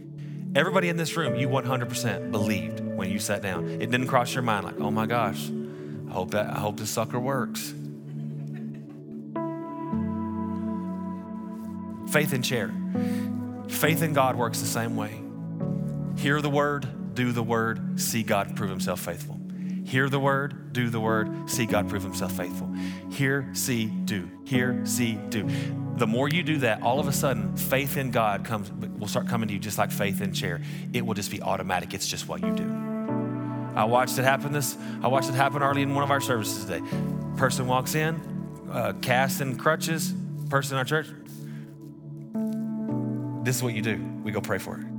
Everybody 0.55 0.87
in 0.87 0.95
this 0.95 1.17
room, 1.17 1.35
you 1.35 1.49
100% 1.49 2.31
believed 2.31 2.79
when 2.79 3.11
you 3.11 3.19
sat 3.19 3.41
down. 3.41 3.67
It 3.67 3.91
didn't 3.91 4.07
cross 4.07 4.33
your 4.33 4.41
mind 4.41 4.65
like, 4.65 4.79
oh 4.79 4.89
my 4.89 5.05
gosh, 5.05 5.49
I 6.09 6.13
hope 6.13 6.31
that 6.31 6.49
I 6.49 6.59
hope 6.59 6.77
this 6.77 6.89
sucker 6.89 7.19
works. 7.19 7.73
Faith 12.09 12.31
in 12.31 12.41
chair. 12.41 12.73
Faith 13.67 14.01
in 14.01 14.13
God 14.13 14.37
works 14.37 14.61
the 14.61 14.67
same 14.67 14.95
way. 14.95 15.21
Hear 16.17 16.41
the 16.41 16.49
word, 16.49 17.13
do 17.13 17.33
the 17.33 17.43
word, 17.43 17.99
see 17.99 18.23
God 18.23 18.55
prove 18.55 18.69
himself 18.69 19.01
faithful. 19.01 19.37
Hear 19.85 20.09
the 20.09 20.19
word, 20.19 20.73
do 20.73 20.89
the 20.89 20.99
word, 20.99 21.49
see 21.49 21.65
God 21.65 21.87
prove 21.87 22.03
himself 22.03 22.31
faithful. 22.33 22.67
Hear, 23.11 23.47
see, 23.53 23.85
do. 23.85 24.29
Hear, 24.43 24.85
see, 24.85 25.13
do. 25.29 25.47
The 25.97 26.07
more 26.07 26.27
you 26.27 26.43
do 26.43 26.57
that, 26.57 26.81
all 26.81 26.99
of 26.99 27.07
a 27.07 27.11
sudden, 27.11 27.55
faith 27.55 27.95
in 27.95 28.11
God 28.11 28.43
comes 28.43 28.71
will 28.71 29.07
start 29.07 29.27
coming 29.27 29.47
to 29.47 29.53
you 29.53 29.59
just 29.59 29.77
like 29.77 29.91
faith 29.91 30.21
in 30.21 30.33
chair. 30.33 30.61
It 30.91 31.05
will 31.05 31.13
just 31.13 31.31
be 31.31 31.41
automatic. 31.41 31.93
It's 31.93 32.07
just 32.07 32.27
what 32.27 32.41
you 32.41 32.53
do. 32.53 32.69
I 33.75 33.85
watched 33.85 34.17
it 34.17 34.23
happen 34.23 34.51
this, 34.51 34.77
I 35.01 35.07
watched 35.07 35.29
it 35.29 35.35
happen 35.35 35.61
early 35.61 35.81
in 35.81 35.93
one 35.93 36.03
of 36.03 36.11
our 36.11 36.21
services 36.21 36.65
today. 36.65 36.81
Person 37.37 37.67
walks 37.67 37.93
in, 37.93 38.15
uh, 38.71 38.93
cast 39.01 39.41
in 39.41 39.55
crutches, 39.57 40.13
person 40.49 40.75
in 40.75 40.79
our 40.79 40.85
church, 40.85 41.07
this 43.45 43.57
is 43.57 43.63
what 43.63 43.75
you 43.75 43.83
do. 43.83 44.03
We 44.23 44.31
go 44.31 44.41
pray 44.41 44.57
for 44.57 44.79
it. 44.79 44.94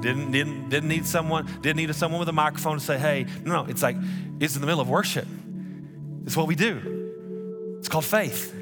Didn't, 0.00 0.32
didn't, 0.32 0.68
didn't 0.70 0.88
need 0.88 1.06
someone, 1.06 1.46
didn't 1.60 1.76
need 1.76 1.94
someone 1.94 2.20
with 2.20 2.28
a 2.28 2.32
microphone 2.32 2.78
to 2.78 2.84
say, 2.84 2.98
hey, 2.98 3.26
no, 3.44 3.62
no, 3.62 3.70
it's 3.70 3.82
like, 3.82 3.96
it's 4.40 4.54
in 4.54 4.60
the 4.60 4.66
middle 4.66 4.80
of 4.80 4.88
worship. 4.88 5.26
It's 6.24 6.36
what 6.36 6.46
we 6.46 6.54
do. 6.54 7.76
It's 7.78 7.88
called 7.88 8.04
faith. 8.04 8.54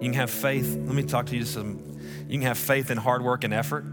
You 0.00 0.12
can 0.12 0.12
have 0.14 0.30
faith. 0.30 0.76
Let 0.76 0.94
me 0.94 1.02
talk 1.02 1.26
to 1.26 1.36
you 1.36 1.44
some. 1.44 1.98
You 2.28 2.38
can 2.38 2.46
have 2.46 2.58
faith 2.58 2.90
in 2.90 2.98
hard 2.98 3.22
work 3.22 3.44
and 3.44 3.52
effort. 3.52 3.84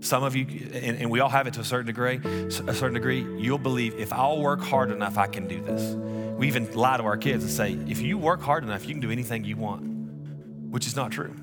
Some 0.00 0.22
of 0.22 0.36
you, 0.36 0.46
and, 0.74 0.98
and, 0.98 1.10
we 1.10 1.20
all 1.20 1.30
have 1.30 1.46
it 1.46 1.54
to 1.54 1.60
a 1.60 1.64
certain 1.64 1.86
degree, 1.86 2.16
a 2.18 2.50
certain 2.50 2.92
degree, 2.92 3.26
you'll 3.38 3.56
believe 3.56 3.94
if 3.94 4.12
I'll 4.12 4.38
work 4.38 4.60
hard 4.60 4.90
enough, 4.90 5.16
I 5.16 5.26
can 5.26 5.48
do 5.48 5.62
this. 5.62 5.94
We 6.38 6.46
even 6.46 6.70
lie 6.74 6.98
to 6.98 7.04
our 7.04 7.16
kids 7.16 7.42
and 7.42 7.50
say, 7.50 7.72
if 7.88 8.02
you 8.02 8.18
work 8.18 8.42
hard 8.42 8.64
enough, 8.64 8.84
you 8.86 8.92
can 8.92 9.00
do 9.00 9.10
anything 9.10 9.44
you 9.44 9.56
want, 9.56 9.82
which 10.70 10.86
is 10.86 10.94
not 10.94 11.10
true. 11.10 11.34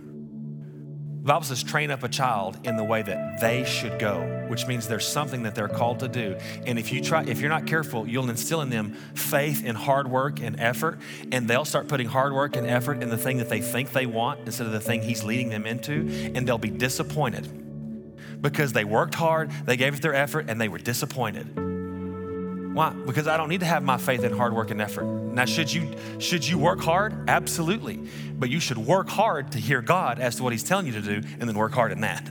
The 1.21 1.27
Bible 1.27 1.43
says, 1.43 1.61
train 1.61 1.91
up 1.91 2.01
a 2.01 2.09
child 2.09 2.57
in 2.63 2.77
the 2.77 2.83
way 2.83 3.03
that 3.03 3.39
they 3.39 3.63
should 3.63 3.99
go, 3.99 4.21
which 4.47 4.65
means 4.65 4.87
there's 4.87 5.07
something 5.07 5.43
that 5.43 5.53
they're 5.53 5.67
called 5.67 5.99
to 5.99 6.07
do. 6.07 6.35
And 6.65 6.79
if 6.79 6.91
you 6.91 6.99
try, 6.99 7.23
if 7.25 7.39
you're 7.39 7.49
not 7.49 7.67
careful, 7.67 8.07
you'll 8.07 8.27
instill 8.27 8.61
in 8.61 8.71
them 8.71 8.95
faith 9.13 9.61
and 9.63 9.77
hard 9.77 10.09
work 10.09 10.41
and 10.41 10.59
effort, 10.59 10.99
and 11.31 11.47
they'll 11.47 11.63
start 11.63 11.87
putting 11.87 12.07
hard 12.07 12.33
work 12.33 12.55
and 12.55 12.65
effort 12.65 13.03
in 13.03 13.09
the 13.09 13.19
thing 13.19 13.37
that 13.37 13.49
they 13.49 13.61
think 13.61 13.91
they 13.91 14.07
want 14.07 14.39
instead 14.47 14.65
of 14.65 14.73
the 14.73 14.79
thing 14.79 15.03
he's 15.03 15.23
leading 15.23 15.49
them 15.49 15.67
into, 15.67 16.31
and 16.33 16.47
they'll 16.47 16.57
be 16.57 16.71
disappointed 16.71 18.41
because 18.41 18.73
they 18.73 18.83
worked 18.83 19.13
hard, 19.13 19.51
they 19.65 19.77
gave 19.77 19.93
it 19.93 20.01
their 20.01 20.15
effort, 20.15 20.45
and 20.49 20.59
they 20.59 20.69
were 20.69 20.79
disappointed. 20.79 21.70
Why? 22.73 22.91
Because 22.91 23.27
I 23.27 23.35
don't 23.35 23.49
need 23.49 23.59
to 23.59 23.65
have 23.65 23.83
my 23.83 23.97
faith 23.97 24.23
in 24.23 24.31
hard 24.35 24.53
work 24.53 24.71
and 24.71 24.81
effort. 24.81 25.03
Now, 25.03 25.45
should 25.45 25.71
you 25.71 25.95
should 26.19 26.47
you 26.47 26.57
work 26.57 26.79
hard? 26.79 27.29
Absolutely. 27.29 28.07
But 28.33 28.49
you 28.49 28.59
should 28.59 28.77
work 28.77 29.09
hard 29.09 29.51
to 29.51 29.59
hear 29.59 29.81
God 29.81 30.19
as 30.19 30.37
to 30.37 30.43
what 30.43 30.53
He's 30.53 30.63
telling 30.63 30.87
you 30.87 30.93
to 30.93 31.01
do, 31.01 31.15
and 31.39 31.49
then 31.49 31.55
work 31.55 31.73
hard 31.73 31.91
in 31.91 32.01
that. 32.01 32.23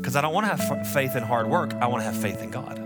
Because 0.00 0.16
I 0.16 0.20
don't 0.20 0.32
want 0.32 0.46
to 0.46 0.56
have 0.56 0.86
faith 0.92 1.16
in 1.16 1.22
hard 1.22 1.48
work. 1.48 1.74
I 1.74 1.86
want 1.88 2.02
to 2.02 2.04
have 2.04 2.16
faith 2.16 2.40
in 2.40 2.50
God. 2.50 2.76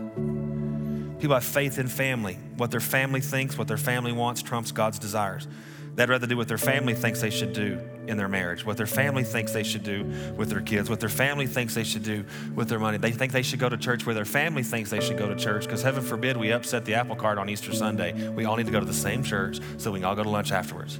People 1.20 1.34
have 1.34 1.44
faith 1.44 1.78
in 1.78 1.88
family. 1.88 2.38
What 2.56 2.70
their 2.70 2.80
family 2.80 3.20
thinks, 3.20 3.56
what 3.56 3.68
their 3.68 3.76
family 3.76 4.12
wants, 4.12 4.42
trumps 4.42 4.72
God's 4.72 4.98
desires. 4.98 5.46
They'd 5.94 6.08
rather 6.08 6.26
do 6.26 6.36
what 6.36 6.48
their 6.48 6.58
family 6.58 6.94
thinks 6.94 7.20
they 7.20 7.30
should 7.30 7.52
do 7.52 7.78
in 8.08 8.16
their 8.16 8.28
marriage, 8.28 8.66
what 8.66 8.76
their 8.76 8.86
family 8.86 9.22
thinks 9.22 9.52
they 9.52 9.62
should 9.62 9.84
do 9.84 10.04
with 10.36 10.50
their 10.50 10.60
kids, 10.60 10.90
what 10.90 10.98
their 10.98 11.08
family 11.08 11.46
thinks 11.46 11.74
they 11.74 11.84
should 11.84 12.02
do 12.02 12.24
with 12.54 12.68
their 12.68 12.80
money. 12.80 12.98
They 12.98 13.12
think 13.12 13.30
they 13.32 13.42
should 13.42 13.60
go 13.60 13.68
to 13.68 13.76
church 13.76 14.04
where 14.04 14.14
their 14.14 14.24
family 14.24 14.64
thinks 14.64 14.90
they 14.90 15.00
should 15.00 15.18
go 15.18 15.28
to 15.28 15.36
church 15.36 15.64
because 15.64 15.82
heaven 15.82 16.02
forbid 16.02 16.36
we 16.36 16.50
upset 16.50 16.84
the 16.84 16.94
apple 16.94 17.14
cart 17.14 17.38
on 17.38 17.48
Easter 17.48 17.72
Sunday. 17.72 18.28
We 18.30 18.44
all 18.44 18.56
need 18.56 18.66
to 18.66 18.72
go 18.72 18.80
to 18.80 18.86
the 18.86 18.92
same 18.92 19.22
church 19.22 19.60
so 19.76 19.92
we 19.92 20.00
can 20.00 20.06
all 20.06 20.16
go 20.16 20.24
to 20.24 20.30
lunch 20.30 20.50
afterwards. 20.50 20.96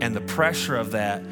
And 0.00 0.14
the 0.14 0.22
pressure 0.22 0.76
of 0.76 0.92
that 0.92 1.22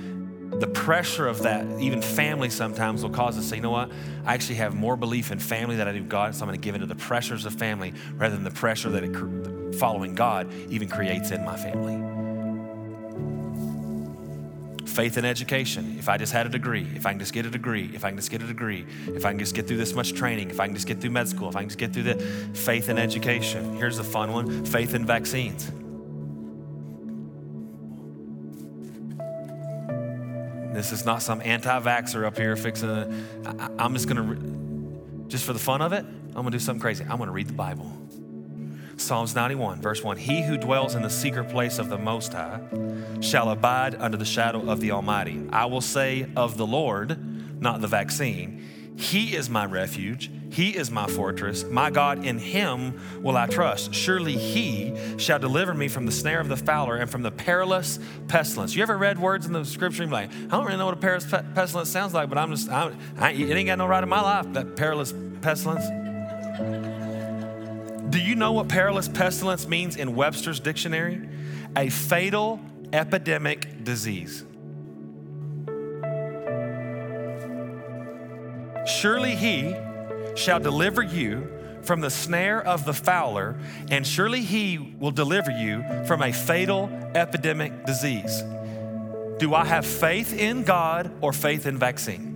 the 0.61 0.67
pressure 0.67 1.27
of 1.27 1.43
that, 1.43 1.67
even 1.81 2.01
family 2.01 2.51
sometimes 2.51 3.03
will 3.03 3.11
cause 3.11 3.37
us 3.37 3.45
to 3.45 3.51
say, 3.51 3.57
you 3.57 3.63
know 3.63 3.71
what? 3.71 3.91
I 4.25 4.35
actually 4.35 4.57
have 4.57 4.75
more 4.75 4.97
belief 4.97 5.33
in 5.33 5.39
family 5.39 5.77
than 5.77 5.89
I 5.89 5.93
do 5.93 6.03
God, 6.03 6.35
so 6.35 6.43
I'm 6.43 6.49
going 6.49 6.61
to 6.61 6.65
give 6.65 6.75
into 6.75 6.87
the 6.87 6.95
pressures 6.95 7.45
of 7.45 7.55
family 7.55 7.93
rather 8.15 8.35
than 8.35 8.45
the 8.45 8.51
pressure 8.51 8.91
that 8.91 9.03
it, 9.03 9.75
following 9.77 10.15
God 10.15 10.53
even 10.71 10.89
creates 10.89 11.31
in 11.31 11.45
my 11.45 11.57
family. 11.57 12.03
Faith 14.87 15.19
in 15.19 15.25
education. 15.25 15.97
If 15.99 16.09
I 16.09 16.19
just 16.19 16.33
had 16.33 16.47
a 16.47 16.49
degree, 16.49 16.87
if 16.95 17.05
I 17.05 17.11
can 17.11 17.19
just 17.19 17.33
get 17.33 17.47
a 17.47 17.51
degree, 17.51 17.91
if 17.93 18.05
I 18.05 18.11
can 18.11 18.17
just 18.17 18.31
get 18.31 18.43
a 18.43 18.47
degree, 18.47 18.87
if 19.09 19.25
I 19.25 19.31
can 19.31 19.41
just 19.41 19.57
get 19.57 19.67
through 19.67 19.79
this 19.79 19.93
much 19.93 20.15
training, 20.15 20.51
if 20.51 20.61
I 20.61 20.67
can 20.67 20.75
just 20.75 20.87
get 20.87 21.01
through 21.01 21.11
med 21.11 21.29
school, 21.29 21.49
if 21.49 21.57
I 21.57 21.61
can 21.61 21.69
just 21.69 21.81
get 21.81 21.93
through 21.93 22.05
the 22.05 22.15
faith 22.55 22.89
in 22.89 22.97
education. 22.97 23.77
Here's 23.77 23.97
the 23.97 24.05
fun 24.05 24.33
one 24.33 24.65
faith 24.65 24.95
in 24.95 25.05
vaccines. 25.05 25.73
This 30.75 30.91
is 30.91 31.05
not 31.05 31.23
some 31.23 31.41
anti 31.41 31.81
vaxxer 31.81 32.27
up 32.27 32.37
here 32.37 32.57
fixing 32.57 32.91
it. 32.91 33.09
I'm 33.79 33.95
just 33.95 34.09
going 34.09 34.17
to, 34.27 35.29
just 35.29 35.45
for 35.45 35.53
the 35.53 35.59
fun 35.61 35.81
of 35.81 35.93
it, 35.93 36.05
I'm 36.05 36.33
going 36.33 36.47
to 36.47 36.51
do 36.51 36.59
something 36.59 36.81
crazy. 36.81 37.05
I'm 37.05 37.17
going 37.17 37.29
to 37.29 37.33
read 37.33 37.47
the 37.47 37.53
Bible. 37.53 37.93
Psalms 38.97 39.37
91, 39.37 39.81
verse 39.81 40.03
1 40.03 40.17
He 40.17 40.43
who 40.43 40.57
dwells 40.57 40.97
in 40.97 41.03
the 41.03 41.11
secret 41.11 41.49
place 41.49 41.79
of 41.79 41.89
the 41.91 41.99
Most 41.99 42.33
High 42.33 42.61
shall 43.21 43.51
abide 43.51 43.95
under 43.95 44.17
the 44.17 44.25
shadow 44.25 44.69
of 44.69 44.81
the 44.81 44.91
Almighty. 44.91 45.47
I 45.51 45.67
will 45.67 45.81
say 45.81 46.27
of 46.37 46.57
the 46.57 46.67
Lord, 46.67 47.63
not 47.63 47.81
the 47.81 47.87
vaccine, 47.87 48.67
He 48.97 49.35
is 49.35 49.51
my 49.51 49.67
refuge 49.67 50.31
he 50.55 50.77
is 50.77 50.89
my 50.89 51.09
fortress. 51.09 51.65
My 51.65 51.91
God, 51.91 52.25
in 52.25 52.39
him 52.39 53.01
will 53.25 53.37
I 53.37 53.49
trust. 53.49 53.93
Surely 53.93 54.37
he 54.37 54.95
shall 55.19 55.41
deliver 55.41 55.75
me 55.75 55.89
from 55.89 56.07
the 56.07 56.13
snare 56.13 56.39
of 56.39 56.49
the 56.49 56.57
fowler 56.57 56.95
and 56.95 57.11
from 57.11 57.23
the 57.23 57.33
perilous 57.33 57.99
pestilence. 58.29 58.77
You 58.77 58.85
ever 58.85 58.97
read 58.97 59.19
words 59.19 59.47
in 59.47 59.53
the 59.53 59.65
scripture? 59.65 60.07
Like, 60.07 60.31
I 60.31 60.47
don't 60.47 60.65
really 60.65 60.79
know 60.79 60.87
what 60.87 60.95
a 60.95 60.99
perilous 60.99 61.27
pestilence 61.27 61.89
sounds 61.89 62.15
like, 62.15 62.29
but 62.29 62.39
I'm 62.39 62.53
just, 62.53 62.71
I, 62.71 62.93
I, 63.19 63.33
it 63.33 63.51
ain't 63.51 63.67
got 63.67 63.79
no 63.79 63.87
right 63.87 64.03
in 64.03 64.09
my 64.09 64.21
life, 64.21 64.53
that 64.53 64.77
perilous 64.77 65.13
pestilence. 65.43 65.87
Do 68.11 68.21
you 68.21 68.37
know 68.37 68.53
what 68.53 68.69
perilous 68.69 69.09
pestilence 69.09 69.67
means 69.67 69.97
in 69.97 70.15
Webster's 70.15 70.61
dictionary? 70.61 71.29
A 71.77 71.89
fatal 71.89 72.61
epidemic 72.93 73.83
disease. 73.83 74.45
Surely 78.87 79.35
he 79.35 79.75
shall 80.35 80.61
deliver 80.61 81.03
you 81.03 81.51
from 81.83 82.01
the 82.01 82.11
snare 82.11 82.63
of 82.67 82.85
the 82.85 82.95
fowler, 82.95 83.57
and 83.91 84.07
surely 84.07 84.41
he 84.41 84.79
will 84.99 85.11
deliver 85.11 85.51
you 85.51 85.85
from 86.07 86.23
a 86.23 86.33
fatal 86.33 86.89
epidemic 87.15 87.85
disease. 87.85 88.43
Do 89.39 89.55
I 89.55 89.65
have 89.65 89.85
faith 89.85 90.39
in 90.39 90.63
God 90.63 91.11
or 91.21 91.33
faith 91.33 91.67
in 91.67 91.79
vaccine? 91.79 92.33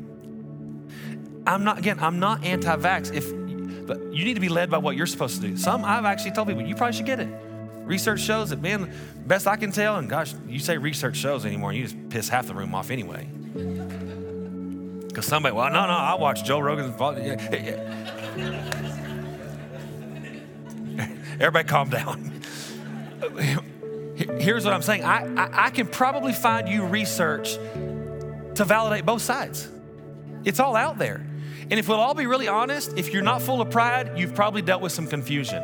I'm 1.46 1.64
not, 1.64 1.78
again, 1.78 1.98
I'm 2.00 2.18
not 2.18 2.44
anti 2.44 2.76
vax. 2.76 3.12
If, 3.12 3.86
but 3.86 4.12
you 4.12 4.24
need 4.24 4.34
to 4.34 4.40
be 4.40 4.50
led 4.50 4.70
by 4.70 4.78
what 4.78 4.96
you're 4.96 5.06
supposed 5.06 5.40
to 5.40 5.48
do. 5.48 5.56
Some 5.56 5.84
I've 5.84 6.04
actually 6.04 6.32
told 6.32 6.48
people, 6.48 6.62
you 6.62 6.74
probably 6.74 6.92
should 6.94 7.06
get 7.06 7.20
it. 7.20 7.28
Research 7.84 8.20
shows 8.20 8.50
that, 8.50 8.60
man, 8.60 8.92
best 9.26 9.46
I 9.46 9.56
can 9.56 9.72
tell, 9.72 9.96
and 9.96 10.10
gosh, 10.10 10.34
you 10.46 10.58
say 10.58 10.76
research 10.76 11.16
shows 11.16 11.46
anymore, 11.46 11.70
and 11.70 11.78
you 11.78 11.84
just 11.84 12.08
piss 12.10 12.28
half 12.28 12.46
the 12.46 12.54
room 12.54 12.74
off 12.74 12.90
anyway. 12.90 13.26
Because 15.18 15.30
somebody, 15.30 15.52
well, 15.52 15.68
no, 15.72 15.84
no, 15.84 15.94
I 15.94 16.14
watch 16.14 16.44
Joe 16.44 16.60
Rogan's. 16.60 16.94
Everybody 21.40 21.68
calm 21.68 21.90
down. 21.90 22.40
Here's 24.38 24.64
what 24.64 24.72
I'm 24.72 24.82
saying 24.82 25.02
I, 25.02 25.26
I, 25.34 25.66
I, 25.66 25.70
can 25.70 25.88
probably 25.88 26.32
find 26.32 26.68
you 26.68 26.84
research 26.84 27.54
to 27.54 28.64
validate 28.64 29.04
both 29.04 29.22
sides. 29.22 29.68
It's 30.44 30.60
all 30.60 30.76
out 30.76 30.98
there. 30.98 31.26
And 31.62 31.72
if 31.72 31.88
we'll 31.88 31.98
all 31.98 32.14
be 32.14 32.26
really 32.26 32.46
honest, 32.46 32.96
if 32.96 33.12
you're 33.12 33.20
not 33.20 33.42
full 33.42 33.60
of 33.60 33.70
pride, 33.70 34.16
you've 34.16 34.36
probably 34.36 34.62
dealt 34.62 34.82
with 34.82 34.92
some 34.92 35.08
confusion 35.08 35.60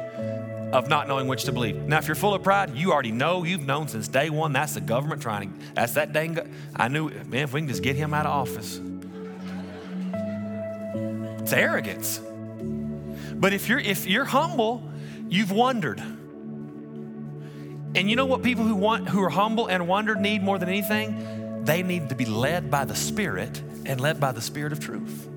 of 0.73 0.89
not 0.89 1.07
knowing 1.07 1.29
which 1.29 1.45
to 1.45 1.53
believe. 1.53 1.77
Now, 1.77 1.99
if 1.99 2.09
you're 2.09 2.17
full 2.17 2.35
of 2.35 2.43
pride, 2.43 2.75
you 2.75 2.91
already 2.91 3.13
know, 3.13 3.45
you've 3.45 3.65
known 3.65 3.87
since 3.87 4.09
day 4.09 4.31
one, 4.31 4.53
that's 4.53 4.75
the 4.75 4.81
government 4.81 5.23
trying 5.23 5.53
to, 5.53 5.75
that's 5.75 5.95
that 5.95 6.13
dang, 6.13 6.41
I 6.75 6.89
knew, 6.89 7.09
man, 7.09 7.45
if 7.45 7.53
we 7.53 7.61
can 7.61 7.69
just 7.69 7.85
get 7.85 7.95
him 7.95 8.13
out 8.13 8.27
of 8.27 8.33
office. 8.33 8.81
It's 11.45 11.53
arrogance. 11.53 12.23
But 13.35 13.53
if 13.53 13.69
you're 13.69 13.79
if 13.79 14.07
you're 14.07 14.25
humble, 14.25 14.83
you've 15.29 15.51
wondered. 15.51 16.01
And 17.95 18.09
you 18.09 18.17
know 18.17 18.25
what 18.25 18.43
people 18.43 18.65
who 18.65 18.75
want 18.75 19.11
who 19.11 19.23
are 19.23 19.29
humble 19.29 19.67
and 19.67 19.87
wonder 19.87 20.15
need 20.15 20.43
more 20.43 20.59
than 20.59 20.71
anything? 20.71 21.63
They 21.67 21.83
need 21.83 22.09
to 22.09 22.15
be 22.15 22.25
led 22.25 22.71
by 22.71 22.87
the 22.87 22.95
Spirit 22.95 23.61
and 23.85 24.01
led 24.01 24.19
by 24.19 24.33
the 24.33 24.41
Spirit 24.41 24.73
of 24.73 24.81
truth. 24.81 25.29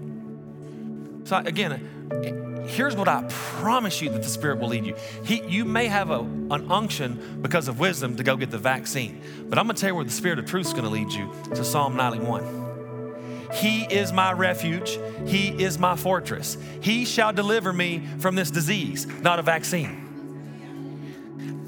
So 1.25 1.35
again, 1.39 2.65
here's 2.69 2.95
what 2.95 3.09
I 3.09 3.25
promise 3.27 4.01
you 4.01 4.09
that 4.11 4.23
the 4.23 4.29
Spirit 4.29 4.59
will 4.59 4.69
lead 4.69 4.85
you. 4.85 4.95
He, 5.25 5.43
you 5.43 5.65
may 5.65 5.87
have 5.87 6.09
a, 6.09 6.19
an 6.19 6.71
unction 6.71 7.41
because 7.41 7.67
of 7.67 7.81
wisdom 7.81 8.15
to 8.15 8.23
go 8.23 8.37
get 8.37 8.49
the 8.49 8.57
vaccine, 8.57 9.21
but 9.49 9.59
I'm 9.59 9.67
gonna 9.67 9.77
tell 9.77 9.89
you 9.89 9.95
where 9.95 10.05
the 10.05 10.11
Spirit 10.11 10.39
of 10.39 10.45
truth 10.45 10.67
is 10.67 10.73
gonna 10.73 10.89
lead 10.89 11.11
you 11.11 11.33
to 11.53 11.65
Psalm 11.65 11.97
91. 11.97 12.66
He 13.53 13.83
is 13.83 14.11
my 14.11 14.33
refuge. 14.33 14.97
He 15.25 15.49
is 15.63 15.79
my 15.79 15.95
fortress. 15.95 16.57
He 16.81 17.05
shall 17.05 17.31
deliver 17.33 17.71
me 17.71 18.05
from 18.19 18.35
this 18.35 18.51
disease, 18.51 19.07
not 19.21 19.39
a 19.39 19.41
vaccine. 19.41 20.03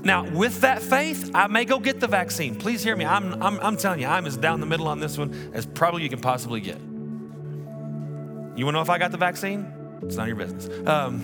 Now, 0.04 0.24
with 0.30 0.62
that 0.62 0.82
faith, 0.82 1.32
I 1.34 1.48
may 1.48 1.66
go 1.66 1.80
get 1.80 2.00
the 2.00 2.08
vaccine. 2.08 2.56
Please 2.56 2.82
hear 2.84 2.96
me. 2.96 3.06
I'm, 3.06 3.42
I'm, 3.44 3.60
I'm 3.60 3.76
telling 3.78 4.00
you, 4.00 4.08
I'm 4.08 4.26
as 4.26 4.38
down 4.38 4.62
the 4.62 4.66
middle 4.66 4.88
on 4.88 5.00
this 5.00 5.18
one 5.18 5.52
as 5.54 5.66
probably 5.66 6.04
you 6.04 6.10
can 6.10 6.22
possibly 6.22 6.62
get. 6.62 6.80
You 6.80 8.66
want 8.66 8.76
to 8.76 8.78
know 8.78 8.82
if 8.82 8.90
I 8.90 8.98
got 8.98 9.12
the 9.12 9.18
vaccine? 9.18 9.72
It's 10.02 10.16
none 10.16 10.30
of 10.30 10.38
your 10.38 10.48
business. 10.48 10.70
Um, 10.88 11.22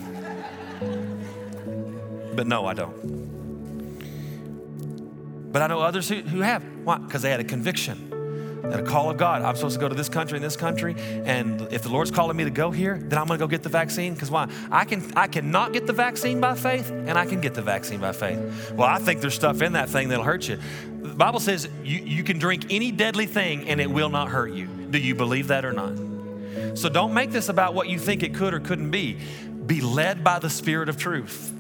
but 2.36 2.48
no, 2.48 2.66
I 2.66 2.74
don't. 2.74 3.16
But 5.52 5.62
I 5.62 5.68
know 5.68 5.80
others 5.80 6.10
who, 6.10 6.16
who 6.16 6.42
have. 6.42 6.64
Why? 6.84 6.98
Because 6.98 7.22
they 7.22 7.32
had 7.32 7.40
a 7.40 7.46
conviction 7.46 8.12
that 8.70 8.80
a 8.80 8.84
call 8.84 9.10
of 9.10 9.18
God, 9.18 9.42
I'm 9.42 9.56
supposed 9.56 9.76
to 9.76 9.80
go 9.80 9.90
to 9.90 9.96
this 9.96 10.10
country 10.10 10.38
and 10.38 10.46
this 10.46 10.58
country, 10.58 10.96
and 10.98 11.62
if 11.72 11.84
the 11.84 11.90
Lord's 11.90 12.12
calling 12.12 12.36
me 12.36 12.44
to 12.44 12.50
go 12.50 12.72
here, 12.72 12.98
then 12.98 13.20
I'm 13.20 13.28
going 13.28 13.40
to 13.40 13.44
go 13.44 13.48
get 13.48 13.64
the 13.64 13.70
vaccine. 13.70 14.14
Because 14.14 14.32
why? 14.32 14.50
I 14.72 14.86
can 14.86 15.12
I 15.16 15.28
cannot 15.28 15.74
get 15.74 15.88
the 15.88 15.94
vaccine 15.94 16.40
by 16.40 16.56
faith, 16.56 16.90
and 16.90 17.18
I 17.18 17.26
can 17.26 17.42
get 17.42 17.54
the 17.54 17.62
vaccine 17.62 18.00
by 18.00 18.12
faith. 18.12 18.72
Well, 18.72 18.88
I 18.88 19.00
think 19.00 19.22
there's 19.22 19.36
stuff 19.36 19.62
in 19.62 19.74
that 19.74 19.90
thing 19.90 20.10
that'll 20.10 20.24
hurt 20.24 20.48
you. 20.48 20.60
The 21.02 21.14
Bible 21.14 21.40
says 21.40 21.70
you, 21.84 22.00
you 22.00 22.24
can 22.24 22.40
drink 22.40 22.66
any 22.72 22.92
deadly 22.92 23.26
thing 23.26 23.70
and 23.70 23.80
it 23.80 23.90
will 23.90 24.10
not 24.10 24.28
hurt 24.28 24.52
you. 24.52 24.68
Do 24.68 24.98
you 24.98 25.16
believe 25.16 25.48
that 25.48 25.64
or 25.64 25.72
not? 25.72 26.78
So 26.78 26.90
don't 26.90 27.14
make 27.14 27.32
this 27.32 27.48
about 27.48 27.74
what 27.74 27.88
you 27.88 28.00
think 28.00 28.24
it 28.24 28.34
could 28.34 28.54
or 28.54 28.60
couldn't 28.60 28.92
be. 28.92 29.18
Be 29.66 29.82
led 29.82 30.24
by 30.24 30.40
the 30.40 30.50
Spirit 30.50 30.90
of 30.90 30.98
truth 30.98 31.52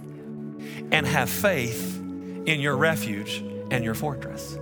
and 0.91 1.05
have 1.05 1.29
faith 1.29 1.97
in 1.97 2.59
your 2.59 2.75
refuge 2.75 3.37
and 3.71 3.83
your 3.83 3.93
fortress. 3.93 4.57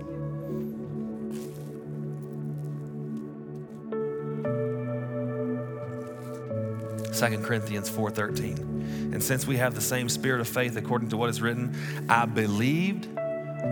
Second 7.14 7.44
Corinthians 7.44 7.90
4:13. 7.90 9.14
And 9.14 9.24
since 9.24 9.46
we 9.46 9.58
have 9.58 9.76
the 9.76 9.82
same 9.82 10.10
spirit 10.10 10.42
of 10.42 10.48
faith 10.48 10.76
according 10.76 11.10
to 11.10 11.18
what 11.18 11.30
is 11.30 11.42
written, 11.42 11.76
I 12.10 12.26
believed, 12.26 13.08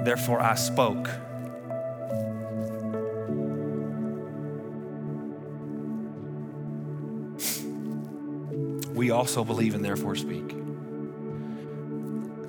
therefore 0.06 0.40
I 0.40 0.56
spoke. 0.56 1.08
We 8.94 9.10
also 9.10 9.44
believe 9.44 9.74
and 9.74 9.84
therefore 9.84 10.16
speak. 10.16 10.56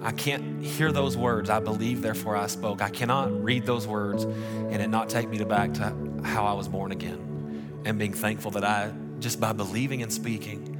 I 0.03 0.13
can't 0.13 0.63
hear 0.63 0.93
those 0.93 1.17
words. 1.17 1.49
I 1.49 1.61
believe, 1.61 2.03
therefore 2.03 2.37
I 2.37 2.49
spoke. 2.49 2.83
I 2.83 2.91
cannot 2.91 3.43
read 3.43 3.65
those 3.65 3.87
words 3.87 4.25
and 4.25 4.83
it 4.83 4.91
not 4.91 5.09
take 5.09 5.29
me 5.29 5.39
to 5.39 5.47
back 5.47 5.73
to 5.75 5.95
how 6.25 6.45
I 6.45 6.53
was 6.53 6.69
born 6.69 6.93
again 6.93 7.81
and 7.85 7.99
being 7.99 8.13
thankful 8.13 8.51
that 8.53 8.65
I, 8.65 8.93
just 9.21 9.41
by 9.41 9.53
believing 9.53 10.03
and 10.03 10.13
speaking, 10.13 10.72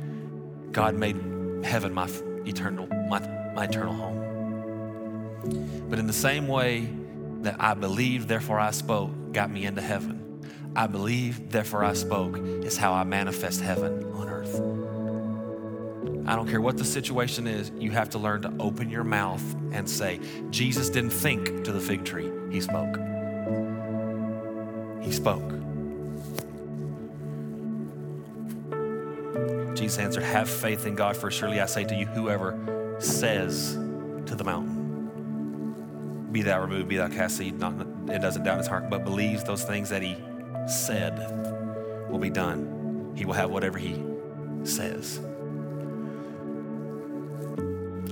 God 0.73 0.95
made 0.95 1.17
heaven 1.65 1.93
my 1.93 2.11
eternal, 2.47 2.87
my, 3.09 3.21
my 3.55 3.65
eternal 3.65 3.93
home. 3.93 4.23
But 5.89 5.99
in 5.99 6.07
the 6.07 6.13
same 6.13 6.49
way 6.49 6.89
that 7.43 7.57
I 7.59 7.75
believed, 7.75 8.29
therefore 8.29 8.59
I 8.59 8.71
spoke, 8.71 9.11
got 9.33 9.51
me 9.51 9.67
into 9.67 9.83
heaven. 9.83 10.19
I 10.75 10.87
believe, 10.87 11.51
therefore 11.51 11.85
I 11.85 11.93
spoke, 11.93 12.39
is 12.39 12.79
how 12.79 12.95
I 12.95 13.05
manifest 13.05 13.61
heaven 13.61 14.05
on 14.15 14.29
earth. 14.29 14.55
I 16.27 16.37
don't 16.37 16.49
care 16.49 16.61
what 16.61 16.79
the 16.79 16.85
situation 16.85 17.47
is, 17.47 17.71
you 17.79 17.91
have 17.91 18.11
to 18.11 18.19
learn 18.19 18.43
to 18.43 18.53
open 18.59 18.89
your 18.89 19.05
mouth 19.05 19.43
and 19.73 19.89
say, 19.89 20.21
Jesus 20.51 20.89
didn't 20.89 21.11
think 21.11 21.65
to 21.65 21.73
the 21.73 21.81
fig 21.81 22.05
tree, 22.05 22.31
he 22.51 22.61
spoke. 22.61 22.97
He 25.03 25.13
spoke. 25.13 25.62
Jesus 29.75 29.99
answered, 29.99 30.23
Have 30.23 30.49
faith 30.49 30.87
in 30.87 30.95
God, 30.95 31.17
for 31.17 31.31
surely 31.31 31.61
I 31.61 31.67
say 31.67 31.85
to 31.85 31.95
you, 31.95 32.07
whoever 32.07 32.97
says 32.99 33.75
to 33.75 34.35
the 34.35 34.45
mountain, 34.45 36.29
Be 36.31 36.43
thou 36.43 36.61
removed, 36.61 36.89
be 36.89 36.97
thou 36.97 37.09
cast 37.09 37.37
seed, 37.39 37.59
not, 37.59 37.75
it 38.09 38.21
doesn't 38.21 38.45
doubt 38.45 38.59
his 38.59 38.67
heart, 38.67 38.91
but 38.91 39.05
believes 39.05 39.45
those 39.45 39.65
things 39.65 39.89
that 39.91 40.03
he 40.03 40.17
said 40.67 42.09
will 42.11 42.19
be 42.19 42.31
done. 42.31 43.13
He 43.17 43.25
will 43.25 43.35
have 43.35 43.51
whatever 43.51 43.79
he 43.79 44.03
says. 44.65 45.21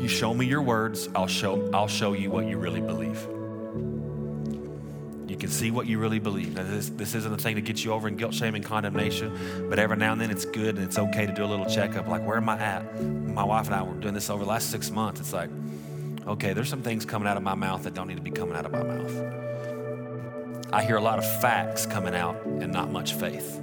You 0.00 0.08
show 0.08 0.32
me 0.32 0.46
your 0.46 0.62
words, 0.62 1.08
I'll 1.14 1.26
show, 1.26 1.70
I'll 1.72 1.88
show 1.88 2.14
you 2.14 2.30
what 2.30 2.46
you 2.46 2.56
really 2.58 2.80
believe. 2.80 3.26
You 5.30 5.36
can 5.36 5.48
see 5.48 5.70
what 5.70 5.86
you 5.86 6.00
really 6.00 6.18
believe. 6.18 6.56
Now, 6.56 6.64
this, 6.64 6.88
this 6.88 7.14
isn't 7.14 7.32
a 7.32 7.36
thing 7.36 7.54
to 7.54 7.60
get 7.60 7.84
you 7.84 7.92
over 7.92 8.08
in 8.08 8.16
guilt, 8.16 8.34
shame, 8.34 8.56
and 8.56 8.64
condemnation, 8.64 9.68
but 9.70 9.78
every 9.78 9.96
now 9.96 10.10
and 10.10 10.20
then 10.20 10.28
it's 10.28 10.44
good 10.44 10.74
and 10.74 10.84
it's 10.84 10.98
okay 10.98 11.24
to 11.24 11.32
do 11.32 11.44
a 11.44 11.46
little 11.46 11.66
checkup. 11.66 12.08
Like, 12.08 12.26
where 12.26 12.36
am 12.36 12.48
I 12.48 12.58
at? 12.58 13.00
My 13.00 13.44
wife 13.44 13.66
and 13.66 13.76
I 13.76 13.82
were 13.82 13.94
doing 13.94 14.12
this 14.12 14.28
over 14.28 14.42
the 14.42 14.50
last 14.50 14.72
six 14.72 14.90
months. 14.90 15.20
It's 15.20 15.32
like, 15.32 15.48
okay, 16.26 16.52
there's 16.52 16.68
some 16.68 16.82
things 16.82 17.04
coming 17.04 17.28
out 17.28 17.36
of 17.36 17.44
my 17.44 17.54
mouth 17.54 17.84
that 17.84 17.94
don't 17.94 18.08
need 18.08 18.16
to 18.16 18.22
be 18.22 18.32
coming 18.32 18.56
out 18.56 18.66
of 18.66 18.72
my 18.72 18.82
mouth. 18.82 20.66
I 20.72 20.82
hear 20.82 20.96
a 20.96 21.00
lot 21.00 21.20
of 21.20 21.40
facts 21.40 21.86
coming 21.86 22.16
out 22.16 22.44
and 22.44 22.72
not 22.72 22.90
much 22.90 23.14
faith. 23.14 23.62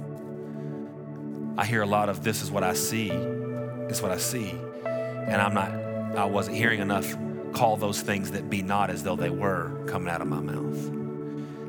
I 1.58 1.66
hear 1.66 1.82
a 1.82 1.86
lot 1.86 2.08
of 2.08 2.24
this 2.24 2.40
is 2.40 2.50
what 2.50 2.62
I 2.62 2.72
see, 2.72 3.10
is 3.10 4.00
what 4.00 4.10
I 4.10 4.16
see, 4.16 4.58
and 4.86 5.36
I'm 5.36 5.52
not 5.52 5.70
I 6.16 6.24
wasn't 6.24 6.56
hearing 6.56 6.80
enough 6.80 7.14
call 7.52 7.76
those 7.76 8.00
things 8.00 8.30
that 8.30 8.48
be 8.48 8.62
not 8.62 8.88
as 8.88 9.02
though 9.02 9.16
they 9.16 9.30
were 9.30 9.84
coming 9.86 10.08
out 10.08 10.22
of 10.22 10.28
my 10.28 10.40
mouth. 10.40 10.97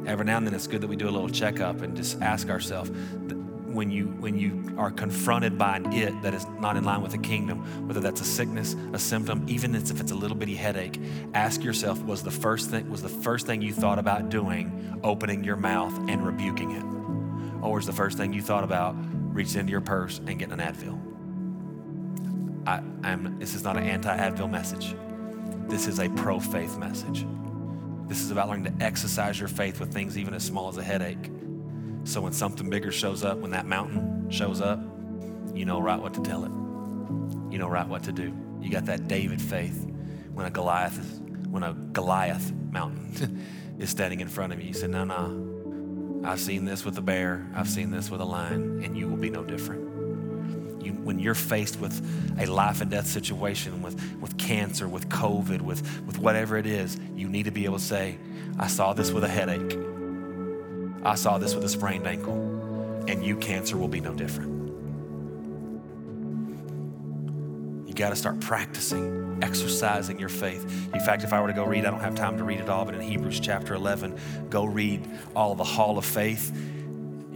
Every 0.06 0.26
now 0.26 0.38
and 0.38 0.48
then 0.48 0.54
it's 0.54 0.68
good 0.68 0.82
that 0.82 0.88
we 0.88 0.96
do 0.96 1.08
a 1.08 1.12
little 1.12 1.30
checkup 1.30 1.82
and 1.82 1.96
just 1.96 2.22
ask 2.22 2.50
ourselves 2.50 2.92
when 3.74 3.92
you 3.92 4.08
when 4.20 4.38
you 4.38 4.74
are 4.78 4.92
confronted 4.92 5.58
by 5.58 5.78
an 5.78 5.94
it 5.94 6.22
that 6.22 6.34
is 6.34 6.46
not 6.60 6.76
in 6.76 6.84
line 6.84 7.02
with 7.02 7.12
the 7.12 7.18
kingdom, 7.18 7.88
whether 7.88 8.00
that's 8.00 8.22
a 8.22 8.26
sickness, 8.26 8.76
a 8.94 9.00
symptom, 9.00 9.46
even 9.48 9.76
if 9.76 10.00
it's 10.00 10.12
a 10.12 10.16
little 10.16 10.36
bitty 10.36 10.56
headache, 10.56 11.00
ask 11.34 11.64
yourself, 11.64 12.02
was 12.04 12.24
the 12.24 12.32
first 12.32 12.70
thing 12.70 12.90
was 12.90 13.02
the 13.02 13.10
first 13.10 13.46
thing 13.46 13.62
you 13.62 13.74
thought 13.74 14.00
about 14.00 14.30
doing 14.30 15.00
opening 15.04 15.44
your 15.44 15.56
mouth 15.56 15.96
and 16.10 16.26
rebuking 16.26 16.72
it? 16.72 16.84
Or 17.64 17.76
was 17.76 17.86
the 17.86 17.94
first 17.94 18.18
thing 18.18 18.34
you 18.34 18.42
thought 18.42 18.64
about 18.64 18.96
reaching 19.34 19.62
into 19.62 19.72
your 19.72 19.82
purse 19.82 20.20
and 20.20 20.40
getting 20.40 20.54
an 20.54 20.60
Advil? 20.60 21.00
I, 22.66 22.78
am 23.10 23.38
this 23.40 23.54
is 23.54 23.64
not 23.64 23.78
an 23.78 23.84
anti 23.84 24.16
Advil 24.16 24.50
message. 24.50 24.96
This 25.68 25.88
is 25.88 26.00
a 26.00 26.10
pro 26.10 26.40
faith 26.40 26.78
message. 26.78 27.26
This 28.10 28.22
is 28.22 28.32
about 28.32 28.50
learning 28.50 28.76
to 28.76 28.84
exercise 28.84 29.40
your 29.40 29.48
faith 29.48 29.80
with 29.80 29.94
things 29.94 30.18
even 30.18 30.34
as 30.34 30.44
small 30.44 30.68
as 30.68 30.78
a 30.78 30.84
headache. 30.84 31.30
So 32.06 32.22
when 32.22 32.34
something 32.34 32.68
bigger 32.68 32.92
shows 32.92 33.24
up, 33.24 33.38
when 33.38 33.52
that 33.52 33.68
mountain 33.68 34.32
shows 34.32 34.62
up, 34.62 34.80
you 35.54 35.64
know 35.66 35.80
right 35.80 36.02
what 36.02 36.16
to 36.16 36.22
tell 36.22 36.44
it. 36.44 36.50
You 37.52 37.60
know 37.60 37.68
right 37.68 37.88
what 37.88 38.02
to 38.04 38.12
do. 38.12 38.34
You 38.60 38.72
got 38.72 38.86
that 38.86 39.08
David 39.08 39.40
faith 39.40 39.86
when 40.34 40.48
a 40.48 40.50
Goliath 40.50 40.98
is, 40.98 41.20
when 41.50 41.62
a 41.62 41.74
Goliath 41.74 42.52
mountain 42.72 43.46
is 43.80 43.92
standing 43.92 44.22
in 44.22 44.28
front 44.28 44.54
of 44.54 44.60
you. 44.60 44.70
You 44.70 44.74
said, 44.74 44.90
No, 44.90 45.04
no. 45.04 46.22
I've 46.28 46.40
seen 46.40 46.66
this 46.66 46.84
with 46.84 46.98
a 46.98 47.02
bear, 47.02 47.48
I've 47.56 47.70
seen 47.70 47.92
this 47.92 48.10
with 48.10 48.22
a 48.22 48.26
lion, 48.26 48.84
and 48.84 48.98
you 48.98 49.08
will 49.08 49.18
be 49.18 49.30
no 49.30 49.44
different 49.44 49.89
you, 50.90 51.02
when 51.02 51.20
you're 51.20 51.36
faced 51.36 51.80
with 51.80 52.40
a 52.40 52.46
life 52.46 52.82
and 52.82 52.92
death 52.92 53.08
situation, 53.08 53.82
with, 53.82 54.20
with 54.20 54.38
cancer, 54.38 54.88
with 54.88 55.10
COVID, 55.10 55.62
with, 55.62 55.82
with 56.06 56.18
whatever 56.18 56.58
it 56.58 56.66
is, 56.66 56.98
you 57.16 57.30
need 57.30 57.44
to 57.44 57.52
be 57.52 57.66
able 57.66 57.78
to 57.78 57.84
say, 57.84 58.18
I 58.58 58.68
saw 58.68 58.94
this 58.94 59.12
with 59.12 59.24
a 59.24 59.28
headache. 59.28 59.78
I 61.04 61.16
saw 61.16 61.38
this 61.38 61.56
with 61.56 61.64
a 61.64 61.70
sprained 61.70 62.08
ankle. 62.08 62.36
And 63.08 63.26
you, 63.26 63.38
cancer, 63.38 63.78
will 63.78 63.88
be 63.88 64.02
no 64.02 64.14
different. 64.14 64.58
You 67.88 67.94
got 67.94 68.10
to 68.10 68.16
start 68.16 68.40
practicing, 68.40 69.40
exercising 69.42 70.20
your 70.20 70.30
faith. 70.30 70.64
In 70.94 71.00
fact, 71.00 71.24
if 71.24 71.34
I 71.34 71.42
were 71.42 71.48
to 71.48 71.54
go 71.54 71.66
read, 71.66 71.86
I 71.86 71.92
don't 71.92 72.02
have 72.02 72.16
time 72.16 72.38
to 72.38 72.44
read 72.44 72.60
it 72.60 72.70
all, 72.70 72.86
but 72.86 72.94
in 72.94 73.02
Hebrews 73.02 73.40
chapter 73.40 73.74
11, 73.74 74.20
go 74.50 74.66
read 74.66 75.08
all 75.36 75.56
the 75.56 75.64
hall 75.64 75.98
of 75.98 76.06
faith. 76.06 76.56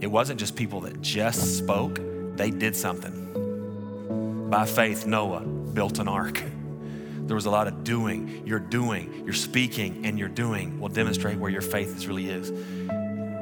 It 0.00 0.06
wasn't 0.06 0.38
just 0.38 0.54
people 0.54 0.82
that 0.82 1.00
just 1.00 1.58
spoke, 1.58 1.98
they 2.36 2.50
did 2.50 2.76
something. 2.76 3.23
By 4.54 4.66
faith, 4.66 5.04
Noah 5.04 5.40
built 5.40 5.98
an 5.98 6.06
ark. 6.06 6.40
There 7.26 7.34
was 7.34 7.46
a 7.46 7.50
lot 7.50 7.66
of 7.66 7.82
doing. 7.82 8.44
You're 8.46 8.60
doing, 8.60 9.24
you're 9.24 9.34
speaking, 9.34 10.06
and 10.06 10.16
you're 10.16 10.28
doing 10.28 10.78
will 10.78 10.90
demonstrate 10.90 11.38
where 11.38 11.50
your 11.50 11.60
faith 11.60 11.96
is 11.96 12.06
really 12.06 12.30
is. 12.30 12.52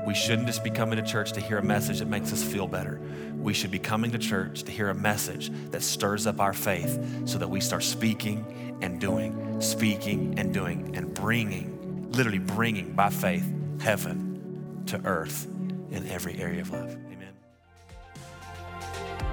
We 0.06 0.14
shouldn't 0.14 0.46
just 0.46 0.64
be 0.64 0.70
coming 0.70 0.96
to 0.96 1.02
church 1.02 1.32
to 1.32 1.40
hear 1.42 1.58
a 1.58 1.62
message 1.62 1.98
that 1.98 2.08
makes 2.08 2.32
us 2.32 2.42
feel 2.42 2.66
better. 2.66 2.98
We 3.36 3.52
should 3.52 3.70
be 3.70 3.78
coming 3.78 4.10
to 4.12 4.18
church 4.18 4.62
to 4.62 4.72
hear 4.72 4.88
a 4.88 4.94
message 4.94 5.50
that 5.70 5.82
stirs 5.82 6.26
up 6.26 6.40
our 6.40 6.54
faith 6.54 6.98
so 7.26 7.36
that 7.36 7.48
we 7.48 7.60
start 7.60 7.82
speaking 7.82 8.78
and 8.80 8.98
doing, 8.98 9.60
speaking 9.60 10.38
and 10.38 10.54
doing, 10.54 10.96
and 10.96 11.12
bringing, 11.12 12.10
literally 12.12 12.38
bringing 12.38 12.94
by 12.94 13.10
faith, 13.10 13.46
heaven 13.82 14.82
to 14.86 14.98
earth 15.04 15.44
in 15.90 16.08
every 16.08 16.40
area 16.40 16.62
of 16.62 16.70
life. 16.70 16.96